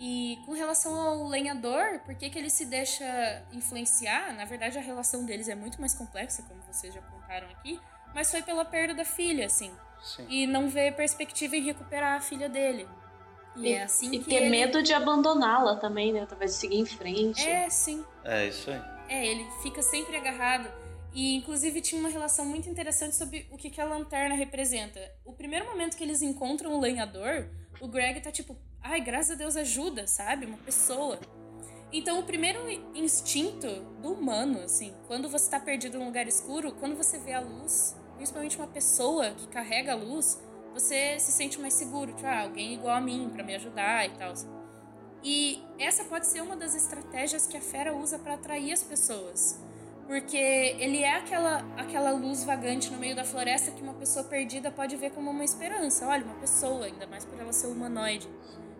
E 0.00 0.36
com 0.44 0.52
relação 0.52 1.00
ao 1.00 1.28
lenhador, 1.28 2.00
por 2.00 2.16
que, 2.16 2.28
que 2.28 2.36
ele 2.36 2.50
se 2.50 2.66
deixa 2.66 3.04
influenciar? 3.52 4.34
Na 4.34 4.44
verdade, 4.44 4.76
a 4.76 4.80
relação 4.80 5.24
deles 5.24 5.48
é 5.48 5.54
muito 5.54 5.80
mais 5.80 5.94
complexa, 5.94 6.42
como 6.42 6.60
vocês 6.62 6.92
já 6.92 7.00
contaram 7.02 7.48
aqui, 7.50 7.80
mas 8.14 8.30
foi 8.30 8.42
pela 8.42 8.64
perda 8.64 8.94
da 8.94 9.04
filha, 9.04 9.46
assim. 9.46 9.72
Sim. 10.02 10.26
E 10.28 10.46
não 10.46 10.68
vê 10.68 10.90
perspectiva 10.90 11.56
em 11.56 11.62
recuperar 11.62 12.16
a 12.16 12.20
filha 12.20 12.48
dele. 12.48 12.88
E, 13.56 13.68
e 13.68 13.72
é 13.72 13.82
assim 13.82 14.12
e 14.12 14.18
que 14.18 14.24
ter 14.24 14.42
ele... 14.42 14.50
medo 14.50 14.82
de 14.82 14.92
abandoná-la 14.92 15.76
também, 15.76 16.12
né? 16.12 16.26
Talvez 16.26 16.52
seguir 16.52 16.78
em 16.78 16.86
frente. 16.86 17.46
É, 17.46 17.68
sim. 17.70 18.04
É, 18.24 18.46
isso 18.46 18.70
aí. 18.70 18.82
É, 19.08 19.26
ele 19.26 19.46
fica 19.62 19.82
sempre 19.82 20.16
agarrado. 20.16 20.68
E 21.14 21.36
inclusive 21.36 21.80
tinha 21.80 22.00
uma 22.00 22.08
relação 22.08 22.46
muito 22.46 22.68
interessante 22.68 23.14
sobre 23.14 23.46
o 23.50 23.56
que, 23.56 23.68
que 23.68 23.80
a 23.80 23.84
lanterna 23.84 24.34
representa. 24.34 25.00
O 25.24 25.32
primeiro 25.32 25.66
momento 25.66 25.96
que 25.96 26.02
eles 26.02 26.22
encontram 26.22 26.74
o 26.74 26.80
lenhador, 26.80 27.48
o 27.80 27.86
Greg 27.86 28.20
tá 28.20 28.32
tipo, 28.32 28.56
ai, 28.80 29.00
graças 29.00 29.32
a 29.32 29.34
Deus 29.34 29.54
ajuda, 29.56 30.06
sabe? 30.06 30.46
Uma 30.46 30.56
pessoa. 30.58 31.20
Então, 31.92 32.18
o 32.18 32.22
primeiro 32.22 32.60
instinto 32.94 33.68
do 34.00 34.14
humano, 34.14 34.62
assim, 34.62 34.94
quando 35.06 35.28
você 35.28 35.50
tá 35.50 35.60
perdido 35.60 35.98
num 35.98 36.06
lugar 36.06 36.26
escuro, 36.26 36.72
quando 36.72 36.96
você 36.96 37.18
vê 37.18 37.34
a 37.34 37.40
luz, 37.40 37.94
principalmente 38.16 38.56
uma 38.56 38.66
pessoa 38.66 39.30
que 39.30 39.46
carrega 39.48 39.92
a 39.92 39.96
luz, 39.96 40.40
você 40.72 41.18
se 41.18 41.32
sente 41.32 41.60
mais 41.60 41.74
seguro, 41.74 42.12
tipo, 42.12 42.26
ah, 42.26 42.42
alguém 42.42 42.74
igual 42.74 42.96
a 42.96 43.00
mim 43.00 43.30
para 43.32 43.44
me 43.44 43.54
ajudar 43.54 44.06
e 44.06 44.10
tal. 44.10 44.32
E 45.22 45.62
essa 45.78 46.04
pode 46.04 46.26
ser 46.26 46.40
uma 46.40 46.56
das 46.56 46.74
estratégias 46.74 47.46
que 47.46 47.56
a 47.56 47.60
fera 47.60 47.94
usa 47.94 48.18
para 48.18 48.34
atrair 48.34 48.72
as 48.72 48.82
pessoas. 48.82 49.60
Porque 50.06 50.36
ele 50.36 51.02
é 51.02 51.16
aquela, 51.16 51.64
aquela 51.76 52.10
luz 52.10 52.42
vagante 52.44 52.90
no 52.90 52.98
meio 52.98 53.14
da 53.14 53.24
floresta 53.24 53.70
que 53.70 53.82
uma 53.82 53.94
pessoa 53.94 54.24
perdida 54.24 54.70
pode 54.70 54.96
ver 54.96 55.10
como 55.10 55.30
uma 55.30 55.44
esperança. 55.44 56.06
Olha, 56.06 56.24
uma 56.24 56.34
pessoa, 56.34 56.86
ainda 56.86 57.06
mais 57.06 57.24
por 57.24 57.38
ela 57.38 57.52
ser 57.52 57.68
humanoide. 57.68 58.28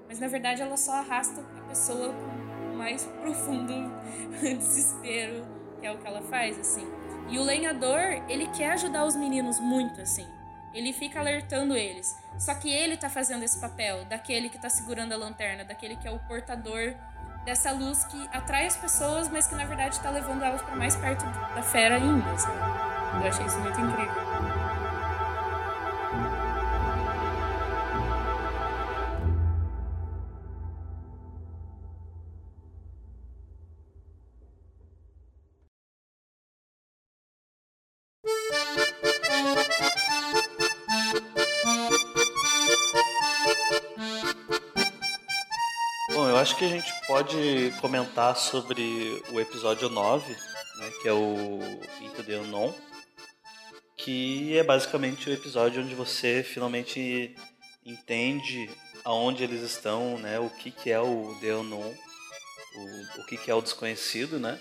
Mas 0.09 0.18
na 0.18 0.27
verdade 0.27 0.61
ela 0.61 0.77
só 0.77 0.92
arrasta 0.92 1.40
a 1.59 1.68
pessoa 1.68 2.12
o 2.73 2.77
mais 2.77 3.05
profundo 3.23 3.73
desespero, 4.42 5.47
que 5.81 5.87
é 5.87 5.92
o 5.92 5.99
que 5.99 6.07
ela 6.07 6.23
faz, 6.23 6.59
assim. 6.59 6.87
E 7.33 7.38
o 7.38 7.42
lenhador, 7.42 8.23
ele 8.29 8.47
quer 8.49 8.73
ajudar 8.73 9.07
os 9.07 9.16
meninos 9.16 9.59
muito, 9.59 10.03
assim. 10.03 10.29
Ele 10.75 10.92
fica 10.92 11.18
alertando 11.18 11.75
eles. 11.75 12.14
Só 12.38 12.55
que 12.55 12.71
ele 12.71 12.95
tá 12.95 13.09
fazendo 13.09 13.42
esse 13.42 13.59
papel 13.59 14.05
daquele 14.05 14.51
que 14.51 14.59
tá 14.59 14.68
segurando 14.68 15.12
a 15.14 15.16
lanterna, 15.16 15.64
daquele 15.64 15.97
que 15.97 16.07
é 16.07 16.11
o 16.11 16.18
portador 16.18 16.95
dessa 17.47 17.73
luz 17.73 18.05
que 18.05 18.29
atrai 18.33 18.66
as 18.66 18.77
pessoas, 18.77 19.31
mas 19.31 19.47
que 19.47 19.55
na 19.55 19.64
verdade 19.64 19.99
tá 20.01 20.11
levando 20.11 20.42
elas 20.42 20.61
para 20.61 20.77
mais 20.77 20.95
perto 20.95 21.25
da 21.25 21.62
fera 21.62 21.97
ainda. 21.97 22.31
Assim. 22.33 22.53
Eu 23.23 23.29
achei 23.29 23.47
isso 23.47 23.59
muito 23.61 23.81
incrível. 23.81 24.32
Pode 47.12 47.75
comentar 47.79 48.35
sobre 48.35 49.22
o 49.33 49.38
episódio 49.38 49.90
9, 49.90 50.33
né, 50.33 50.90
que 51.03 51.07
é 51.07 51.12
o 51.12 51.59
Into 52.01 52.25
the 52.25 52.38
Unknown, 52.38 52.75
que 53.98 54.57
é 54.57 54.64
basicamente 54.64 55.29
o 55.29 55.33
episódio 55.35 55.83
onde 55.83 55.94
você 55.94 56.42
finalmente 56.42 57.37
entende 57.85 58.70
aonde 59.05 59.44
eles 59.44 59.61
estão, 59.61 60.16
né, 60.16 60.38
o 60.40 60.48
que, 60.48 60.70
que 60.70 60.90
é 60.90 60.98
o 60.98 61.37
The 61.38 61.55
Unknown, 61.55 61.94
o, 62.77 63.20
o 63.20 63.27
que, 63.27 63.37
que 63.37 63.51
é 63.51 63.55
o 63.55 63.61
desconhecido, 63.61 64.40
né? 64.40 64.59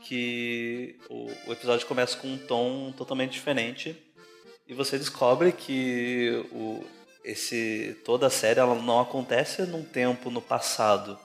Que 0.00 0.98
o, 1.10 1.30
o 1.46 1.52
episódio 1.52 1.86
começa 1.86 2.16
com 2.16 2.28
um 2.28 2.38
tom 2.38 2.90
totalmente 2.96 3.32
diferente 3.32 4.02
e 4.66 4.72
você 4.72 4.96
descobre 4.96 5.52
que 5.52 6.42
o, 6.52 6.82
esse 7.22 8.00
toda 8.02 8.28
a 8.28 8.30
série 8.30 8.60
ela 8.60 8.76
não 8.76 8.98
acontece 8.98 9.60
num 9.66 9.84
tempo 9.84 10.30
no 10.30 10.40
passado. 10.40 11.18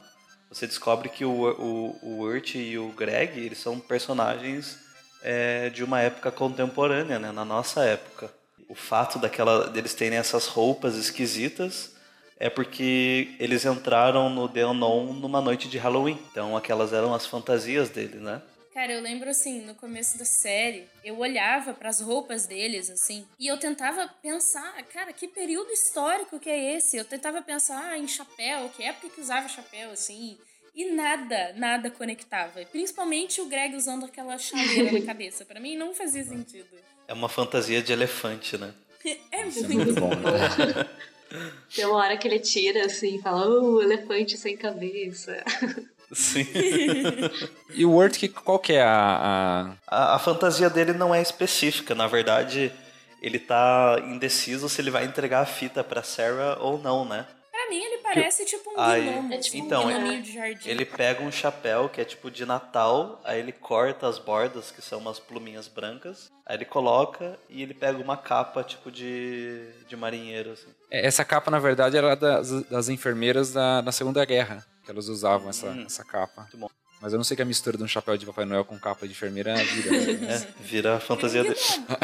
Você 0.55 0.67
descobre 0.67 1.09
que 1.09 1.25
o, 1.25 1.31
o, 1.31 1.99
o 2.01 2.21
Urt 2.21 2.55
e 2.55 2.77
o 2.77 2.87
Greg 2.93 3.37
eles 3.37 3.57
são 3.57 3.77
personagens 3.77 4.79
é, 5.21 5.69
de 5.69 5.83
uma 5.83 5.99
época 5.99 6.31
contemporânea, 6.31 7.19
né, 7.19 7.29
na 7.29 7.43
nossa 7.43 7.83
época. 7.83 8.33
O 8.69 8.73
fato 8.73 9.19
daquela 9.19 9.67
deles 9.67 9.93
terem 9.93 10.17
essas 10.17 10.47
roupas 10.47 10.95
esquisitas 10.95 11.97
é 12.39 12.49
porque 12.49 13.35
eles 13.37 13.65
entraram 13.65 14.29
no 14.29 14.47
The 14.47 14.63
numa 14.71 15.41
noite 15.41 15.67
de 15.67 15.77
Halloween. 15.77 16.17
Então 16.31 16.55
aquelas 16.55 16.93
eram 16.93 17.13
as 17.13 17.25
fantasias 17.25 17.89
deles, 17.89 18.21
né? 18.21 18.41
Cara, 18.75 18.91
eu 18.91 19.01
lembro 19.01 19.29
assim, 19.29 19.61
no 19.61 19.73
começo 19.73 20.17
da 20.17 20.25
série, 20.25 20.85
eu 21.01 21.17
olhava 21.17 21.73
para 21.73 21.87
as 21.87 22.01
roupas 22.01 22.45
deles 22.45 22.89
assim, 22.89 23.25
e 23.39 23.47
eu 23.47 23.57
tentava 23.57 24.05
pensar, 24.21 24.83
cara, 24.91 25.13
que 25.13 25.29
período 25.29 25.71
histórico 25.71 26.37
que 26.37 26.49
é 26.49 26.75
esse? 26.75 26.97
Eu 26.97 27.05
tentava 27.05 27.41
pensar 27.41 27.81
ah, 27.81 27.97
em 27.97 28.05
chapéu, 28.05 28.69
que 28.75 28.83
época 28.83 29.07
que 29.07 29.21
usava 29.21 29.47
chapéu 29.47 29.91
assim, 29.91 30.37
e 30.75 30.91
nada, 30.91 31.53
nada 31.55 31.89
conectava. 31.89 32.61
E 32.61 32.65
principalmente 32.65 33.39
o 33.39 33.45
Greg 33.45 33.77
usando 33.77 34.07
aquela 34.07 34.37
chaleira 34.37 34.91
na 34.91 34.99
cabeça, 35.07 35.45
para 35.45 35.61
mim 35.61 35.77
não 35.77 35.93
fazia 35.93 36.25
sentido. 36.25 36.67
É 37.07 37.13
uma 37.13 37.29
fantasia 37.29 37.81
de 37.81 37.93
elefante, 37.93 38.57
né? 38.57 38.73
é 39.31 39.43
muito, 39.43 39.63
é 39.63 39.67
muito 39.69 39.93
bom. 39.93 40.09
Né? 40.09 40.89
Tem 41.73 41.85
uma 41.85 41.95
hora 41.95 42.17
que 42.17 42.27
ele 42.27 42.39
tira 42.39 42.87
assim, 42.87 43.21
fala, 43.21 43.47
oh, 43.47 43.81
elefante 43.81 44.37
sem 44.37 44.57
cabeça. 44.57 45.41
Sim. 46.13 46.45
e 47.73 47.85
o 47.85 47.91
Word, 47.91 48.27
qual 48.29 48.59
que 48.59 48.73
é 48.73 48.81
a, 48.81 49.75
a... 49.87 50.13
a... 50.13 50.15
A 50.15 50.19
fantasia 50.19 50.69
dele 50.69 50.93
não 50.93 51.13
é 51.13 51.21
específica, 51.21 51.95
na 51.95 52.07
verdade, 52.07 52.71
ele 53.21 53.39
tá 53.39 53.97
indeciso 54.05 54.69
se 54.69 54.81
ele 54.81 54.91
vai 54.91 55.05
entregar 55.05 55.41
a 55.41 55.45
fita 55.45 55.83
pra 55.83 56.03
Sarah 56.03 56.57
ou 56.59 56.77
não, 56.77 57.05
né? 57.05 57.25
Pra 57.51 57.69
mim 57.69 57.81
ele 57.81 57.97
parece 57.99 58.45
tipo 58.45 58.69
um 58.69 58.79
aí, 58.79 59.09
gnomo, 59.09 59.33
é 59.33 59.37
tipo 59.37 59.57
então, 59.57 59.85
um 59.85 59.89
ele, 59.89 60.21
de 60.21 60.33
jardim. 60.33 60.69
Ele 60.69 60.85
pega 60.85 61.23
um 61.23 61.31
chapéu 61.31 61.89
que 61.89 62.01
é 62.01 62.05
tipo 62.05 62.29
de 62.29 62.45
Natal, 62.45 63.19
aí 63.23 63.39
ele 63.39 63.51
corta 63.51 64.07
as 64.07 64.19
bordas, 64.19 64.71
que 64.71 64.81
são 64.81 64.99
umas 64.99 65.19
pluminhas 65.19 65.67
brancas, 65.67 66.29
aí 66.45 66.57
ele 66.57 66.65
coloca 66.65 67.39
e 67.49 67.63
ele 67.63 67.73
pega 67.73 67.97
uma 67.97 68.17
capa 68.17 68.63
tipo 68.63 68.91
de, 68.91 69.69
de 69.87 69.95
marinheiro, 69.95 70.51
assim. 70.51 70.67
É, 70.91 71.07
essa 71.07 71.25
capa, 71.25 71.49
na 71.49 71.57
verdade, 71.57 71.97
era 71.97 72.13
das, 72.13 72.63
das 72.65 72.89
enfermeiras 72.89 73.53
da, 73.53 73.81
da 73.81 73.91
Segunda 73.91 74.23
Guerra 74.25 74.63
que 74.85 74.91
elas 74.91 75.09
usavam 75.09 75.49
essa, 75.49 75.67
hum, 75.67 75.83
essa 75.85 76.03
capa. 76.03 76.47
Mas 77.01 77.11
eu 77.11 77.17
não 77.17 77.23
sei 77.23 77.35
que 77.35 77.43
a 77.43 77.45
mistura 77.45 77.77
de 77.77 77.83
um 77.83 77.87
chapéu 77.87 78.15
de 78.17 78.25
Papai 78.25 78.45
Noel 78.45 78.63
com 78.63 78.79
capa 78.79 79.05
de 79.05 79.11
enfermeira 79.11 79.55
vira. 79.55 79.91
Né? 79.91 80.35
é, 80.35 80.63
vira 80.63 80.95
a 80.95 80.99
fantasia 80.99 81.43
dele. 81.43 81.55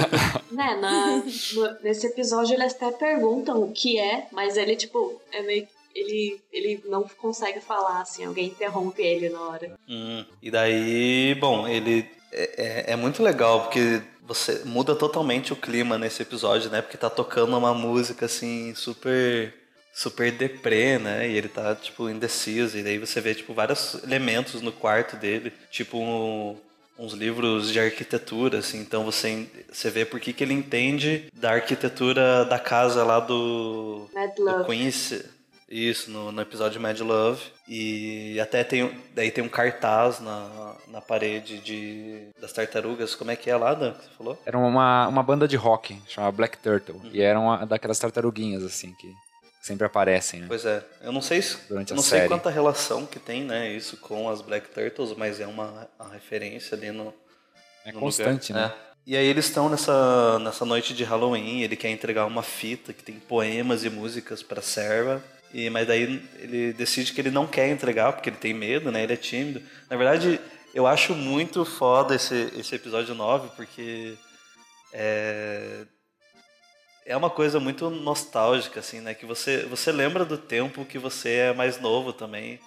né, 0.52 0.76
na, 0.76 1.18
no, 1.18 1.82
nesse 1.82 2.08
episódio 2.08 2.56
eles 2.56 2.74
até 2.74 2.92
perguntam 2.92 3.62
o 3.62 3.72
que 3.72 3.98
é, 3.98 4.28
mas 4.32 4.58
ele, 4.58 4.76
tipo, 4.76 5.22
é 5.32 5.42
meio 5.42 5.68
ele, 5.94 6.42
ele 6.52 6.84
não 6.86 7.04
consegue 7.04 7.60
falar, 7.60 8.02
assim, 8.02 8.24
alguém 8.26 8.48
interrompe 8.48 9.02
ele 9.02 9.30
na 9.30 9.42
hora. 9.42 9.78
Hum, 9.88 10.26
e 10.42 10.50
daí, 10.50 11.36
bom, 11.36 11.68
ele 11.68 12.10
é, 12.32 12.90
é, 12.90 12.94
é, 12.94 12.96
muito 12.96 13.22
legal, 13.22 13.64
porque 13.64 14.02
você 14.22 14.64
muda 14.66 14.96
totalmente 14.96 15.52
o 15.52 15.56
clima 15.56 15.98
nesse 15.98 16.22
episódio, 16.22 16.70
né? 16.70 16.82
Porque 16.82 16.98
tá 16.98 17.10
tocando 17.10 17.58
uma 17.58 17.74
música, 17.74 18.26
assim, 18.26 18.74
super 18.74 19.54
super 19.94 20.32
deprê, 20.32 20.98
né? 20.98 21.28
E 21.28 21.38
ele 21.38 21.50
tá, 21.50 21.76
tipo, 21.76 22.10
indeciso. 22.10 22.78
E 22.78 22.84
daí 22.84 22.98
você 22.98 23.20
vê, 23.22 23.36
tipo, 23.36 23.54
vários 23.54 24.02
elementos 24.04 24.62
no 24.62 24.72
quarto 24.72 25.16
dele. 25.16 25.54
Tipo, 25.70 25.98
um, 26.00 26.58
uns 26.98 27.14
livros 27.14 27.72
de 27.72 27.80
arquitetura, 27.80 28.60
assim. 28.60 28.80
Então 28.80 29.04
você, 29.04 29.48
você 29.72 29.90
vê 29.90 30.06
por 30.06 30.20
que, 30.20 30.34
que 30.34 30.44
ele 30.44 30.54
entende 30.54 31.30
da 31.34 31.52
arquitetura 31.52 32.46
da 32.46 32.60
casa 32.60 33.04
lá 33.04 33.20
do... 33.20 34.10
Mad 34.14 34.36
do 34.36 34.44
Love. 34.44 34.66
Quincy. 34.66 35.26
Isso, 35.70 36.12
no, 36.12 36.34
no 36.34 36.42
episódio 36.42 36.82
Mad 36.82 37.00
Love. 37.00 37.42
E 37.66 38.38
até 38.42 38.62
tem, 38.62 38.92
daí 39.16 39.32
tem 39.32 39.42
um 39.42 39.48
cartaz 39.48 40.20
na, 40.20 40.76
na 40.90 41.00
parede 41.00 41.60
de, 41.60 42.28
das 42.42 42.52
tartarugas. 42.52 43.16
Como 43.16 43.32
é 43.32 43.38
que 43.38 43.50
é 43.50 43.56
lá, 43.56 43.74
Dan, 43.74 43.94
que 43.94 44.04
você 44.04 44.10
falou? 44.18 44.38
Era 44.46 44.58
uma, 44.58 45.08
uma 45.08 45.24
banda 45.24 45.48
de 45.48 45.56
rock, 45.56 45.98
chamada 46.08 46.36
Black 46.36 46.58
Turtle. 46.58 47.00
E 47.14 47.22
eram 47.22 47.46
uma, 47.46 47.66
daquelas 47.66 47.98
tartaruguinhas, 48.00 48.64
assim, 48.64 48.94
que 49.00 49.14
sempre 49.62 49.86
aparecem, 49.86 50.42
né? 50.42 50.46
Pois 50.48 50.66
é, 50.66 50.84
eu 51.02 51.12
não 51.12 51.22
sei, 51.22 51.42
Durante 51.70 51.94
a 51.94 51.96
não 51.96 52.04
sei 52.04 52.20
série. 52.20 52.28
quanta 52.30 52.50
relação 52.50 53.06
que 53.06 53.20
tem, 53.20 53.44
né, 53.44 53.72
isso 53.72 53.98
com 53.98 54.30
as 54.30 54.42
Black 54.42 54.70
Turtles, 54.70 55.16
mas 55.16 55.40
é 55.40 55.48
uma, 55.48 55.88
uma 56.00 56.10
referência 56.14 56.76
ali 56.76 56.92
no, 56.92 57.14
É 57.86 57.92
no 57.92 58.00
constante, 58.00 58.52
lugar. 58.52 58.70
né? 58.70 58.76
É. 58.88 58.92
E 59.06 59.18
aí 59.18 59.26
eles 59.26 59.46
estão 59.46 59.68
nessa, 59.70 60.38
nessa 60.40 60.64
noite 60.66 60.94
de 60.94 61.04
Halloween, 61.04 61.62
ele 61.62 61.76
quer 61.76 61.90
entregar 61.90 62.26
uma 62.26 62.44
fita 62.44 62.94
que 62.94 63.04
tem 63.04 63.16
poemas 63.20 63.84
e 63.84 63.90
músicas 63.90 64.44
pra 64.44 64.62
serva, 64.62 65.24
e, 65.54 65.70
mas 65.70 65.88
daí 65.88 66.24
ele 66.40 66.72
decide 66.74 67.12
que 67.14 67.20
ele 67.20 67.32
não 67.32 67.46
quer 67.48 67.68
entregar, 67.70 68.14
porque 68.14 68.30
ele 68.30 68.38
tem 68.38 68.54
medo, 68.54 68.92
né, 68.92 69.04
ele 69.04 69.14
é 69.14 69.18
tímido. 69.18 69.62
Na 69.90 69.98
verdade, 69.98 70.40
eu 70.74 70.86
acho 70.88 71.14
muito 71.16 71.66
foda 71.66 72.16
esse, 72.16 72.54
esse 72.58 72.76
episódio 72.76 73.14
9, 73.16 73.50
porque 73.56 74.14
é, 74.94 75.86
é 77.12 77.18
uma 77.18 77.30
coisa 77.30 77.60
muito 77.60 77.90
nostálgica, 77.90 78.80
assim, 78.80 79.02
né, 79.02 79.14
que 79.14 79.26
você, 79.26 79.66
você 79.66 79.92
lembra 79.92 80.24
do 80.24 80.38
tempo 80.38 80.86
que 80.86 80.98
você 80.98 81.30
é 81.30 81.54
mais 81.54 81.80
novo 81.80 82.14
também, 82.14 82.58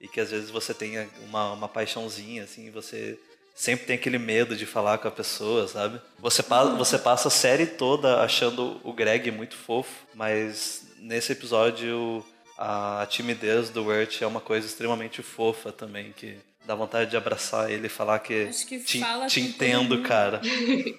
e 0.00 0.08
que 0.08 0.20
às 0.20 0.32
vezes 0.32 0.50
você 0.50 0.74
tem 0.74 1.08
uma, 1.28 1.52
uma 1.52 1.68
paixãozinha, 1.68 2.42
assim, 2.42 2.68
você 2.72 3.16
sempre 3.54 3.86
tem 3.86 3.94
aquele 3.94 4.18
medo 4.18 4.56
de 4.56 4.66
falar 4.66 4.98
com 4.98 5.06
a 5.06 5.10
pessoa, 5.12 5.68
sabe? 5.68 6.00
Você, 6.18 6.42
pa 6.42 6.64
você 6.64 6.98
passa 6.98 7.28
a 7.28 7.30
série 7.30 7.64
toda 7.66 8.20
achando 8.20 8.80
o 8.82 8.92
Greg 8.92 9.30
muito 9.30 9.54
fofo, 9.54 10.04
mas 10.14 10.84
nesse 10.98 11.30
episódio 11.30 12.24
a 12.58 13.06
timidez 13.08 13.70
do 13.70 13.84
Wirt 13.84 14.20
é 14.20 14.26
uma 14.26 14.40
coisa 14.40 14.66
extremamente 14.66 15.22
fofa 15.22 15.70
também, 15.70 16.12
que 16.12 16.36
dá 16.66 16.74
vontade 16.74 17.10
de 17.10 17.16
abraçar 17.16 17.70
ele 17.70 17.86
e 17.86 17.90
falar 17.90 18.18
que, 18.18 18.44
Acho 18.48 18.66
que 18.66 18.80
te, 18.80 18.98
fala 18.98 19.26
te 19.28 19.40
entendo, 19.40 19.96
mundo." 19.96 20.08
cara, 20.08 20.40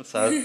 sabe? 0.06 0.41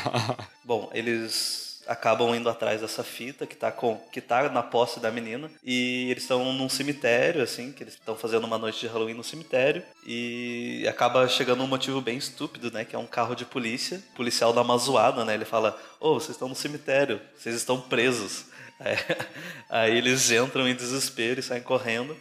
Bom, 0.64 0.90
eles 0.94 1.71
acabam 1.86 2.34
indo 2.34 2.48
atrás 2.48 2.80
dessa 2.80 3.02
fita 3.02 3.46
que 3.46 3.56
tá, 3.56 3.72
com, 3.72 3.96
que 4.12 4.20
tá 4.20 4.48
na 4.48 4.62
posse 4.62 5.00
da 5.00 5.10
menina 5.10 5.50
e 5.64 6.10
eles 6.10 6.24
estão 6.24 6.52
num 6.52 6.68
cemitério, 6.68 7.42
assim, 7.42 7.72
que 7.72 7.82
eles 7.82 7.94
estão 7.94 8.16
fazendo 8.16 8.44
uma 8.44 8.58
noite 8.58 8.80
de 8.80 8.86
Halloween 8.86 9.14
no 9.14 9.24
cemitério 9.24 9.82
e 10.06 10.86
acaba 10.88 11.28
chegando 11.28 11.62
um 11.62 11.66
motivo 11.66 12.00
bem 12.00 12.16
estúpido, 12.16 12.70
né, 12.70 12.84
que 12.84 12.94
é 12.94 12.98
um 12.98 13.06
carro 13.06 13.34
de 13.34 13.44
polícia. 13.44 14.02
O 14.12 14.16
policial 14.16 14.52
dá 14.52 14.62
uma 14.62 14.78
zoada, 14.78 15.24
né, 15.24 15.34
ele 15.34 15.44
fala, 15.44 15.78
ô, 16.00 16.14
vocês 16.14 16.30
estão 16.30 16.48
no 16.48 16.54
cemitério, 16.54 17.20
vocês 17.36 17.54
estão 17.54 17.80
presos. 17.80 18.46
Aí, 18.82 18.96
aí 19.70 19.96
eles 19.96 20.28
entram 20.32 20.66
em 20.66 20.74
desespero 20.74 21.38
e 21.38 21.42
saem 21.42 21.62
correndo 21.62 22.16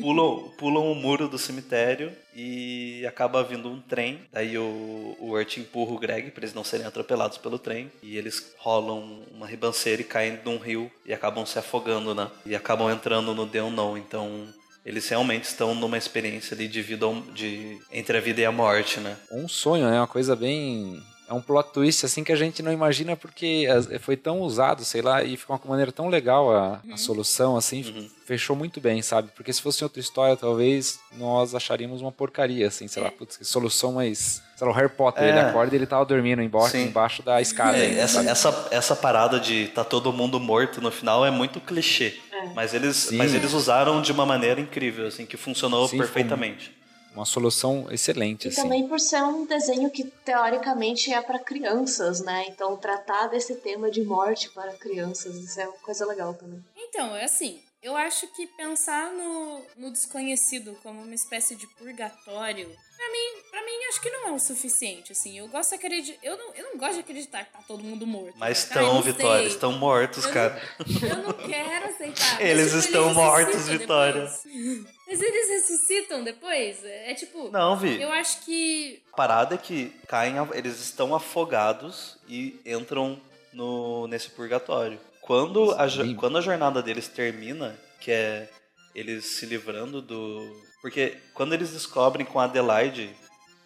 pulam, 0.00 0.50
pulam 0.58 0.90
o 0.90 0.94
muro 0.94 1.28
do 1.28 1.38
cemitério 1.38 2.12
e 2.34 3.04
acaba 3.06 3.42
vindo 3.42 3.68
um 3.68 3.80
trem. 3.80 4.20
Daí 4.32 4.58
o, 4.58 5.16
o 5.20 5.30
Urt 5.30 5.56
empurra 5.58 5.92
o 5.92 5.98
Greg 5.98 6.30
para 6.30 6.44
eles 6.44 6.54
não 6.54 6.64
serem 6.64 6.86
atropelados 6.86 7.38
pelo 7.38 7.58
trem. 7.58 7.90
E 8.02 8.16
eles 8.16 8.52
rolam 8.58 9.22
uma 9.32 9.46
ribanceira 9.46 10.02
e 10.02 10.04
caem 10.04 10.38
num 10.44 10.58
rio 10.58 10.90
e 11.04 11.12
acabam 11.12 11.46
se 11.46 11.58
afogando, 11.58 12.14
né? 12.14 12.30
E 12.44 12.54
acabam 12.54 12.90
entrando 12.90 13.34
no 13.34 13.46
The 13.46 13.62
Unknown. 13.62 13.96
Então 13.96 14.48
eles 14.84 15.08
realmente 15.08 15.44
estão 15.44 15.74
numa 15.74 15.96
experiência 15.96 16.54
ali 16.54 16.66
de 16.66 16.82
vida 16.82 17.06
de 17.32 17.78
entre 17.92 18.18
a 18.18 18.20
vida 18.20 18.40
e 18.40 18.44
a 18.44 18.52
morte, 18.52 18.98
né? 19.00 19.16
Um 19.30 19.46
sonho, 19.46 19.88
né? 19.88 19.98
Uma 19.98 20.08
coisa 20.08 20.34
bem. 20.34 21.00
É 21.32 21.34
um 21.34 21.40
plot 21.40 21.72
twist 21.72 22.04
assim 22.04 22.22
que 22.22 22.30
a 22.30 22.36
gente 22.36 22.62
não 22.62 22.70
imagina 22.70 23.16
porque 23.16 23.66
foi 24.00 24.16
tão 24.18 24.40
usado, 24.42 24.84
sei 24.84 25.00
lá, 25.00 25.24
e 25.24 25.34
ficou 25.36 25.56
uma 25.56 25.70
maneira 25.70 25.90
tão 25.90 26.08
legal 26.08 26.54
a, 26.54 26.80
a 26.92 26.96
solução, 26.98 27.56
assim, 27.56 27.82
Uhum. 27.82 28.08
fechou 28.26 28.54
muito 28.54 28.80
bem, 28.82 29.00
sabe? 29.00 29.30
Porque 29.34 29.50
se 29.50 29.62
fosse 29.62 29.82
outra 29.82 29.98
história, 29.98 30.36
talvez 30.36 31.00
nós 31.16 31.54
acharíamos 31.54 32.02
uma 32.02 32.12
porcaria, 32.12 32.68
assim, 32.68 32.86
sei 32.86 33.02
lá, 33.02 33.10
putz, 33.10 33.38
que 33.38 33.44
solução 33.46 33.92
mais. 33.92 34.42
Sei 34.56 34.66
lá, 34.66 34.72
o 34.72 34.76
Harry 34.76 34.90
Potter, 34.90 35.24
É. 35.24 35.28
ele 35.30 35.40
acorda 35.40 35.74
e 35.74 35.78
ele 35.78 35.86
tava 35.86 36.04
dormindo 36.04 36.42
embaixo, 36.42 36.72
Sim. 36.72 36.84
embaixo 36.84 37.22
da 37.22 37.40
escada. 37.40 37.78
É, 37.78 37.98
essa, 37.98 38.14
sabe? 38.22 38.28
essa, 38.28 38.68
essa 38.70 38.94
parada 38.96 39.40
de 39.40 39.68
tá 39.68 39.82
todo 39.84 40.12
mundo 40.12 40.38
morto 40.38 40.80
no 40.82 40.90
final 40.90 41.24
é 41.24 41.30
muito 41.30 41.60
clichê. 41.60 42.14
É. 42.30 42.46
Mas, 42.54 42.74
eles, 42.74 42.96
Sim. 42.96 43.16
mas 43.16 43.32
eles 43.34 43.54
usaram 43.54 44.02
de 44.02 44.12
uma 44.12 44.26
maneira 44.26 44.60
incrível, 44.60 45.06
assim, 45.06 45.24
que 45.24 45.36
funcionou 45.38 45.88
Sim, 45.88 45.96
perfeitamente. 45.96 46.72
Uma 47.14 47.24
solução 47.24 47.86
excelente, 47.90 48.46
E 48.46 48.48
assim. 48.48 48.62
também 48.62 48.88
por 48.88 48.98
ser 48.98 49.22
um 49.22 49.44
desenho 49.44 49.90
que 49.90 50.04
teoricamente 50.04 51.12
é 51.12 51.20
para 51.20 51.38
crianças, 51.38 52.20
né? 52.20 52.46
Então 52.48 52.76
tratar 52.76 53.26
desse 53.26 53.56
tema 53.56 53.90
de 53.90 54.02
morte 54.02 54.48
para 54.50 54.72
crianças, 54.72 55.36
isso 55.36 55.60
é 55.60 55.68
uma 55.68 55.78
coisa 55.78 56.06
legal 56.06 56.34
também. 56.34 56.64
Então, 56.76 57.14
é 57.14 57.24
assim, 57.24 57.60
eu 57.82 57.96
acho 57.96 58.28
que 58.28 58.46
pensar 58.46 59.12
no, 59.12 59.62
no 59.76 59.90
desconhecido 59.90 60.76
como 60.82 61.02
uma 61.02 61.14
espécie 61.14 61.56
de 61.56 61.66
purgatório, 61.74 62.70
pra 63.02 63.10
mim, 63.12 63.42
pra 63.50 63.64
mim 63.64 63.84
acho 63.88 64.00
que 64.00 64.10
não 64.10 64.28
é 64.28 64.32
o 64.32 64.38
suficiente, 64.38 65.12
assim. 65.12 65.36
Eu 65.38 65.48
gosto 65.48 65.70
de 65.70 65.74
acreditar, 65.76 66.18
eu 66.22 66.36
não, 66.38 66.54
eu 66.54 66.64
não 66.70 66.78
gosto 66.78 66.94
de 66.94 67.00
acreditar 67.00 67.44
que 67.44 67.52
tá 67.52 67.58
todo 67.66 67.82
mundo 67.82 68.06
morto. 68.06 68.34
Mas 68.36 68.58
estão, 68.58 68.94
não 68.94 69.02
Vitória, 69.02 69.42
sei. 69.42 69.48
estão 69.48 69.72
mortos, 69.72 70.24
Eu 70.24 70.32
cara. 70.32 70.62
Eu 71.02 71.16
não 71.22 71.32
quero 71.32 71.86
aceitar. 71.86 72.34
Mas, 72.38 72.40
Eles 72.40 72.66
tipo, 72.66 72.78
estão 72.78 73.14
mortos, 73.14 73.54
ressuscitam 73.54 73.78
Vitória. 73.78 74.22
depois. 74.22 74.86
Mas 75.08 75.20
eles 75.20 75.48
ressuscitam 75.48 76.24
depois? 76.24 76.84
É 76.84 77.14
tipo. 77.14 77.50
Não, 77.50 77.76
Vi. 77.76 78.00
Eu 78.00 78.12
acho 78.12 78.40
que. 78.44 79.02
A 79.12 79.16
parada 79.16 79.54
é 79.56 79.58
que 79.58 79.88
caem, 80.06 80.34
eles 80.54 80.80
estão 80.80 81.14
afogados 81.14 82.18
e 82.28 82.60
entram 82.64 83.20
no, 83.52 84.06
nesse 84.06 84.30
purgatório. 84.30 84.98
Quando 85.20 85.72
a, 85.72 85.86
quando 86.18 86.38
a 86.38 86.40
jornada 86.40 86.82
deles 86.82 87.08
termina, 87.08 87.78
que 88.00 88.10
é 88.10 88.48
eles 88.94 89.24
se 89.38 89.46
livrando 89.46 90.00
do. 90.00 90.71
Porque 90.82 91.16
quando 91.32 91.54
eles 91.54 91.70
descobrem 91.70 92.26
com 92.26 92.38
a 92.38 92.44
Adelaide 92.44 93.14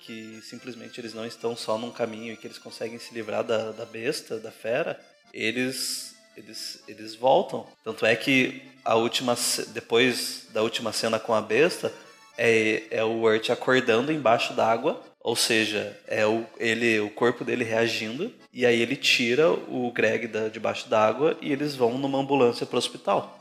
que 0.06 0.40
simplesmente 0.42 1.00
eles 1.00 1.12
não 1.12 1.26
estão 1.26 1.56
só 1.56 1.76
num 1.76 1.90
caminho 1.90 2.32
e 2.32 2.36
que 2.36 2.46
eles 2.46 2.58
conseguem 2.58 2.96
se 2.96 3.12
livrar 3.12 3.42
da, 3.42 3.72
da 3.72 3.84
besta, 3.84 4.38
da 4.38 4.52
fera, 4.52 5.00
eles, 5.34 6.14
eles, 6.36 6.80
eles 6.86 7.16
voltam. 7.16 7.66
Tanto 7.82 8.06
é 8.06 8.14
que 8.14 8.62
a 8.84 8.94
última, 8.94 9.36
depois 9.68 10.46
da 10.52 10.62
última 10.62 10.92
cena 10.92 11.18
com 11.18 11.34
a 11.34 11.40
besta, 11.40 11.92
é, 12.38 12.84
é 12.88 13.02
o 13.02 13.22
Urt 13.22 13.50
acordando 13.50 14.12
embaixo 14.12 14.54
d'água, 14.54 15.02
ou 15.18 15.34
seja, 15.34 15.98
é 16.06 16.24
o, 16.24 16.46
ele, 16.56 17.00
o 17.00 17.10
corpo 17.10 17.44
dele 17.44 17.64
reagindo, 17.64 18.32
e 18.52 18.64
aí 18.64 18.80
ele 18.80 18.94
tira 18.94 19.50
o 19.50 19.90
Greg 19.90 20.28
da, 20.28 20.48
debaixo 20.48 20.88
d'água 20.88 21.36
e 21.40 21.50
eles 21.50 21.74
vão 21.74 21.98
numa 21.98 22.18
ambulância 22.18 22.64
pro 22.64 22.78
hospital. 22.78 23.36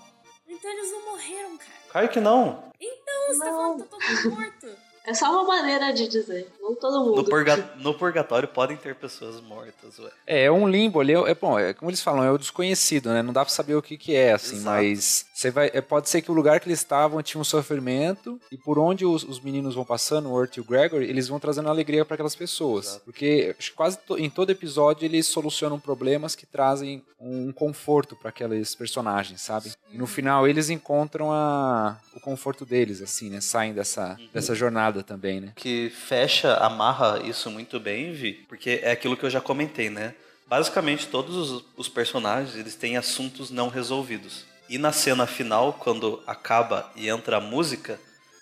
Então 0.47 0.71
eles 0.71 0.91
não 0.91 1.05
morreram, 1.11 1.57
cara. 1.59 1.71
Claro 1.91 2.09
que 2.09 2.19
não. 2.19 2.73
Então, 2.81 3.04
você 3.27 3.39
tá 3.39 3.45
Não. 3.45 3.55
falando 3.55 3.83
que 3.83 3.89
tá 3.89 3.97
todo 3.97 4.23
mundo 4.23 4.31
morto. 4.39 4.67
É 5.05 5.13
só 5.13 5.31
uma 5.31 5.43
maneira 5.43 5.91
de 5.93 6.07
dizer, 6.07 6.51
não 6.69 6.75
todo 6.75 6.99
mundo. 7.05 7.15
No, 7.17 7.23
purga, 7.23 7.69
no 7.79 7.93
purgatório 7.93 8.47
podem 8.47 8.75
ter 8.77 8.95
pessoas 8.95 9.39
mortas, 9.41 9.97
ué. 9.99 10.09
É, 10.25 10.43
é 10.45 10.51
um 10.51 10.67
limbo 10.67 10.99
ali, 10.99 11.13
é, 11.13 11.31
é 11.31 11.35
bom, 11.35 11.57
é 11.59 11.73
como 11.73 11.89
eles 11.89 12.01
falam, 12.01 12.23
é 12.23 12.31
o 12.31 12.37
desconhecido, 12.37 13.09
né? 13.09 13.21
Não 13.21 13.31
dá 13.33 13.43
pra 13.45 13.53
saber 13.53 13.75
o 13.75 13.81
que 13.81 13.97
que 13.97 14.15
é, 14.15 14.33
assim, 14.33 14.55
Exato. 14.57 14.65
mas 14.77 15.25
você 15.33 15.51
vai, 15.51 15.69
é, 15.73 15.81
pode 15.81 16.09
ser 16.09 16.21
que 16.21 16.31
o 16.31 16.33
lugar 16.33 16.59
que 16.59 16.67
eles 16.67 16.79
estavam 16.79 17.21
tinha 17.21 17.39
um 17.39 17.43
sofrimento 17.43 18.39
e 18.51 18.57
por 18.57 18.79
onde 18.79 19.05
os, 19.05 19.23
os 19.23 19.39
meninos 19.39 19.75
vão 19.75 19.85
passando, 19.85 20.29
o 20.29 20.33
Urt 20.33 20.57
e 20.57 20.61
o 20.61 20.63
Gregory, 20.63 21.05
eles 21.09 21.27
vão 21.27 21.39
trazendo 21.39 21.69
alegria 21.69 22.03
pra 22.05 22.15
aquelas 22.15 22.35
pessoas. 22.35 22.87
Exato. 22.87 23.05
Porque 23.05 23.55
acho 23.57 23.69
que 23.71 23.75
quase 23.77 23.97
to- 23.99 24.17
em 24.17 24.29
todo 24.29 24.49
episódio 24.49 25.05
eles 25.05 25.27
solucionam 25.27 25.79
problemas 25.79 26.35
que 26.35 26.45
trazem 26.45 27.03
um 27.19 27.51
conforto 27.51 28.15
pra 28.15 28.29
aqueles 28.29 28.75
personagens, 28.75 29.41
sabe? 29.41 29.71
E 29.91 29.97
no 29.97 30.05
final 30.05 30.47
eles 30.47 30.69
encontram 30.69 31.31
a, 31.31 31.97
o 32.15 32.19
conforto 32.19 32.65
deles, 32.65 33.01
assim, 33.01 33.29
né? 33.29 33.41
Saem 33.41 33.73
dessa, 33.73 34.17
dessa 34.33 34.53
jornada 34.53 35.01
também, 35.03 35.39
né? 35.41 35.53
que 35.55 35.89
fecha, 35.89 36.54
amarra 36.57 37.21
isso 37.23 37.49
muito 37.49 37.79
bem, 37.79 38.13
Vi, 38.13 38.33
porque 38.47 38.79
é 38.83 38.91
aquilo 38.91 39.17
que 39.17 39.25
eu 39.25 39.29
já 39.29 39.41
comentei, 39.41 39.89
né? 39.89 40.15
Basicamente, 40.47 41.07
todos 41.07 41.35
os, 41.35 41.65
os 41.75 41.89
personagens, 41.89 42.55
eles 42.55 42.75
têm 42.75 42.97
assuntos 42.97 43.49
não 43.49 43.67
resolvidos. 43.67 44.45
E 44.69 44.77
na 44.77 44.91
cena 44.91 45.25
final, 45.25 45.73
quando 45.73 46.23
acaba 46.25 46.91
e 46.95 47.09
entra 47.09 47.37
a 47.37 47.41
música, 47.41 47.99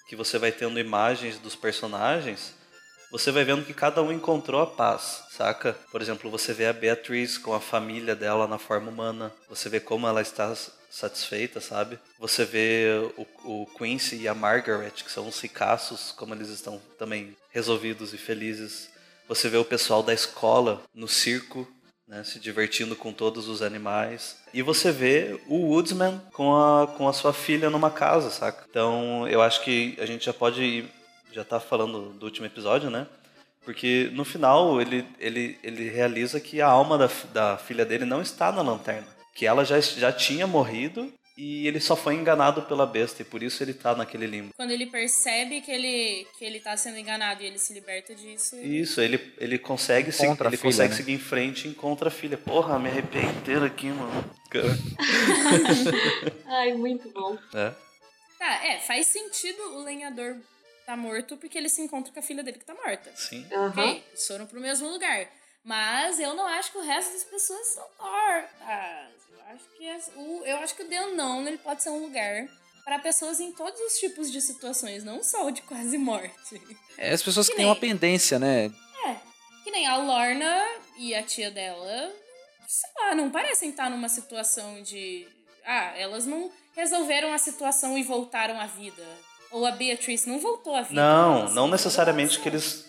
que 0.07 0.16
você 0.16 0.38
vai 0.38 0.51
tendo 0.51 0.80
imagens 0.80 1.38
dos 1.38 1.55
personagens, 1.55 2.53
você 3.11 3.32
vai 3.32 3.43
vendo 3.43 3.66
que 3.66 3.74
cada 3.74 4.01
um 4.01 4.11
encontrou 4.11 4.61
a 4.61 4.68
paz, 4.68 5.24
saca? 5.30 5.78
Por 5.91 6.01
exemplo, 6.01 6.32
você 6.32 6.53
vê 6.53 6.66
a 6.66 6.74
Beatriz 6.74 7.38
com 7.38 7.53
a 7.53 7.59
família 7.59 8.16
dela 8.16 8.47
na 8.47 8.57
forma 8.57 8.89
humana, 8.89 9.32
você 9.47 9.70
vê 9.70 9.80
como 9.80 10.07
ela 10.07 10.22
está 10.22 10.53
satisfeita, 10.93 11.59
sabe? 11.59 11.97
Você 12.19 12.45
vê 12.45 12.87
o, 13.17 13.63
o 13.63 13.65
Quincy 13.77 14.17
e 14.17 14.27
a 14.27 14.35
Margaret, 14.35 14.91
que 14.91 15.11
são 15.11 15.27
os 15.27 15.39
ricaços, 15.39 16.11
como 16.11 16.35
eles 16.35 16.49
estão 16.49 16.79
também 16.99 17.35
resolvidos 17.49 18.13
e 18.13 18.17
felizes. 18.17 18.89
Você 19.27 19.49
vê 19.49 19.57
o 19.57 19.65
pessoal 19.65 20.03
da 20.03 20.13
escola 20.13 20.83
no 20.93 21.07
circo, 21.07 21.67
né, 22.07 22.23
se 22.23 22.39
divertindo 22.39 22.95
com 22.95 23.11
todos 23.11 23.47
os 23.47 23.63
animais. 23.63 24.37
E 24.53 24.61
você 24.61 24.91
vê 24.91 25.41
o 25.47 25.71
Woodsman 25.71 26.21
com 26.31 26.55
a, 26.55 26.85
com 26.85 27.07
a 27.07 27.13
sua 27.13 27.33
filha 27.33 27.71
numa 27.71 27.89
casa, 27.89 28.29
saca? 28.29 28.63
Então 28.69 29.27
eu 29.27 29.41
acho 29.41 29.63
que 29.63 29.97
a 29.99 30.05
gente 30.05 30.25
já 30.25 30.33
pode 30.33 30.61
ir, 30.61 30.91
já 31.31 31.43
tá 31.43 31.59
falando 31.59 32.13
do 32.13 32.25
último 32.25 32.45
episódio, 32.45 32.91
né? 32.91 33.07
Porque 33.65 34.11
no 34.13 34.23
final 34.23 34.79
ele, 34.79 35.07
ele, 35.19 35.57
ele 35.63 35.89
realiza 35.89 36.39
que 36.39 36.61
a 36.61 36.67
alma 36.67 36.99
da, 36.99 37.09
da 37.33 37.57
filha 37.57 37.83
dele 37.83 38.05
não 38.05 38.21
está 38.21 38.51
na 38.51 38.61
lanterna. 38.61 39.07
Que 39.34 39.45
ela 39.45 39.63
já, 39.65 39.79
já 39.79 40.11
tinha 40.11 40.45
morrido 40.45 41.11
e 41.36 41.67
ele 41.67 41.79
só 41.79 41.95
foi 41.95 42.13
enganado 42.13 42.61
pela 42.63 42.86
besta 42.86 43.23
e 43.23 43.25
por 43.25 43.41
isso 43.41 43.63
ele 43.63 43.73
tá 43.73 43.95
naquele 43.95 44.27
limbo. 44.27 44.53
Quando 44.55 44.71
ele 44.71 44.86
percebe 44.86 45.61
que 45.61 45.71
ele, 45.71 46.27
que 46.38 46.45
ele 46.45 46.59
tá 46.59 46.77
sendo 46.77 46.97
enganado 46.97 47.41
e 47.41 47.47
ele 47.47 47.57
se 47.57 47.73
liberta 47.73 48.13
disso. 48.13 48.55
Ele... 48.55 48.81
Isso, 48.81 49.01
ele, 49.01 49.34
ele 49.39 49.57
consegue, 49.57 50.11
se, 50.11 50.25
ele 50.25 50.36
filha, 50.36 50.57
consegue 50.57 50.91
né? 50.91 50.95
seguir 50.95 51.13
em 51.13 51.19
frente 51.19 51.67
e 51.67 51.71
encontra 51.71 52.09
a 52.09 52.11
filha. 52.11 52.38
Porra, 52.38 52.77
me 52.77 52.89
arrepiei 52.89 53.23
inteiro 53.23 53.65
aqui, 53.65 53.88
mano. 53.88 54.31
Ai, 56.45 56.73
muito 56.73 57.09
bom. 57.09 57.36
É. 57.55 57.73
Tá, 58.38 58.65
é, 58.65 58.79
faz 58.81 59.07
sentido 59.07 59.59
o 59.77 59.84
lenhador 59.84 60.36
tá 60.86 60.95
morto 60.95 61.38
porque 61.38 61.57
ele 61.57 61.69
se 61.69 61.81
encontra 61.81 62.13
com 62.13 62.19
a 62.19 62.23
filha 62.23 62.43
dele 62.43 62.59
que 62.59 62.65
tá 62.65 62.75
morta. 62.75 63.11
Sim. 63.15 63.47
Uhum. 63.51 63.67
Ok, 63.69 64.03
eles 64.09 64.27
foram 64.27 64.45
pro 64.45 64.59
mesmo 64.59 64.88
lugar. 64.89 65.27
Mas 65.64 66.20
eu 66.20 66.34
não 66.34 66.45
acho 66.45 66.72
que 66.72 66.78
o 66.78 66.82
resto 66.82 67.14
das 67.14 67.24
pessoas 67.24 67.68
são 67.68 67.86
mortas 67.99 69.24
acho 69.53 69.66
que 69.78 69.88
é, 69.88 69.97
o, 70.16 70.45
eu 70.45 70.57
acho 70.57 70.76
que 70.76 70.84
o 70.84 71.07
Unknown 71.07 71.47
ele 71.47 71.57
pode 71.57 71.84
ser 71.84 71.89
um 71.89 72.01
lugar 72.01 72.47
para 72.84 72.99
pessoas 72.99 73.39
em 73.39 73.51
todos 73.51 73.80
os 73.80 73.97
tipos 73.97 74.32
de 74.32 74.41
situações, 74.41 75.03
não 75.03 75.24
só 75.24 75.45
o 75.45 75.51
de 75.51 75.61
quase 75.61 75.97
morte. 75.97 76.61
É, 76.97 77.14
as 77.14 77.24
pessoas 77.24 77.47
que, 77.47 77.53
que 77.53 77.57
têm 77.57 77.66
uma 77.66 77.76
pendência, 77.76 78.38
né? 78.38 78.66
É. 79.05 79.16
Que 79.64 79.72
nem 79.72 79.88
a 79.88 79.95
Lorna 79.97 80.66
e 80.97 81.16
a 81.16 81.24
tia 81.24 81.49
dela, 81.49 82.11
sei 82.68 82.89
lá, 82.99 83.16
não 83.16 83.32
parecem 83.32 83.70
estar 83.70 83.89
numa 83.89 84.09
situação 84.09 84.82
de. 84.82 85.26
Ah, 85.66 85.93
elas 85.95 86.26
não 86.26 86.51
resolveram 86.76 87.32
a 87.32 87.38
situação 87.38 87.97
e 87.97 88.03
voltaram 88.03 88.59
à 88.59 88.66
vida. 88.66 89.05
Ou 89.54 89.68
a 89.68 89.72
Beatrice 89.72 90.28
não 90.28 90.39
voltou 90.39 90.76
à 90.76 90.82
vida. 90.82 90.95
Não, 90.99 91.47
não 91.54 91.68
necessariamente 91.68 92.39
que 92.39 92.49
eles 92.49 92.86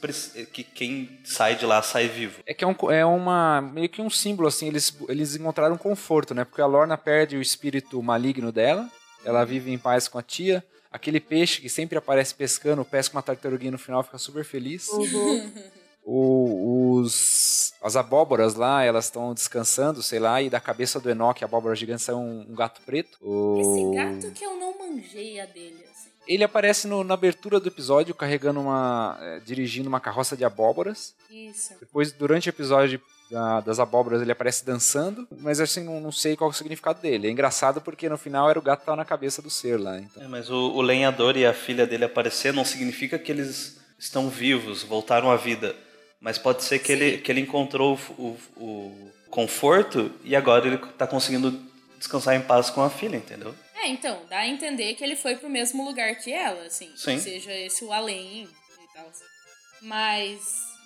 que 0.50 0.64
quem 0.64 1.20
sai 1.22 1.56
de 1.56 1.66
lá 1.66 1.82
sai 1.82 2.08
vivo. 2.08 2.40
É 2.46 2.54
que 2.54 2.64
é, 2.64 2.66
um, 2.66 2.74
é 2.90 3.04
uma 3.04 3.60
meio 3.60 3.88
que 3.88 4.00
um 4.00 4.08
símbolo 4.08 4.48
assim, 4.48 4.68
eles 4.68 4.96
eles 5.08 5.36
encontraram 5.36 5.76
conforto, 5.76 6.34
né? 6.34 6.42
Porque 6.42 6.62
a 6.62 6.66
Lorna 6.66 6.96
perde 6.96 7.36
o 7.36 7.42
espírito 7.42 8.02
maligno 8.02 8.50
dela, 8.50 8.90
ela 9.24 9.44
vive 9.44 9.70
em 9.70 9.78
paz 9.78 10.08
com 10.08 10.18
a 10.18 10.22
tia. 10.22 10.64
Aquele 10.90 11.20
peixe 11.20 11.60
que 11.60 11.68
sempre 11.68 11.98
aparece 11.98 12.34
pescando, 12.34 12.84
pesca 12.84 13.14
uma 13.14 13.22
tartaruguinha 13.22 13.72
no 13.72 13.78
final, 13.78 14.02
fica 14.02 14.16
super 14.16 14.44
feliz. 14.44 14.88
Uhum. 14.88 15.52
O, 16.06 17.00
os, 17.00 17.72
as 17.82 17.96
abóboras 17.96 18.54
lá, 18.54 18.84
elas 18.84 19.06
estão 19.06 19.32
descansando, 19.34 20.02
sei 20.02 20.18
lá, 20.18 20.40
e 20.40 20.50
da 20.50 20.60
cabeça 20.60 21.00
do 21.00 21.10
Enoch, 21.10 21.42
a 21.42 21.46
abóbora 21.46 21.74
gigante, 21.74 22.02
sai 22.02 22.14
um, 22.14 22.46
um 22.48 22.54
gato 22.54 22.80
preto. 22.82 23.18
O... 23.22 23.58
Esse 23.58 23.96
gato 23.96 24.32
que 24.34 24.44
eu 24.44 24.56
não 24.56 24.78
manjei 24.78 25.40
a 25.40 25.46
dele. 25.46 25.93
Ele 26.26 26.44
aparece 26.44 26.86
no, 26.86 27.04
na 27.04 27.14
abertura 27.14 27.60
do 27.60 27.68
episódio 27.68 28.14
carregando 28.14 28.60
uma. 28.60 29.18
É, 29.20 29.40
dirigindo 29.40 29.88
uma 29.88 30.00
carroça 30.00 30.36
de 30.36 30.44
abóboras. 30.44 31.14
Isso. 31.30 31.74
Depois, 31.80 32.12
durante 32.12 32.48
o 32.48 32.50
episódio 32.50 33.00
da, 33.30 33.60
das 33.60 33.78
abóboras, 33.78 34.22
ele 34.22 34.32
aparece 34.32 34.64
dançando, 34.64 35.26
mas 35.38 35.60
assim, 35.60 35.84
não, 35.84 36.00
não, 36.00 36.12
sei 36.12 36.36
qual 36.36 36.50
é 36.50 36.52
o 36.52 36.56
significado 36.56 37.00
dele. 37.00 37.28
É 37.28 37.30
engraçado 37.30 37.80
porque 37.80 38.08
no 38.08 38.18
final 38.18 38.48
era 38.48 38.58
o 38.58 38.62
gato 38.62 38.80
que 38.80 38.86
tava 38.86 38.96
na 38.96 39.04
cabeça 39.04 39.42
do 39.42 39.50
ser 39.50 39.78
lá. 39.78 39.98
Então. 39.98 40.22
É, 40.22 40.28
mas 40.28 40.50
o, 40.50 40.72
o 40.72 40.80
lenhador 40.80 41.36
e 41.36 41.46
a 41.46 41.52
filha 41.52 41.86
dele 41.86 42.04
aparecer 42.04 42.52
não 42.52 42.64
significa 42.64 43.18
que 43.18 43.32
eles 43.32 43.80
estão 43.98 44.28
vivos, 44.28 44.82
voltaram 44.82 45.30
à 45.30 45.36
vida. 45.36 45.74
Mas 46.20 46.38
pode 46.38 46.62
ser 46.62 46.78
que, 46.78 46.90
ele, 46.90 47.18
que 47.18 47.30
ele 47.30 47.40
encontrou 47.40 47.98
o, 48.16 48.22
o, 48.22 48.38
o 48.56 49.12
conforto 49.30 50.10
e 50.22 50.34
agora 50.34 50.66
ele 50.66 50.76
está 50.76 51.06
conseguindo 51.06 51.60
descansar 51.98 52.34
em 52.34 52.40
paz 52.40 52.70
com 52.70 52.82
a 52.82 52.88
filha, 52.88 53.16
entendeu? 53.16 53.54
É, 53.84 53.88
então, 53.88 54.18
dá 54.30 54.38
a 54.38 54.48
entender 54.48 54.94
que 54.94 55.04
ele 55.04 55.14
foi 55.14 55.36
pro 55.36 55.48
mesmo 55.48 55.84
lugar 55.84 56.16
que 56.16 56.32
ela, 56.32 56.64
assim. 56.64 56.90
Sim. 56.96 57.18
Seja 57.18 57.52
esse 57.52 57.84
o 57.84 57.92
além 57.92 58.44
e 58.44 58.94
tal. 58.94 59.12
Mas, 59.82 60.40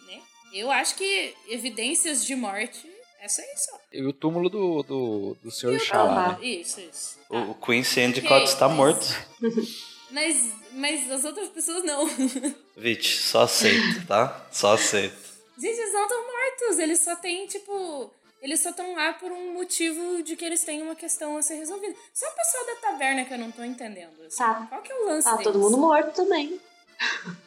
né? 0.08 0.20
Eu 0.52 0.68
acho 0.72 0.96
que 0.96 1.32
evidências 1.46 2.24
de 2.24 2.34
morte, 2.34 2.90
essa 3.20 3.40
aí 3.40 3.56
só. 3.56 3.78
E 3.92 4.02
o 4.02 4.12
túmulo 4.12 4.48
do, 4.48 4.82
do, 4.82 5.36
do 5.40 5.50
Sr. 5.50 5.78
Shala, 5.78 6.32
né? 6.32 6.44
Isso, 6.44 6.80
isso. 6.80 7.20
Tá. 7.28 7.38
O 7.38 7.54
Quincy 7.54 8.00
Endicott 8.00 8.34
okay, 8.34 8.44
está 8.44 8.68
mas... 8.68 8.76
morto. 8.76 9.06
Mas, 10.10 10.54
mas 10.72 11.10
as 11.10 11.22
outras 11.22 11.50
pessoas 11.50 11.84
não. 11.84 12.06
Vit, 12.74 13.06
só 13.20 13.42
aceito, 13.42 14.06
tá? 14.06 14.48
Só 14.50 14.72
aceito. 14.72 15.18
Gente, 15.58 15.78
eles 15.78 15.92
não 15.92 16.02
estão 16.04 16.26
mortos. 16.26 16.78
Eles 16.78 17.00
só 17.00 17.14
têm, 17.14 17.46
tipo 17.46 18.10
eles 18.42 18.60
só 18.60 18.70
estão 18.70 18.94
lá 18.94 19.12
por 19.14 19.30
um 19.32 19.52
motivo 19.54 20.22
de 20.22 20.36
que 20.36 20.44
eles 20.44 20.62
têm 20.64 20.82
uma 20.82 20.94
questão 20.94 21.36
a 21.36 21.42
ser 21.42 21.54
resolvida. 21.56 21.94
Só 22.12 22.26
o 22.26 22.32
pessoal 22.36 22.66
da 22.66 22.74
taverna 22.76 23.24
que 23.24 23.34
eu 23.34 23.38
não 23.38 23.50
tô 23.50 23.62
entendendo. 23.64 24.12
Assim. 24.26 24.38
Tá. 24.38 24.66
Qual 24.68 24.82
que 24.82 24.92
é 24.92 24.94
o 24.96 25.06
lance 25.06 25.24
Tá 25.24 25.32
deles? 25.32 25.44
todo 25.44 25.58
mundo 25.58 25.76
morto 25.78 26.14
também. 26.14 26.60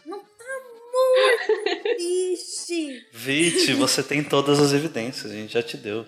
Não 0.06 0.20
tá 0.20 0.26
morto, 0.94 1.84
Vixe! 1.98 3.06
Vite, 3.12 3.74
você 3.74 4.04
tem 4.04 4.24
todas 4.24 4.60
as 4.60 4.74
evidências, 4.74 5.32
a 5.32 5.36
gente 5.36 5.54
já 5.54 5.64
te 5.64 5.78
deu. 5.78 6.06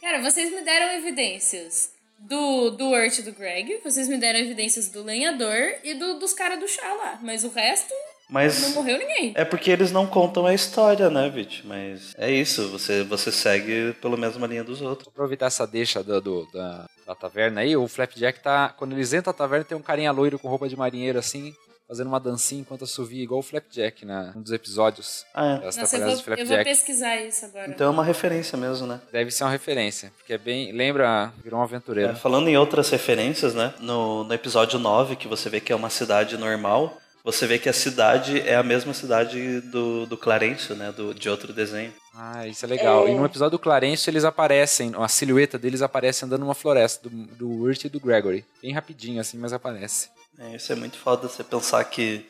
Cara, 0.00 0.20
vocês 0.20 0.50
me 0.52 0.62
deram 0.62 0.92
evidências 0.96 1.92
do, 2.18 2.70
do 2.70 2.90
Urt 2.90 3.18
e 3.18 3.22
do 3.22 3.32
Greg, 3.32 3.80
vocês 3.84 4.08
me 4.08 4.16
deram 4.18 4.38
evidências 4.40 4.88
do 4.88 5.02
lenhador 5.02 5.74
e 5.84 5.94
do, 5.94 6.18
dos 6.18 6.32
caras 6.32 6.58
do 6.58 6.66
chá 6.68 6.92
lá. 6.94 7.18
Mas 7.22 7.44
o 7.44 7.48
resto 7.48 7.92
mas 8.28 8.60
não 8.60 8.82
morreu 8.82 8.98
ninguém. 8.98 9.32
É 9.34 9.44
porque 9.44 9.70
eles 9.70 9.90
não 9.90 10.06
contam 10.06 10.46
a 10.46 10.52
história, 10.52 11.08
né, 11.08 11.30
Vit? 11.30 11.66
Mas 11.66 12.14
é 12.18 12.30
isso, 12.30 12.68
você, 12.68 13.02
você 13.02 13.32
segue 13.32 13.94
pela 14.02 14.16
mesma 14.16 14.46
linha 14.46 14.62
dos 14.62 14.82
outros. 14.82 15.06
Vou 15.06 15.12
aproveitar 15.12 15.46
essa 15.46 15.66
deixa 15.66 16.02
do, 16.02 16.20
do 16.20 16.48
da, 16.52 16.86
da, 17.06 17.14
taverna 17.14 17.62
aí, 17.62 17.76
o 17.76 17.88
Flapjack 17.88 18.40
tá. 18.40 18.68
Quando 18.76 18.92
eles 18.92 19.12
entram 19.12 19.32
na 19.32 19.38
taverna, 19.38 19.64
tem 19.64 19.76
um 19.76 19.82
carinha 19.82 20.12
loiro 20.12 20.38
com 20.38 20.48
roupa 20.48 20.68
de 20.68 20.76
marinheiro 20.76 21.18
assim. 21.18 21.54
Fazendo 21.88 22.08
uma 22.08 22.20
dancinha 22.20 22.60
enquanto 22.60 22.84
assovia, 22.84 23.22
igual 23.22 23.40
o 23.40 23.42
Flapjack 23.42 24.04
na 24.04 24.34
um 24.36 24.42
dos 24.42 24.52
episódios. 24.52 25.24
Ah, 25.32 25.58
é. 25.62 25.64
Nossa, 25.64 25.96
eu 25.96 26.04
vou, 26.04 26.36
eu 26.36 26.46
vou 26.46 26.62
pesquisar 26.62 27.16
isso 27.22 27.46
agora. 27.46 27.70
Então 27.70 27.86
é 27.86 27.90
uma 27.90 28.04
referência 28.04 28.58
mesmo, 28.58 28.86
né? 28.86 29.00
Deve 29.10 29.30
ser 29.30 29.44
uma 29.44 29.50
referência, 29.50 30.12
porque 30.18 30.34
é 30.34 30.38
bem. 30.38 30.70
Lembra, 30.70 31.32
virou 31.42 31.58
um 31.58 31.62
aventureiro. 31.62 32.12
É, 32.12 32.14
falando 32.14 32.46
em 32.48 32.58
outras 32.58 32.90
referências, 32.90 33.54
né? 33.54 33.72
No, 33.80 34.22
no 34.22 34.34
episódio 34.34 34.78
9, 34.78 35.16
que 35.16 35.26
você 35.26 35.48
vê 35.48 35.62
que 35.62 35.72
é 35.72 35.76
uma 35.76 35.88
cidade 35.88 36.36
normal, 36.36 37.00
você 37.32 37.46
vê 37.46 37.58
que 37.58 37.68
a 37.68 37.74
cidade 37.74 38.40
é 38.40 38.56
a 38.56 38.62
mesma 38.62 38.94
cidade 38.94 39.60
do, 39.60 40.06
do 40.06 40.16
Clarencio, 40.16 40.74
né? 40.74 40.90
Do, 40.90 41.12
de 41.12 41.28
outro 41.28 41.52
desenho. 41.52 41.92
Ah, 42.14 42.46
isso 42.46 42.64
é 42.64 42.68
legal. 42.68 43.06
É... 43.06 43.10
E 43.10 43.14
no 43.14 43.24
episódio 43.26 43.58
do 43.58 43.58
Clarencio 43.58 44.10
eles 44.10 44.24
aparecem, 44.24 44.92
a 44.96 45.06
silhueta 45.08 45.58
deles 45.58 45.82
aparece 45.82 46.24
andando 46.24 46.40
numa 46.40 46.54
floresta, 46.54 47.06
do, 47.06 47.26
do 47.34 47.50
Urt 47.50 47.84
e 47.84 47.88
do 47.90 48.00
Gregory. 48.00 48.46
Bem 48.62 48.72
rapidinho 48.72 49.20
assim, 49.20 49.36
mas 49.36 49.52
aparece. 49.52 50.08
É, 50.38 50.56
isso 50.56 50.72
é 50.72 50.76
muito 50.76 50.96
foda 50.96 51.28
você 51.28 51.44
pensar 51.44 51.84
que 51.84 52.24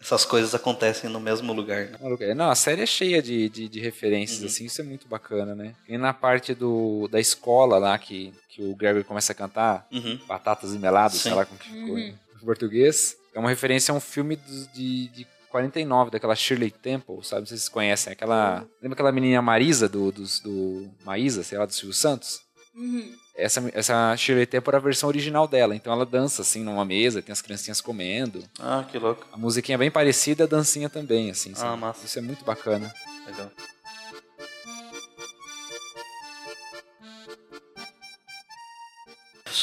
essas 0.00 0.24
coisas 0.24 0.54
acontecem 0.54 1.10
no 1.10 1.18
mesmo 1.18 1.52
lugar. 1.52 1.88
Né? 1.88 2.34
Não, 2.36 2.48
a 2.48 2.54
série 2.54 2.82
é 2.82 2.86
cheia 2.86 3.20
de, 3.20 3.48
de, 3.48 3.68
de 3.68 3.80
referências, 3.80 4.40
uhum. 4.40 4.46
assim, 4.46 4.64
isso 4.66 4.80
é 4.80 4.84
muito 4.84 5.08
bacana, 5.08 5.56
né? 5.56 5.74
E 5.88 5.98
na 5.98 6.14
parte 6.14 6.54
do, 6.54 7.08
da 7.08 7.18
escola 7.18 7.76
lá, 7.78 7.98
que, 7.98 8.32
que 8.48 8.62
o 8.62 8.76
Gregory 8.76 9.02
começa 9.02 9.32
a 9.32 9.34
cantar, 9.34 9.84
uhum. 9.90 10.16
Batatas 10.28 10.72
e 10.72 10.78
Melados, 10.78 11.18
sei 11.20 11.34
lá 11.34 11.44
como 11.44 11.58
que 11.58 11.70
ficou 11.70 11.94
uhum. 11.94 11.98
em 11.98 12.14
português. 12.44 13.16
É 13.38 13.40
uma 13.40 13.50
referência 13.50 13.92
a 13.92 13.96
um 13.96 14.00
filme 14.00 14.34
de, 14.74 15.08
de 15.10 15.26
49, 15.48 16.10
daquela 16.10 16.34
Shirley 16.34 16.72
Temple, 16.72 17.22
sabe? 17.22 17.42
Não 17.42 17.46
sei 17.46 17.56
se 17.56 17.62
vocês 17.62 17.68
conhecem. 17.68 18.12
Aquela. 18.12 18.66
Lembra 18.82 18.94
aquela 18.94 19.12
menina 19.12 19.40
Marisa 19.40 19.88
do, 19.88 20.10
do, 20.10 20.24
do 20.42 20.90
Maísa, 21.04 21.44
sei 21.44 21.56
lá, 21.56 21.64
do 21.64 21.72
Silvio 21.72 21.94
Santos? 21.94 22.40
Uhum. 22.74 23.14
Essa, 23.36 23.70
essa 23.72 24.16
Shirley 24.16 24.44
Temple 24.44 24.70
era 24.70 24.78
a 24.78 24.80
versão 24.80 25.08
original 25.08 25.46
dela. 25.46 25.76
Então 25.76 25.92
ela 25.92 26.04
dança 26.04 26.42
assim 26.42 26.64
numa 26.64 26.84
mesa, 26.84 27.22
tem 27.22 27.32
as 27.32 27.40
criancinhas 27.40 27.80
comendo. 27.80 28.42
Ah, 28.58 28.84
que 28.90 28.98
louco. 28.98 29.24
A 29.32 29.36
musiquinha 29.36 29.76
é 29.76 29.78
bem 29.78 29.90
parecida, 29.90 30.42
a 30.42 30.46
dancinha 30.48 30.90
também, 30.90 31.30
assim. 31.30 31.52
Ah, 31.58 31.76
massa. 31.76 32.06
Isso 32.06 32.18
é 32.18 32.22
muito 32.22 32.44
bacana. 32.44 32.92
Legal. 33.24 33.52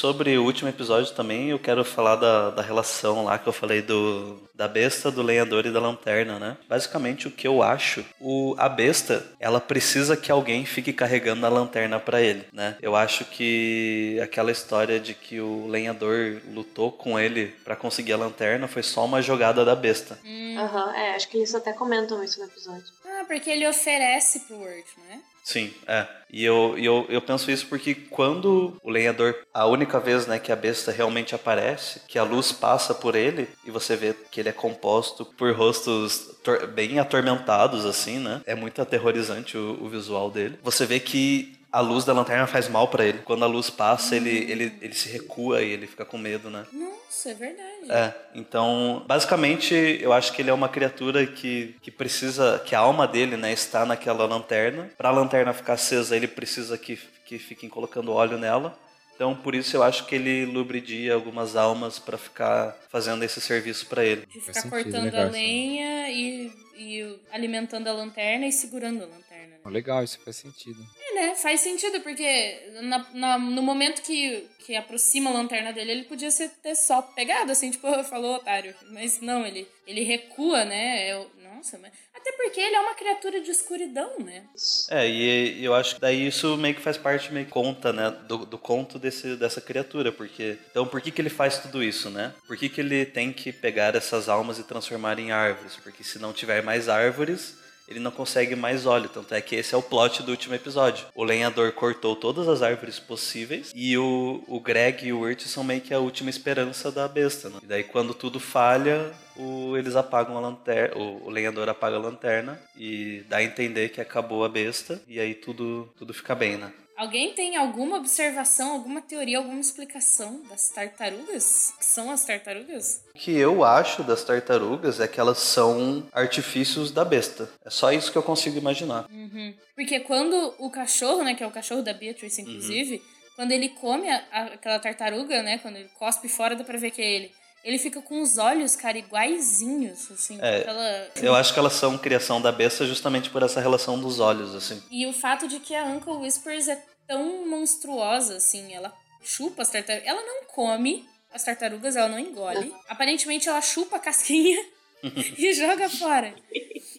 Sobre 0.05 0.37
o 0.37 0.43
último 0.43 0.69
episódio 0.69 1.11
também, 1.15 1.49
eu 1.49 1.57
quero 1.57 1.83
falar 1.83 2.15
da, 2.15 2.51
da 2.51 2.61
relação 2.61 3.23
lá 3.23 3.39
que 3.39 3.47
eu 3.47 3.51
falei 3.51 3.81
do 3.81 4.39
da 4.53 4.67
besta, 4.67 5.09
do 5.09 5.23
lenhador 5.23 5.65
e 5.65 5.71
da 5.71 5.79
lanterna, 5.79 6.37
né? 6.37 6.57
Basicamente 6.69 7.27
o 7.27 7.31
que 7.31 7.47
eu 7.47 7.63
acho, 7.63 8.05
o, 8.21 8.55
a 8.59 8.69
besta, 8.69 9.25
ela 9.39 9.59
precisa 9.59 10.15
que 10.15 10.31
alguém 10.31 10.63
fique 10.63 10.93
carregando 10.93 11.43
a 11.43 11.49
lanterna 11.49 11.99
para 11.99 12.21
ele, 12.21 12.45
né? 12.53 12.77
Eu 12.83 12.95
acho 12.95 13.25
que 13.25 14.19
aquela 14.21 14.51
história 14.51 14.99
de 14.99 15.15
que 15.15 15.41
o 15.41 15.65
lenhador 15.65 16.39
lutou 16.53 16.91
com 16.91 17.19
ele 17.19 17.47
para 17.65 17.75
conseguir 17.75 18.13
a 18.13 18.17
lanterna 18.17 18.67
foi 18.67 18.83
só 18.83 19.03
uma 19.03 19.23
jogada 19.23 19.65
da 19.65 19.75
besta. 19.75 20.19
Aham, 20.57 20.85
uhum, 20.85 20.93
é, 20.93 21.15
acho 21.15 21.27
que 21.27 21.37
eles 21.37 21.55
até 21.55 21.73
comentam 21.73 22.23
isso 22.23 22.39
no 22.39 22.45
episódio. 22.45 22.85
Ah, 23.03 23.25
porque 23.27 23.49
ele 23.49 23.67
oferece 23.67 24.41
pro 24.41 24.59
Wirt, 24.59 24.85
não 24.97 25.15
é? 25.15 25.19
Sim, 25.45 25.71
é. 25.87 26.07
E 26.33 26.43
eu, 26.43 26.75
eu, 26.75 27.05
eu 27.07 27.21
penso 27.21 27.51
isso 27.51 27.67
porque 27.67 27.93
quando 27.93 28.75
o 28.83 28.89
lenhador, 28.89 29.35
a 29.53 29.67
única 29.67 29.99
vez 29.99 30.25
né, 30.25 30.39
que 30.39 30.51
a 30.51 30.55
besta 30.55 30.91
realmente 30.91 31.35
aparece, 31.35 32.01
que 32.07 32.17
a 32.17 32.23
luz 32.23 32.51
passa 32.51 32.95
por 32.95 33.15
ele 33.15 33.47
e 33.63 33.69
você 33.69 33.95
vê 33.95 34.15
que 34.31 34.39
ele 34.39 34.49
é 34.49 34.51
composto 34.51 35.23
por 35.23 35.53
rostos 35.55 36.31
bem 36.73 36.97
atormentados, 36.97 37.85
assim, 37.85 38.17
né? 38.17 38.41
É 38.47 38.55
muito 38.55 38.81
aterrorizante 38.81 39.55
o, 39.55 39.83
o 39.83 39.87
visual 39.87 40.31
dele. 40.31 40.57
Você 40.63 40.83
vê 40.87 40.99
que 40.99 41.53
a 41.75 41.81
luz 41.81 42.05
da 42.05 42.13
lanterna 42.13 42.47
faz 42.47 42.69
mal 42.69 42.87
para 42.87 43.05
ele. 43.05 43.19
Quando 43.25 43.43
a 43.43 43.47
luz 43.47 43.69
passa, 43.69 44.15
ele, 44.15 44.49
ele, 44.49 44.71
ele 44.81 44.93
se 44.93 45.09
recua 45.09 45.61
e 45.61 45.71
ele 45.71 45.85
fica 45.85 46.05
com 46.05 46.17
medo, 46.17 46.49
né? 46.49 46.65
Nossa, 46.71 47.31
é 47.31 47.33
verdade. 47.33 47.91
É, 47.91 48.13
então, 48.33 49.03
basicamente, 49.05 49.99
eu 50.01 50.13
acho 50.13 50.31
que 50.31 50.41
ele 50.41 50.49
é 50.49 50.53
uma 50.53 50.69
criatura 50.69 51.27
que, 51.27 51.75
que 51.81 51.91
precisa, 51.91 52.63
que 52.65 52.73
a 52.73 52.79
alma 52.79 53.05
dele, 53.05 53.35
né, 53.35 53.51
está 53.51 53.85
naquela 53.85 54.25
lanterna. 54.25 54.89
Para 54.97 55.09
a 55.09 55.11
lanterna 55.11 55.51
ficar 55.51 55.73
acesa, 55.73 56.15
ele 56.15 56.29
precisa 56.29 56.77
que, 56.77 56.97
que 57.25 57.37
fiquem 57.37 57.67
colocando 57.67 58.13
óleo 58.13 58.37
nela. 58.37 58.79
Então, 59.13 59.35
por 59.35 59.53
isso 59.53 59.75
eu 59.75 59.83
acho 59.83 60.05
que 60.05 60.15
ele 60.15 60.45
lubridia 60.45 61.13
algumas 61.13 61.57
almas 61.57 61.99
para 61.99 62.17
ficar 62.17 62.73
fazendo 62.89 63.21
esse 63.23 63.41
serviço 63.41 63.85
para 63.87 64.05
ele. 64.05 64.25
De 64.27 64.39
ficar 64.39 64.69
cortando 64.69 65.13
a 65.13 65.25
lenha 65.25 66.09
e, 66.09 66.51
e 66.77 67.19
alimentando 67.33 67.89
a 67.89 67.91
lanterna 67.91 68.45
e 68.45 68.51
segurando 68.53 69.03
a 69.03 69.07
lanterna. 69.07 69.24
Legal, 69.69 70.03
isso 70.03 70.19
faz 70.23 70.37
sentido. 70.37 70.85
É, 70.99 71.13
né? 71.15 71.35
Faz 71.35 71.61
sentido, 71.61 71.99
porque 72.01 72.71
na, 72.83 73.05
na, 73.13 73.37
no 73.37 73.61
momento 73.61 74.01
que, 74.01 74.47
que 74.59 74.75
aproxima 74.75 75.29
a 75.29 75.33
lanterna 75.33 75.73
dele, 75.73 75.91
ele 75.91 76.03
podia 76.03 76.29
ser, 76.29 76.49
ter 76.61 76.75
só 76.75 77.01
pegado, 77.01 77.51
assim, 77.51 77.71
tipo, 77.71 77.87
falou, 78.05 78.35
otário. 78.35 78.75
Mas 78.91 79.21
não, 79.21 79.45
ele, 79.45 79.67
ele 79.87 80.03
recua, 80.03 80.65
né? 80.65 81.11
Eu, 81.11 81.29
nossa, 81.43 81.77
mas. 81.79 81.91
Até 82.13 82.31
porque 82.31 82.59
ele 82.59 82.75
é 82.75 82.79
uma 82.79 82.95
criatura 82.95 83.41
de 83.41 83.51
escuridão, 83.51 84.19
né? 84.19 84.43
É, 84.89 85.07
e, 85.07 85.59
e 85.59 85.65
eu 85.65 85.73
acho 85.73 85.95
que 85.95 86.01
daí 86.01 86.27
isso 86.27 86.57
meio 86.57 86.75
que 86.75 86.81
faz 86.81 86.97
parte, 86.97 87.31
meio 87.31 87.47
conta, 87.47 87.93
né? 87.93 88.09
Do, 88.27 88.45
do 88.45 88.57
conto 88.57 88.97
desse, 88.97 89.35
dessa 89.35 89.61
criatura, 89.61 90.11
porque. 90.11 90.57
Então, 90.71 90.87
por 90.87 91.01
que, 91.01 91.11
que 91.11 91.21
ele 91.21 91.29
faz 91.29 91.59
tudo 91.59 91.83
isso, 91.83 92.09
né? 92.09 92.33
Por 92.47 92.57
que, 92.57 92.69
que 92.69 92.81
ele 92.81 93.05
tem 93.05 93.31
que 93.31 93.51
pegar 93.51 93.95
essas 93.95 94.27
almas 94.29 94.59
e 94.59 94.63
transformar 94.63 95.19
em 95.19 95.31
árvores? 95.31 95.75
Porque 95.75 96.03
se 96.03 96.19
não 96.19 96.33
tiver 96.33 96.63
mais 96.63 96.89
árvores 96.89 97.64
ele 97.87 97.99
não 97.99 98.11
consegue 98.11 98.55
mais 98.55 98.85
óleo. 98.85 99.09
Tanto 99.09 99.33
é 99.33 99.41
que 99.41 99.55
esse 99.55 99.73
é 99.73 99.77
o 99.77 99.81
plot 99.81 100.23
do 100.23 100.31
último 100.31 100.55
episódio. 100.55 101.05
O 101.13 101.23
lenhador 101.23 101.71
cortou 101.73 102.15
todas 102.15 102.47
as 102.47 102.61
árvores 102.61 102.99
possíveis 102.99 103.71
e 103.75 103.97
o, 103.97 104.43
o 104.47 104.59
Greg 104.59 105.05
e 105.05 105.13
o 105.13 105.21
Urt 105.21 105.41
são 105.41 105.63
meio 105.63 105.81
que 105.81 105.93
a 105.93 105.99
última 105.99 106.29
esperança 106.29 106.91
da 106.91 107.07
besta. 107.07 107.49
Né? 107.49 107.59
E 107.63 107.65
daí, 107.65 107.83
quando 107.83 108.13
tudo 108.13 108.39
falha, 108.39 109.11
o, 109.35 109.77
eles 109.77 109.95
apagam 109.95 110.37
a 110.37 110.39
lanterna, 110.39 110.97
o, 110.97 111.27
o, 111.27 111.29
lenhador 111.29 111.69
apaga 111.69 111.97
a 111.97 111.99
lanterna 111.99 112.59
e 112.75 113.23
dá 113.29 113.37
a 113.37 113.43
entender 113.43 113.89
que 113.89 114.01
acabou 114.01 114.43
a 114.43 114.49
besta. 114.49 115.01
E 115.07 115.19
aí 115.19 115.33
tudo, 115.33 115.89
tudo 115.97 116.13
fica 116.13 116.33
bem, 116.33 116.57
né? 116.57 116.71
Alguém 116.97 117.33
tem 117.33 117.57
alguma 117.57 117.97
observação, 117.97 118.71
alguma 118.71 119.01
teoria, 119.01 119.37
alguma 119.37 119.59
explicação 119.59 120.41
das 120.49 120.69
tartarugas? 120.69 121.73
O 121.75 121.79
que 121.79 121.85
são 121.85 122.09
as 122.09 122.23
tartarugas? 122.23 123.03
O 123.13 123.19
que 123.19 123.31
eu 123.35 123.65
acho 123.65 124.01
das 124.01 124.23
tartarugas 124.23 125.01
é 125.01 125.07
que 125.07 125.19
elas 125.19 125.39
são 125.39 126.07
artifícios 126.13 126.91
da 126.91 127.03
besta. 127.03 127.49
É 127.65 127.69
só 127.69 127.91
isso 127.91 128.11
que 128.11 128.17
eu 128.17 128.23
consigo 128.23 128.57
imaginar. 128.57 129.07
Uhum. 129.11 129.53
Porque 129.75 129.99
quando 129.99 130.55
o 130.57 130.69
cachorro, 130.69 131.21
né, 131.21 131.35
que 131.35 131.43
é 131.43 131.47
o 131.47 131.51
cachorro 131.51 131.81
da 131.81 131.93
Beatrice, 131.93 132.41
inclusive, 132.41 132.95
uhum. 132.95 133.31
quando 133.35 133.51
ele 133.51 133.69
come 133.69 134.09
a, 134.09 134.23
a, 134.31 134.43
aquela 134.53 134.79
tartaruga, 134.79 135.43
né, 135.43 135.57
quando 135.57 135.75
ele 135.75 135.89
cospe 135.99 136.29
fora, 136.29 136.55
dá 136.55 136.63
pra 136.63 136.77
ver 136.77 136.91
que 136.91 137.01
é 137.01 137.11
ele 137.11 137.31
ele 137.65 137.79
fica 137.79 137.99
com 137.99 138.21
os 138.21 138.37
olhos, 138.37 138.75
cara, 138.75 138.95
iguaizinhos, 138.95 140.11
assim. 140.11 140.37
É, 140.39 140.59
aquela... 140.59 141.09
Eu 141.15 141.33
acho 141.33 141.51
que 141.51 141.57
elas 141.57 141.73
são 141.73 141.97
criação 141.97 142.39
da 142.39 142.51
besta 142.51 142.85
justamente 142.85 143.31
por 143.31 143.41
essa 143.41 143.59
relação 143.59 143.99
dos 143.99 144.19
olhos, 144.19 144.53
assim. 144.53 144.81
E 144.91 145.07
o 145.07 145.11
fato 145.11 145.47
de 145.47 145.59
que 145.59 145.73
a 145.73 145.83
Uncle 145.83 146.17
Whispers 146.17 146.67
é 146.67 146.79
tão 147.07 147.47
monstruosa, 147.49 148.37
assim, 148.37 148.71
ela 148.71 148.93
chupa 149.23 149.63
as 149.63 149.69
tartarugas. 149.71 150.07
Ela 150.07 150.21
não 150.21 150.45
come 150.45 151.09
as 151.33 151.43
tartarugas, 151.43 151.95
ela 151.95 152.07
não 152.07 152.19
engole. 152.19 152.71
Aparentemente 152.87 153.49
ela 153.49 153.61
chupa 153.61 153.95
a 153.95 153.99
casquinha 153.99 154.63
e 155.35 155.51
joga 155.53 155.89
fora. 155.89 156.35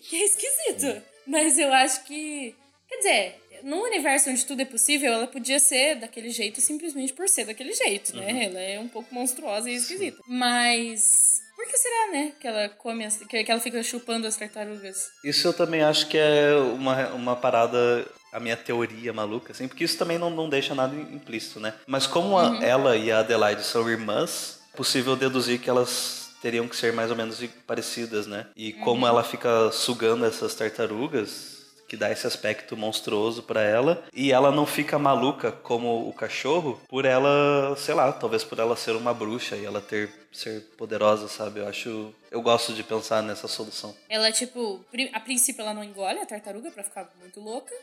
Que 0.09 0.17
é 0.17 0.25
esquisito. 0.25 1.01
Mas 1.29 1.61
eu 1.61 1.73
acho 1.73 2.03
que. 2.05 2.57
Quer 2.89 2.97
dizer, 2.97 3.43
no 3.63 3.83
universo 3.83 4.31
onde 4.31 4.45
tudo 4.45 4.63
é 4.63 4.65
possível, 4.65 5.13
ela 5.13 5.27
podia 5.27 5.59
ser 5.59 5.97
daquele 5.97 6.31
jeito 6.31 6.61
simplesmente 6.61 7.13
por 7.13 7.29
ser 7.29 7.47
daquele 7.47 7.73
jeito, 7.73 8.17
né? 8.17 8.33
Uhum. 8.33 8.43
Ela 8.43 8.61
é 8.61 8.81
um 8.81 8.89
pouco 8.89 9.15
monstruosa 9.15 9.71
e 9.71 9.75
esquisita. 9.75 10.23
Mas. 10.27 11.37
Por 11.55 11.67
que 11.67 11.79
será, 11.79 12.13
né? 12.13 12.33
Que 12.39 12.47
ela 12.47 12.69
come 12.69 13.05
as, 13.05 13.17
que, 13.17 13.51
ela 13.51 13.61
fica 13.61 13.83
chupando 13.83 14.27
as 14.27 14.37
tartarugas? 14.37 15.09
Isso 15.25 15.49
eu 15.49 15.55
também 15.55 15.83
acho 15.83 16.07
que 16.07 16.19
é 16.19 16.55
uma, 16.55 17.09
uma 17.15 17.37
parada 17.37 18.07
a 18.31 18.39
minha 18.39 18.57
teoria 18.57 19.15
maluca, 19.15 19.53
assim, 19.53 19.67
porque 19.67 19.83
isso 19.83 19.97
também 19.97 20.19
não, 20.19 20.29
não 20.29 20.51
deixa 20.51 20.75
nada 20.75 20.95
implícito, 20.95 21.59
né? 21.59 21.73
Mas 21.87 22.07
como 22.07 22.39
a, 22.39 22.51
uhum. 22.51 22.63
ela 22.63 22.97
e 22.97 23.11
a 23.11 23.21
Adelaide 23.21 23.63
são 23.63 23.89
irmãs, 23.89 24.61
é 24.75 24.77
possível 24.77 25.17
deduzir 25.17 25.59
que 25.59 25.71
elas 25.71 26.27
teriam 26.43 26.69
que 26.69 26.77
ser 26.77 26.93
mais 26.93 27.11
ou 27.11 27.17
menos 27.17 27.43
parecidas, 27.67 28.27
né? 28.27 28.47
E 28.55 28.75
como 28.75 29.03
uhum. 29.03 29.09
ela 29.09 29.25
fica 29.25 29.73
sugando 29.73 30.27
essas 30.27 30.55
tartarugas, 30.55 31.56
que 31.89 31.97
dá 31.97 32.11
esse 32.11 32.27
aspecto 32.27 32.77
monstruoso 32.77 33.43
para 33.43 33.63
ela. 33.63 34.05
E 34.13 34.33
ela 34.33 34.51
não 34.51 34.67
fica 34.67 34.99
maluca 34.99 35.53
como 35.53 36.09
o 36.09 36.13
cachorro 36.13 36.81
por 36.89 37.05
ela, 37.05 37.75
sei 37.77 37.95
lá, 37.95 38.13
talvez 38.13 38.45
por 38.45 38.59
ela 38.59 38.77
ser 38.77 38.93
uma 38.93 39.15
bruxa 39.15 39.57
e 39.57 39.65
ela 39.65 39.81
ter 39.81 40.11
ser 40.33 40.61
poderosa, 40.77 41.29
sabe? 41.29 41.61
Eu 41.61 41.69
acho, 41.69 42.15
eu 42.31 42.43
gosto 42.43 42.75
de 42.75 42.83
pensar 42.83 43.23
nessa 43.23 43.49
solução. 43.49 43.97
Ela 44.09 44.31
tipo, 44.31 44.85
a 45.13 45.21
princípio 45.21 45.63
ela 45.63 45.73
não 45.73 45.83
engole 45.83 46.19
a 46.19 46.27
tartaruga 46.27 46.71
para 46.71 46.85
ficar 46.85 47.11
muito 47.21 47.41
louca 47.41 47.75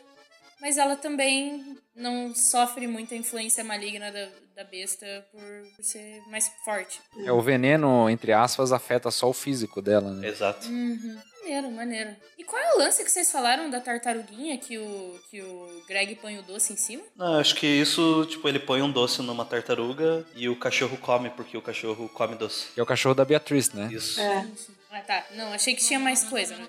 mas 0.64 0.78
ela 0.78 0.96
também 0.96 1.76
não 1.94 2.34
sofre 2.34 2.86
muita 2.86 3.14
influência 3.14 3.62
maligna 3.62 4.10
da, 4.10 4.28
da 4.56 4.64
besta 4.64 5.06
por, 5.30 5.42
por, 5.76 5.84
ser 5.84 6.22
mais 6.30 6.50
forte. 6.64 7.02
É, 7.18 7.30
o 7.30 7.42
veneno, 7.42 8.08
entre 8.08 8.32
aspas, 8.32 8.72
afeta 8.72 9.10
só 9.10 9.28
o 9.28 9.34
físico 9.34 9.82
dela, 9.82 10.14
né? 10.14 10.26
Exato. 10.26 10.66
Uhum. 10.66 11.18
Maneiro, 11.42 11.70
maneiro. 11.70 12.16
E 12.38 12.44
qual 12.44 12.62
é 12.62 12.74
o 12.76 12.78
lance 12.78 13.04
que 13.04 13.10
vocês 13.10 13.30
falaram 13.30 13.68
da 13.68 13.78
tartaruguinha 13.78 14.56
que 14.56 14.78
o, 14.78 15.20
que 15.30 15.42
o 15.42 15.84
Greg 15.86 16.14
põe 16.14 16.38
o 16.38 16.42
doce 16.42 16.72
em 16.72 16.76
cima? 16.76 17.02
Não, 17.14 17.38
acho 17.38 17.56
que 17.56 17.66
isso, 17.66 18.24
tipo, 18.30 18.48
ele 18.48 18.58
põe 18.58 18.80
um 18.80 18.90
doce 18.90 19.20
numa 19.20 19.44
tartaruga 19.44 20.24
e 20.34 20.48
o 20.48 20.56
cachorro 20.56 20.96
come, 20.96 21.28
porque 21.28 21.58
o 21.58 21.62
cachorro 21.62 22.08
come 22.08 22.36
doce. 22.36 22.68
E 22.74 22.80
é 22.80 22.82
o 22.82 22.86
cachorro 22.86 23.14
da 23.14 23.26
Beatriz, 23.26 23.70
né? 23.74 23.90
Isso. 23.92 24.18
É. 24.18 24.48
Ah, 24.90 25.00
tá. 25.02 25.26
Não, 25.32 25.52
achei 25.52 25.74
que 25.74 25.84
tinha 25.84 26.00
mais 26.00 26.24
coisa, 26.24 26.56
né? 26.56 26.66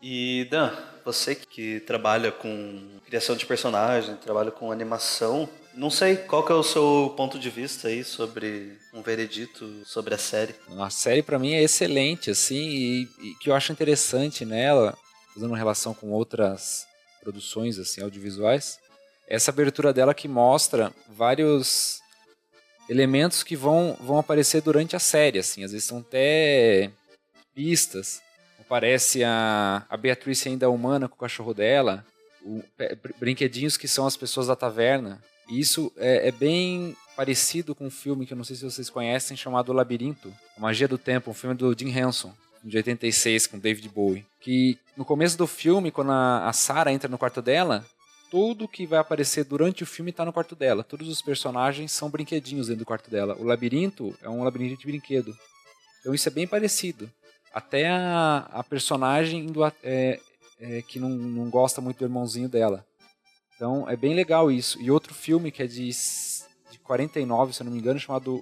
E 0.00 0.46
Dan, 0.50 0.72
você 1.04 1.34
que 1.34 1.80
trabalha 1.80 2.30
com 2.30 3.00
criação 3.04 3.36
de 3.36 3.44
personagem, 3.46 4.14
trabalha 4.16 4.50
com 4.50 4.70
animação, 4.70 5.48
não 5.74 5.90
sei 5.90 6.16
qual 6.16 6.44
que 6.44 6.52
é 6.52 6.54
o 6.54 6.62
seu 6.62 7.12
ponto 7.16 7.38
de 7.38 7.50
vista 7.50 7.88
aí 7.88 8.04
sobre 8.04 8.76
um 8.92 9.02
veredito 9.02 9.82
sobre 9.84 10.14
a 10.14 10.18
série. 10.18 10.54
A 10.78 10.90
série 10.90 11.22
para 11.22 11.38
mim 11.38 11.52
é 11.52 11.62
excelente, 11.62 12.30
assim, 12.30 12.68
e, 12.68 13.02
e 13.22 13.34
que 13.40 13.50
eu 13.50 13.54
acho 13.54 13.72
interessante 13.72 14.44
nela, 14.44 14.96
fazendo 15.34 15.54
relação 15.54 15.94
com 15.94 16.10
outras 16.10 16.86
produções 17.22 17.78
assim 17.78 18.02
audiovisuais, 18.02 18.78
essa 19.26 19.50
abertura 19.50 19.92
dela 19.92 20.14
que 20.14 20.28
mostra 20.28 20.92
vários 21.08 22.00
elementos 22.88 23.42
que 23.42 23.56
vão, 23.56 23.96
vão 24.00 24.18
aparecer 24.18 24.62
durante 24.62 24.96
a 24.96 25.00
série, 25.00 25.38
assim, 25.38 25.64
às 25.64 25.72
vezes 25.72 25.86
são 25.86 25.98
até 25.98 26.90
pistas 27.54 28.20
Aparece 28.68 29.24
a, 29.24 29.82
a 29.88 29.96
Beatriz 29.96 30.46
ainda 30.46 30.68
humana 30.68 31.08
com 31.08 31.14
o 31.14 31.18
cachorro 31.18 31.54
dela, 31.54 32.04
o, 32.44 32.62
brinquedinhos 33.18 33.78
que 33.78 33.88
são 33.88 34.06
as 34.06 34.14
pessoas 34.14 34.48
da 34.48 34.54
taverna. 34.54 35.24
E 35.48 35.58
isso 35.58 35.90
é, 35.96 36.28
é, 36.28 36.30
bem 36.30 36.94
parecido 37.16 37.74
com 37.74 37.86
um 37.86 37.90
filme 37.90 38.26
que 38.26 38.34
eu 38.34 38.36
não 38.36 38.44
sei 38.44 38.56
se 38.56 38.64
vocês 38.66 38.90
conhecem, 38.90 39.38
chamado 39.38 39.72
Labirinto, 39.72 40.30
A 40.54 40.60
Magia 40.60 40.86
do 40.86 40.98
Tempo, 40.98 41.30
um 41.30 41.34
filme 41.34 41.56
do 41.56 41.74
Jim 41.74 41.88
Henson, 41.88 42.30
de 42.62 42.76
86, 42.76 43.46
com 43.46 43.58
David 43.58 43.88
Bowie. 43.88 44.26
Que 44.38 44.78
no 44.94 45.04
começo 45.04 45.38
do 45.38 45.46
filme, 45.46 45.90
quando 45.90 46.12
a, 46.12 46.46
a 46.46 46.52
Sarah 46.52 46.92
entra 46.92 47.08
no 47.08 47.16
quarto 47.16 47.40
dela, 47.40 47.86
tudo 48.30 48.68
que 48.68 48.86
vai 48.86 48.98
aparecer 48.98 49.44
durante 49.44 49.82
o 49.82 49.86
filme 49.86 50.10
está 50.10 50.26
no 50.26 50.32
quarto 50.32 50.54
dela. 50.54 50.84
Todos 50.84 51.08
os 51.08 51.22
personagens 51.22 51.90
são 51.90 52.10
brinquedinhos 52.10 52.66
dentro 52.66 52.80
do 52.80 52.86
quarto 52.86 53.10
dela. 53.10 53.34
O 53.38 53.44
labirinto 53.44 54.14
é 54.22 54.28
um 54.28 54.44
labirinto 54.44 54.82
de 54.82 54.86
brinquedo. 54.86 55.34
Então 56.00 56.12
isso 56.12 56.28
é 56.28 56.32
bem 56.32 56.46
parecido 56.46 57.10
até 57.58 57.88
a, 57.88 58.48
a 58.52 58.62
personagem 58.62 59.46
a, 59.64 59.72
é, 59.82 60.20
é, 60.60 60.82
que 60.82 61.00
não, 61.00 61.08
não 61.08 61.50
gosta 61.50 61.80
muito 61.80 61.98
do 61.98 62.04
irmãozinho 62.04 62.48
dela. 62.48 62.86
Então 63.54 63.88
é 63.88 63.96
bem 63.96 64.14
legal 64.14 64.50
isso. 64.50 64.80
E 64.80 64.90
outro 64.90 65.12
filme 65.12 65.50
que 65.50 65.62
é 65.62 65.66
de, 65.66 65.88
de 65.88 66.78
49, 66.84 67.52
se 67.52 67.60
eu 67.60 67.64
não 67.64 67.72
me 67.72 67.78
engano, 67.78 67.98
chamado 67.98 68.40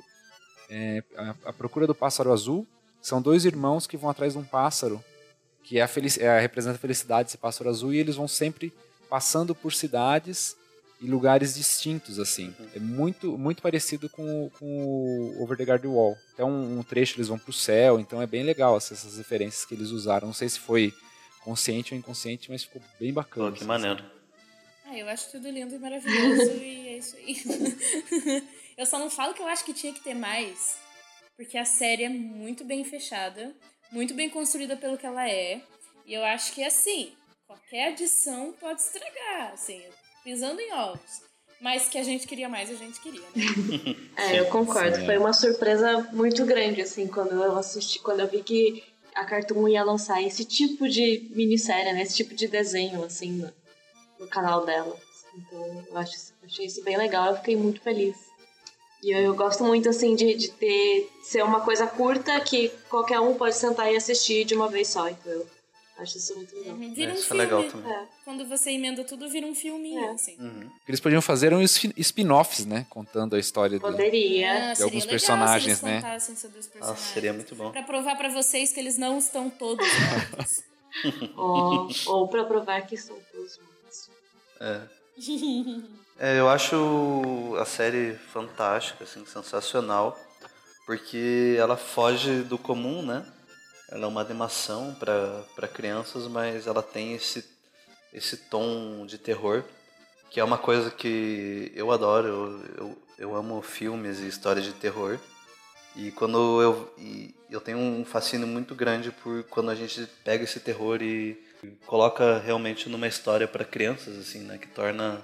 é, 0.68 1.02
a, 1.16 1.34
a, 1.46 1.52
Procura 1.52 1.86
do 1.86 1.94
Pássaro 1.94 2.30
Azul. 2.30 2.66
São 3.00 3.22
dois 3.22 3.44
irmãos 3.44 3.86
que 3.86 3.96
vão 3.96 4.10
atrás 4.10 4.34
de 4.34 4.38
um 4.38 4.44
pássaro, 4.44 5.02
que 5.62 5.78
é 5.78 5.82
a, 5.82 5.88
é, 6.20 6.40
representa 6.40 6.76
a 6.76 6.78
felicidade, 6.78 7.30
esse 7.30 7.38
pássaro 7.38 7.70
azul, 7.70 7.94
e 7.94 7.98
eles 7.98 8.16
vão 8.16 8.28
sempre 8.28 8.72
passando 9.08 9.54
por 9.54 9.72
cidades 9.72 10.56
e 11.00 11.06
lugares 11.06 11.54
distintos, 11.54 12.18
assim. 12.18 12.54
Uhum. 12.58 12.68
É 12.74 12.78
muito, 12.78 13.38
muito 13.38 13.62
parecido 13.62 14.08
com, 14.08 14.50
com 14.58 14.66
o 14.66 15.42
Over 15.42 15.56
the 15.56 15.64
Garden 15.64 15.90
Wall. 15.90 16.16
Até 16.32 16.44
um, 16.44 16.78
um 16.78 16.82
trecho 16.82 17.16
eles 17.16 17.28
vão 17.28 17.38
pro 17.38 17.52
céu, 17.52 18.00
então 18.00 18.20
é 18.22 18.26
bem 18.26 18.42
legal 18.42 18.76
assim, 18.76 18.94
essas 18.94 19.18
referências 19.18 19.64
que 19.64 19.74
eles 19.74 19.90
usaram. 19.90 20.26
Não 20.26 20.34
sei 20.34 20.48
se 20.48 20.58
foi 20.58 20.92
consciente 21.44 21.94
ou 21.94 21.98
inconsciente, 21.98 22.50
mas 22.50 22.64
ficou 22.64 22.82
bem 22.98 23.12
bacana. 23.12 23.50
Pô, 23.50 23.52
que 23.52 23.58
assim, 23.58 23.68
maneiro. 23.68 24.04
Ah, 24.84 24.96
eu 24.96 25.08
acho 25.08 25.30
tudo 25.30 25.50
lindo 25.50 25.74
e 25.74 25.78
maravilhoso 25.78 26.52
e 26.62 26.88
é 26.88 26.98
isso 26.98 27.16
aí. 27.16 27.36
eu 28.78 28.86
só 28.86 28.98
não 28.98 29.10
falo 29.10 29.34
que 29.34 29.42
eu 29.42 29.48
acho 29.48 29.64
que 29.64 29.74
tinha 29.74 29.92
que 29.92 30.00
ter 30.00 30.14
mais, 30.14 30.78
porque 31.36 31.58
a 31.58 31.64
série 31.64 32.04
é 32.04 32.08
muito 32.08 32.64
bem 32.64 32.84
fechada, 32.84 33.54
muito 33.90 34.14
bem 34.14 34.30
construída 34.30 34.76
pelo 34.76 34.96
que 34.96 35.04
ela 35.04 35.28
é, 35.28 35.60
e 36.04 36.14
eu 36.14 36.24
acho 36.24 36.52
que 36.52 36.62
assim, 36.62 37.12
qualquer 37.48 37.88
adição 37.88 38.54
pode 38.60 38.80
estragar, 38.80 39.52
assim, 39.52 39.82
pisando 40.26 40.60
em 40.60 40.74
ovos. 40.74 41.22
Mas 41.60 41.88
que 41.88 41.96
a 41.96 42.02
gente 42.02 42.26
queria 42.26 42.48
mais, 42.48 42.68
a 42.68 42.74
gente 42.74 43.00
queria, 43.00 43.20
né? 43.20 43.96
É, 44.16 44.40
eu 44.40 44.46
concordo. 44.46 45.04
Foi 45.04 45.16
uma 45.16 45.32
surpresa 45.32 46.08
muito 46.12 46.44
grande, 46.44 46.82
assim, 46.82 47.06
quando 47.06 47.32
eu 47.32 47.56
assisti, 47.56 48.00
quando 48.00 48.20
eu 48.20 48.26
vi 48.26 48.42
que 48.42 48.82
a 49.14 49.24
Cartoon 49.24 49.68
ia 49.68 49.84
lançar 49.84 50.20
esse 50.22 50.44
tipo 50.44 50.88
de 50.88 51.30
minissérie, 51.34 51.92
né? 51.92 52.02
Esse 52.02 52.16
tipo 52.16 52.34
de 52.34 52.48
desenho, 52.48 53.04
assim, 53.04 53.30
no, 53.32 53.52
no 54.18 54.26
canal 54.26 54.66
dela. 54.66 54.96
Então, 55.34 55.84
eu 55.88 55.96
acho, 55.96 56.12
achei 56.44 56.66
isso 56.66 56.82
bem 56.82 56.96
legal, 56.96 57.30
eu 57.30 57.36
fiquei 57.36 57.56
muito 57.56 57.80
feliz. 57.80 58.16
E 59.02 59.10
eu, 59.10 59.20
eu 59.20 59.34
gosto 59.34 59.62
muito, 59.62 59.88
assim, 59.88 60.14
de, 60.16 60.34
de 60.34 60.50
ter 60.50 61.08
ser 61.22 61.42
uma 61.42 61.60
coisa 61.60 61.86
curta 61.86 62.38
que 62.40 62.68
qualquer 62.90 63.20
um 63.20 63.34
pode 63.34 63.54
sentar 63.54 63.92
e 63.92 63.96
assistir 63.96 64.44
de 64.44 64.54
uma 64.54 64.68
vez 64.68 64.88
só, 64.88 65.08
então 65.08 65.32
eu 65.32 65.46
acho 65.98 66.18
isso 66.18 66.34
muito 66.36 66.54
legal. 66.56 66.76
Vira 66.76 67.10
É, 67.10 67.14
um 67.14 67.16
isso 67.16 67.24
é 67.24 67.26
filme. 67.28 67.42
legal 67.42 67.64
também. 67.64 67.92
É. 67.92 68.06
Quando 68.24 68.46
você 68.46 68.70
emenda 68.70 69.04
tudo, 69.04 69.28
vira 69.28 69.46
um 69.46 69.54
filminho, 69.54 70.04
É. 70.04 70.10
assim. 70.12 70.36
Uhum. 70.38 70.66
O 70.66 70.84
que 70.84 70.90
eles 70.90 71.00
podiam 71.00 71.22
fazer 71.22 71.46
eram 71.48 71.62
spin- 71.62 71.92
spin-offs, 71.96 72.64
né? 72.66 72.86
Contando 72.90 73.34
a 73.36 73.38
história. 73.38 73.78
Poderia. 73.80 74.70
Ah, 74.72 74.74
seria 74.74 74.84
alguns 74.84 75.04
legal 75.04 75.08
personagens, 75.10 75.78
se 75.78 75.84
eles 75.86 75.94
né? 75.94 76.00
contassem 76.02 76.36
sobre 76.36 76.58
os 76.58 76.66
personagens. 76.66 77.00
Nossa, 77.02 77.14
seria 77.14 77.32
muito 77.32 77.54
bom. 77.54 77.70
Pra 77.72 77.82
provar 77.82 78.16
pra 78.16 78.28
vocês 78.28 78.72
que 78.72 78.80
eles 78.80 78.98
não 78.98 79.18
estão 79.18 79.48
todos 79.50 79.86
mortos. 80.10 80.62
ou, 81.36 81.88
ou 82.06 82.28
pra 82.28 82.44
provar 82.44 82.82
que 82.86 82.96
são 82.96 83.16
todos 83.32 83.58
mortos. 83.58 84.10
É. 84.60 84.80
É, 86.18 86.40
eu 86.40 86.48
acho 86.48 87.54
a 87.60 87.66
série 87.66 88.14
fantástica, 88.32 89.04
assim, 89.04 89.22
sensacional, 89.26 90.18
porque 90.86 91.54
ela 91.58 91.76
foge 91.76 92.40
do 92.42 92.56
comum, 92.56 93.02
né? 93.02 93.22
Ela 93.90 94.04
é 94.04 94.06
uma 94.08 94.20
animação 94.20 94.94
para 94.94 95.68
crianças, 95.68 96.26
mas 96.26 96.66
ela 96.66 96.82
tem 96.82 97.14
esse, 97.14 97.44
esse 98.12 98.36
tom 98.36 99.06
de 99.06 99.16
terror, 99.18 99.62
que 100.30 100.40
é 100.40 100.44
uma 100.44 100.58
coisa 100.58 100.90
que 100.90 101.70
eu 101.74 101.90
adoro. 101.92 102.26
Eu, 102.28 102.64
eu, 102.76 103.02
eu 103.18 103.36
amo 103.36 103.62
filmes 103.62 104.18
e 104.20 104.26
histórias 104.26 104.64
de 104.64 104.72
terror. 104.72 105.18
E 105.94 106.10
quando 106.12 106.60
eu 106.60 106.94
e 106.98 107.34
eu 107.48 107.60
tenho 107.60 107.78
um 107.78 108.04
fascínio 108.04 108.46
muito 108.46 108.74
grande 108.74 109.10
por 109.10 109.44
quando 109.44 109.70
a 109.70 109.74
gente 109.74 110.06
pega 110.24 110.44
esse 110.44 110.60
terror 110.60 111.00
e 111.00 111.38
coloca 111.86 112.38
realmente 112.38 112.88
numa 112.88 113.06
história 113.06 113.48
para 113.48 113.64
crianças 113.64 114.18
assim, 114.18 114.40
né, 114.40 114.58
que 114.58 114.66
torna 114.66 115.22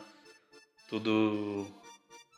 tudo 0.89 1.67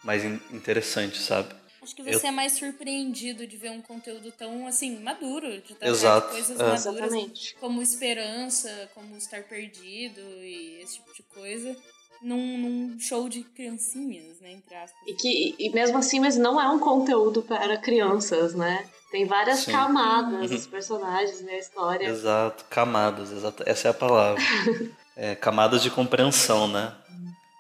mais 0.02 0.24
in- 0.24 0.40
interessante, 0.50 1.18
sabe? 1.18 1.54
Acho 1.84 1.94
que 1.94 2.02
você 2.02 2.26
é 2.26 2.30
mais 2.30 2.54
surpreendido 2.54 3.46
de 3.46 3.56
ver 3.58 3.70
um 3.70 3.82
conteúdo 3.82 4.32
tão, 4.32 4.66
assim, 4.66 4.98
maduro, 5.00 5.50
de 5.60 5.74
tratar 5.74 5.86
Exato, 5.86 6.26
de 6.28 6.32
coisas 6.32 6.58
é. 6.58 6.62
maduras, 6.64 6.80
Exatamente. 7.12 7.56
como 7.60 7.82
esperança, 7.82 8.90
como 8.94 9.16
estar 9.16 9.42
perdido 9.44 10.20
e 10.42 10.80
esse 10.82 10.94
tipo 10.94 11.14
de 11.14 11.22
coisa, 11.24 11.76
num, 12.22 12.58
num 12.58 12.98
show 12.98 13.28
de 13.28 13.42
criancinhas, 13.42 14.40
né, 14.40 14.52
entre 14.52 14.74
aspas. 14.74 14.98
E, 15.06 15.12
que, 15.14 15.54
e 15.58 15.70
mesmo 15.70 15.98
assim, 15.98 16.20
mas 16.20 16.38
não 16.38 16.58
é 16.58 16.66
um 16.70 16.78
conteúdo 16.78 17.42
para 17.42 17.76
crianças, 17.76 18.54
né? 18.54 18.86
Tem 19.10 19.26
várias 19.26 19.60
Sim. 19.60 19.72
camadas, 19.72 20.50
Uhum. 20.50 20.56
os 20.56 20.66
personagens, 20.66 21.40
né? 21.42 21.52
A 21.52 21.58
história. 21.58 22.06
Exato, 22.08 22.64
camadas, 22.70 23.30
exato. 23.30 23.62
Essa 23.66 23.88
é 23.88 23.90
a 23.90 23.94
palavra. 23.94 24.42
É, 25.16 25.36
camadas 25.36 25.80
de 25.80 25.92
compreensão, 25.92 26.66
né? 26.66 26.92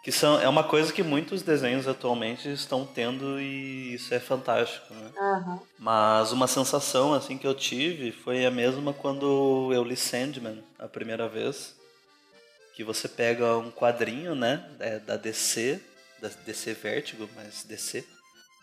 Que 0.04 0.12
são, 0.12 0.38
é 0.38 0.46
uma 0.46 0.62
coisa 0.62 0.92
que 0.92 1.02
muitos 1.02 1.40
desenhos 1.40 1.88
atualmente 1.88 2.52
estão 2.52 2.84
tendo 2.84 3.40
e 3.40 3.94
isso 3.94 4.12
é 4.12 4.20
fantástico, 4.20 4.92
né? 4.92 5.10
Aham. 5.16 5.60
Mas 5.78 6.30
uma 6.30 6.46
sensação 6.46 7.14
assim 7.14 7.38
que 7.38 7.46
eu 7.46 7.54
tive 7.54 8.12
foi 8.12 8.44
a 8.44 8.50
mesma 8.50 8.92
quando 8.92 9.70
eu 9.72 9.82
li 9.82 9.96
Sandman 9.96 10.62
a 10.78 10.86
primeira 10.86 11.26
vez. 11.26 11.74
Que 12.76 12.84
você 12.84 13.08
pega 13.08 13.56
um 13.56 13.70
quadrinho, 13.70 14.34
né, 14.34 14.68
é, 14.78 14.98
da 14.98 15.16
DC, 15.16 15.80
da 16.20 16.28
DC 16.44 16.74
Vertigo, 16.74 17.26
mas 17.34 17.64
DC. 17.64 18.04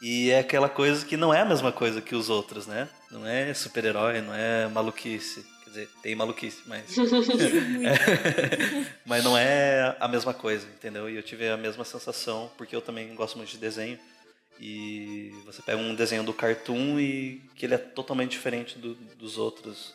E 0.01 0.29
é 0.29 0.39
aquela 0.39 0.69
coisa 0.69 1.03
que 1.03 1.17
não 1.17 1.33
é 1.33 1.41
a 1.41 1.45
mesma 1.45 1.71
coisa 1.71 2.01
que 2.01 2.13
os 2.13 2.29
outros, 2.29 2.67
né? 2.67 2.87
Não 3.09 3.25
é 3.25 3.51
super-herói, 3.53 4.21
não 4.21 4.33
é 4.33 4.67
maluquice. 4.67 5.43
Dizer, 5.71 5.89
tem 6.03 6.13
maluquice, 6.15 6.61
mas. 6.65 6.97
É, 6.97 7.01
mas 9.05 9.23
não 9.23 9.37
é 9.37 9.95
a 9.99 10.07
mesma 10.07 10.33
coisa, 10.33 10.65
entendeu? 10.67 11.09
E 11.09 11.15
eu 11.15 11.23
tive 11.23 11.47
a 11.47 11.55
mesma 11.57 11.85
sensação, 11.85 12.51
porque 12.57 12.75
eu 12.75 12.81
também 12.81 13.13
gosto 13.15 13.37
muito 13.37 13.49
de 13.51 13.57
desenho. 13.57 13.97
E 14.59 15.31
você 15.45 15.61
pega 15.61 15.77
um 15.81 15.95
desenho 15.95 16.23
do 16.23 16.33
cartoon 16.33 16.99
e 16.99 17.41
que 17.55 17.65
ele 17.65 17.73
é 17.73 17.77
totalmente 17.77 18.31
diferente 18.31 18.77
do- 18.77 18.93
dos 18.93 19.37
outros. 19.37 19.93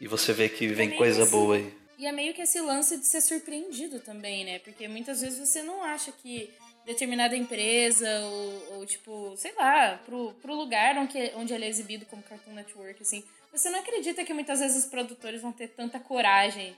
E 0.00 0.06
você 0.08 0.32
vê 0.32 0.48
que 0.48 0.66
vem 0.68 0.88
meio 0.88 0.98
coisa 0.98 1.22
assim. 1.24 1.32
boa 1.32 1.56
aí. 1.56 1.74
E 1.98 2.06
é 2.06 2.12
meio 2.12 2.32
que 2.32 2.42
esse 2.42 2.60
lance 2.60 2.96
de 2.98 3.06
ser 3.06 3.20
surpreendido 3.20 4.00
também, 4.00 4.44
né? 4.44 4.58
Porque 4.60 4.86
muitas 4.86 5.20
vezes 5.20 5.38
você 5.48 5.62
não 5.62 5.82
acha 5.82 6.12
que 6.12 6.50
determinada 6.86 7.36
empresa 7.36 8.08
ou, 8.20 8.78
ou 8.78 8.86
tipo, 8.86 9.34
sei 9.36 9.52
lá, 9.54 10.00
pro, 10.06 10.32
pro 10.40 10.54
lugar 10.54 10.96
onde, 10.96 11.18
onde 11.34 11.52
ele 11.52 11.64
é 11.64 11.68
exibido 11.68 12.06
como 12.06 12.22
Cartoon 12.22 12.52
Network, 12.52 13.02
assim, 13.02 13.24
você 13.52 13.68
não 13.68 13.80
acredita 13.80 14.24
que 14.24 14.32
muitas 14.32 14.60
vezes 14.60 14.84
os 14.84 14.90
produtores 14.90 15.42
vão 15.42 15.52
ter 15.52 15.68
tanta 15.68 15.98
coragem 15.98 16.76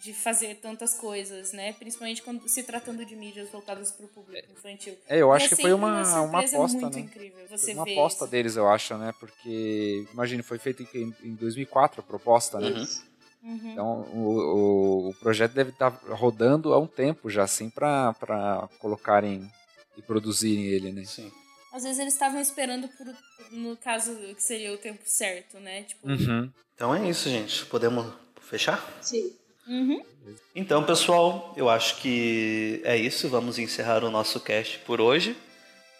de 0.00 0.12
fazer 0.12 0.56
tantas 0.56 0.92
coisas, 0.92 1.52
né? 1.52 1.72
Principalmente 1.72 2.20
quando 2.20 2.46
se 2.46 2.62
tratando 2.62 3.06
de 3.06 3.16
mídias 3.16 3.48
voltadas 3.48 3.90
pro 3.90 4.06
público 4.08 4.52
infantil. 4.52 4.98
É, 5.08 5.18
eu 5.18 5.32
acho 5.32 5.46
é 5.46 5.48
que 5.48 5.56
foi 5.56 5.72
uma, 5.72 6.02
uma 6.02 6.04
surpresa 6.04 6.56
aposta, 6.56 6.78
muito 6.78 6.96
né? 6.96 7.04
incrível 7.04 7.46
você 7.48 7.66
Foi 7.66 7.74
uma 7.74 7.82
aposta 7.84 8.24
isso. 8.24 8.30
deles, 8.30 8.56
eu 8.56 8.68
acho, 8.68 8.98
né? 8.98 9.14
Porque, 9.18 10.06
imagina, 10.12 10.42
foi 10.42 10.58
feito 10.58 10.86
em, 10.94 11.14
em 11.22 11.34
2004 11.34 12.00
a 12.00 12.04
proposta, 12.04 12.60
né? 12.60 12.68
Isso. 12.82 13.13
Uhum. 13.44 13.72
Então, 13.72 13.86
o, 14.14 15.06
o, 15.06 15.08
o 15.10 15.14
projeto 15.14 15.52
deve 15.52 15.70
estar 15.70 15.88
rodando 16.08 16.72
há 16.72 16.78
um 16.78 16.86
tempo 16.86 17.28
já, 17.28 17.42
assim, 17.42 17.68
pra, 17.68 18.14
pra 18.14 18.68
colocarem 18.78 19.46
e 19.96 20.02
produzirem 20.02 20.64
ele, 20.64 20.92
né? 20.92 21.04
Sim. 21.04 21.30
Às 21.72 21.82
vezes 21.82 21.98
eles 21.98 22.14
estavam 22.14 22.40
esperando 22.40 22.88
por, 22.88 23.06
no 23.52 23.76
caso 23.76 24.16
que 24.34 24.42
seria 24.42 24.72
o 24.72 24.78
tempo 24.78 25.02
certo, 25.04 25.58
né? 25.58 25.82
Tipo, 25.82 26.08
Uhum. 26.08 26.50
Então 26.74 26.94
é 26.94 27.08
isso, 27.08 27.28
gente. 27.28 27.66
Podemos 27.66 28.06
fechar? 28.40 28.82
Sim. 29.00 29.32
uhum. 29.68 30.02
Então, 30.54 30.82
pessoal, 30.84 31.52
eu 31.56 31.68
acho 31.68 31.98
que 32.00 32.80
é 32.84 32.96
isso. 32.96 33.28
Vamos 33.28 33.58
encerrar 33.58 34.02
o 34.02 34.10
nosso 34.10 34.40
cast 34.40 34.78
por 34.80 35.00
hoje. 35.00 35.36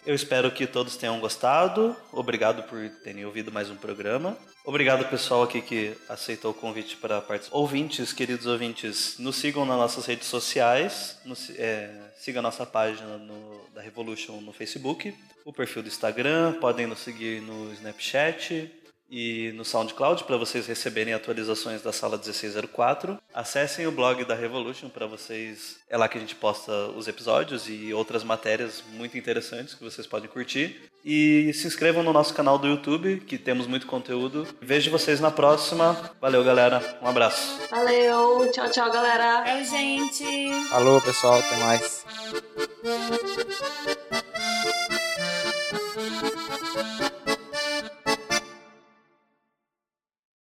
Eu 0.05 0.13
espero 0.13 0.51
que 0.51 0.67
todos 0.67 0.95
tenham 0.97 1.19
gostado. 1.19 1.95
Obrigado 2.11 2.63
por 2.63 2.87
terem 3.03 3.25
ouvido 3.25 3.51
mais 3.51 3.69
um 3.69 3.75
programa. 3.75 4.37
Obrigado, 4.63 5.07
pessoal, 5.09 5.43
aqui 5.43 5.61
que 5.61 5.95
aceitou 6.09 6.51
o 6.51 6.53
convite 6.53 6.95
para 6.97 7.21
participar. 7.21 7.57
Ouvintes, 7.57 8.13
queridos 8.13 8.45
ouvintes, 8.45 9.17
nos 9.19 9.35
sigam 9.35 9.65
nas 9.65 9.77
nossas 9.77 10.05
redes 10.05 10.27
sociais. 10.27 11.17
Nos, 11.25 11.49
é, 11.51 11.89
siga 12.17 12.39
a 12.39 12.41
nossa 12.41 12.65
página 12.65 13.17
no- 13.17 13.61
da 13.73 13.81
Revolution 13.81 14.39
no 14.41 14.53
Facebook, 14.53 15.13
o 15.43 15.51
perfil 15.53 15.81
do 15.83 15.87
Instagram. 15.87 16.53
Podem 16.59 16.85
nos 16.87 16.99
seguir 16.99 17.41
no 17.41 17.71
Snapchat 17.73 18.71
e 19.09 19.51
no 19.55 19.63
SoundCloud 19.63 20.23
para 20.23 20.37
vocês 20.37 20.67
receberem 20.67 21.13
atualizações 21.13 21.81
da 21.81 21.91
sala 21.91 22.17
1604. 22.17 23.17
Acessem 23.33 23.87
o 23.87 23.91
blog 23.91 24.23
da 24.25 24.35
Revolution 24.35 24.89
para 24.89 25.05
vocês. 25.05 25.77
É 25.89 25.97
lá 25.97 26.07
que 26.07 26.17
a 26.17 26.21
gente 26.21 26.35
posta 26.35 26.71
os 26.95 27.07
episódios 27.07 27.69
e 27.69 27.93
outras 27.93 28.23
matérias 28.23 28.83
muito 28.93 29.17
interessantes 29.17 29.73
que 29.73 29.83
vocês 29.83 30.07
podem 30.07 30.29
curtir. 30.29 30.89
E 31.03 31.51
se 31.53 31.67
inscrevam 31.67 32.01
no 32.01 32.11
nosso 32.11 32.33
canal 32.33 32.57
do 32.57 32.67
YouTube, 32.67 33.19
que 33.27 33.37
temos 33.37 33.67
muito 33.67 33.85
conteúdo. 33.85 34.47
Vejo 34.59 34.89
vocês 34.89 35.19
na 35.19 35.29
próxima. 35.29 36.11
Valeu, 36.19 36.43
galera. 36.43 36.97
Um 37.01 37.07
abraço. 37.07 37.59
Valeu. 37.69 38.51
Tchau, 38.51 38.69
tchau, 38.71 38.91
galera. 38.91 39.43
Tchau, 39.43 39.63
gente! 39.65 40.25
Alô, 40.71 40.99
pessoal, 41.01 41.39
até 41.39 41.57
mais. 41.57 42.05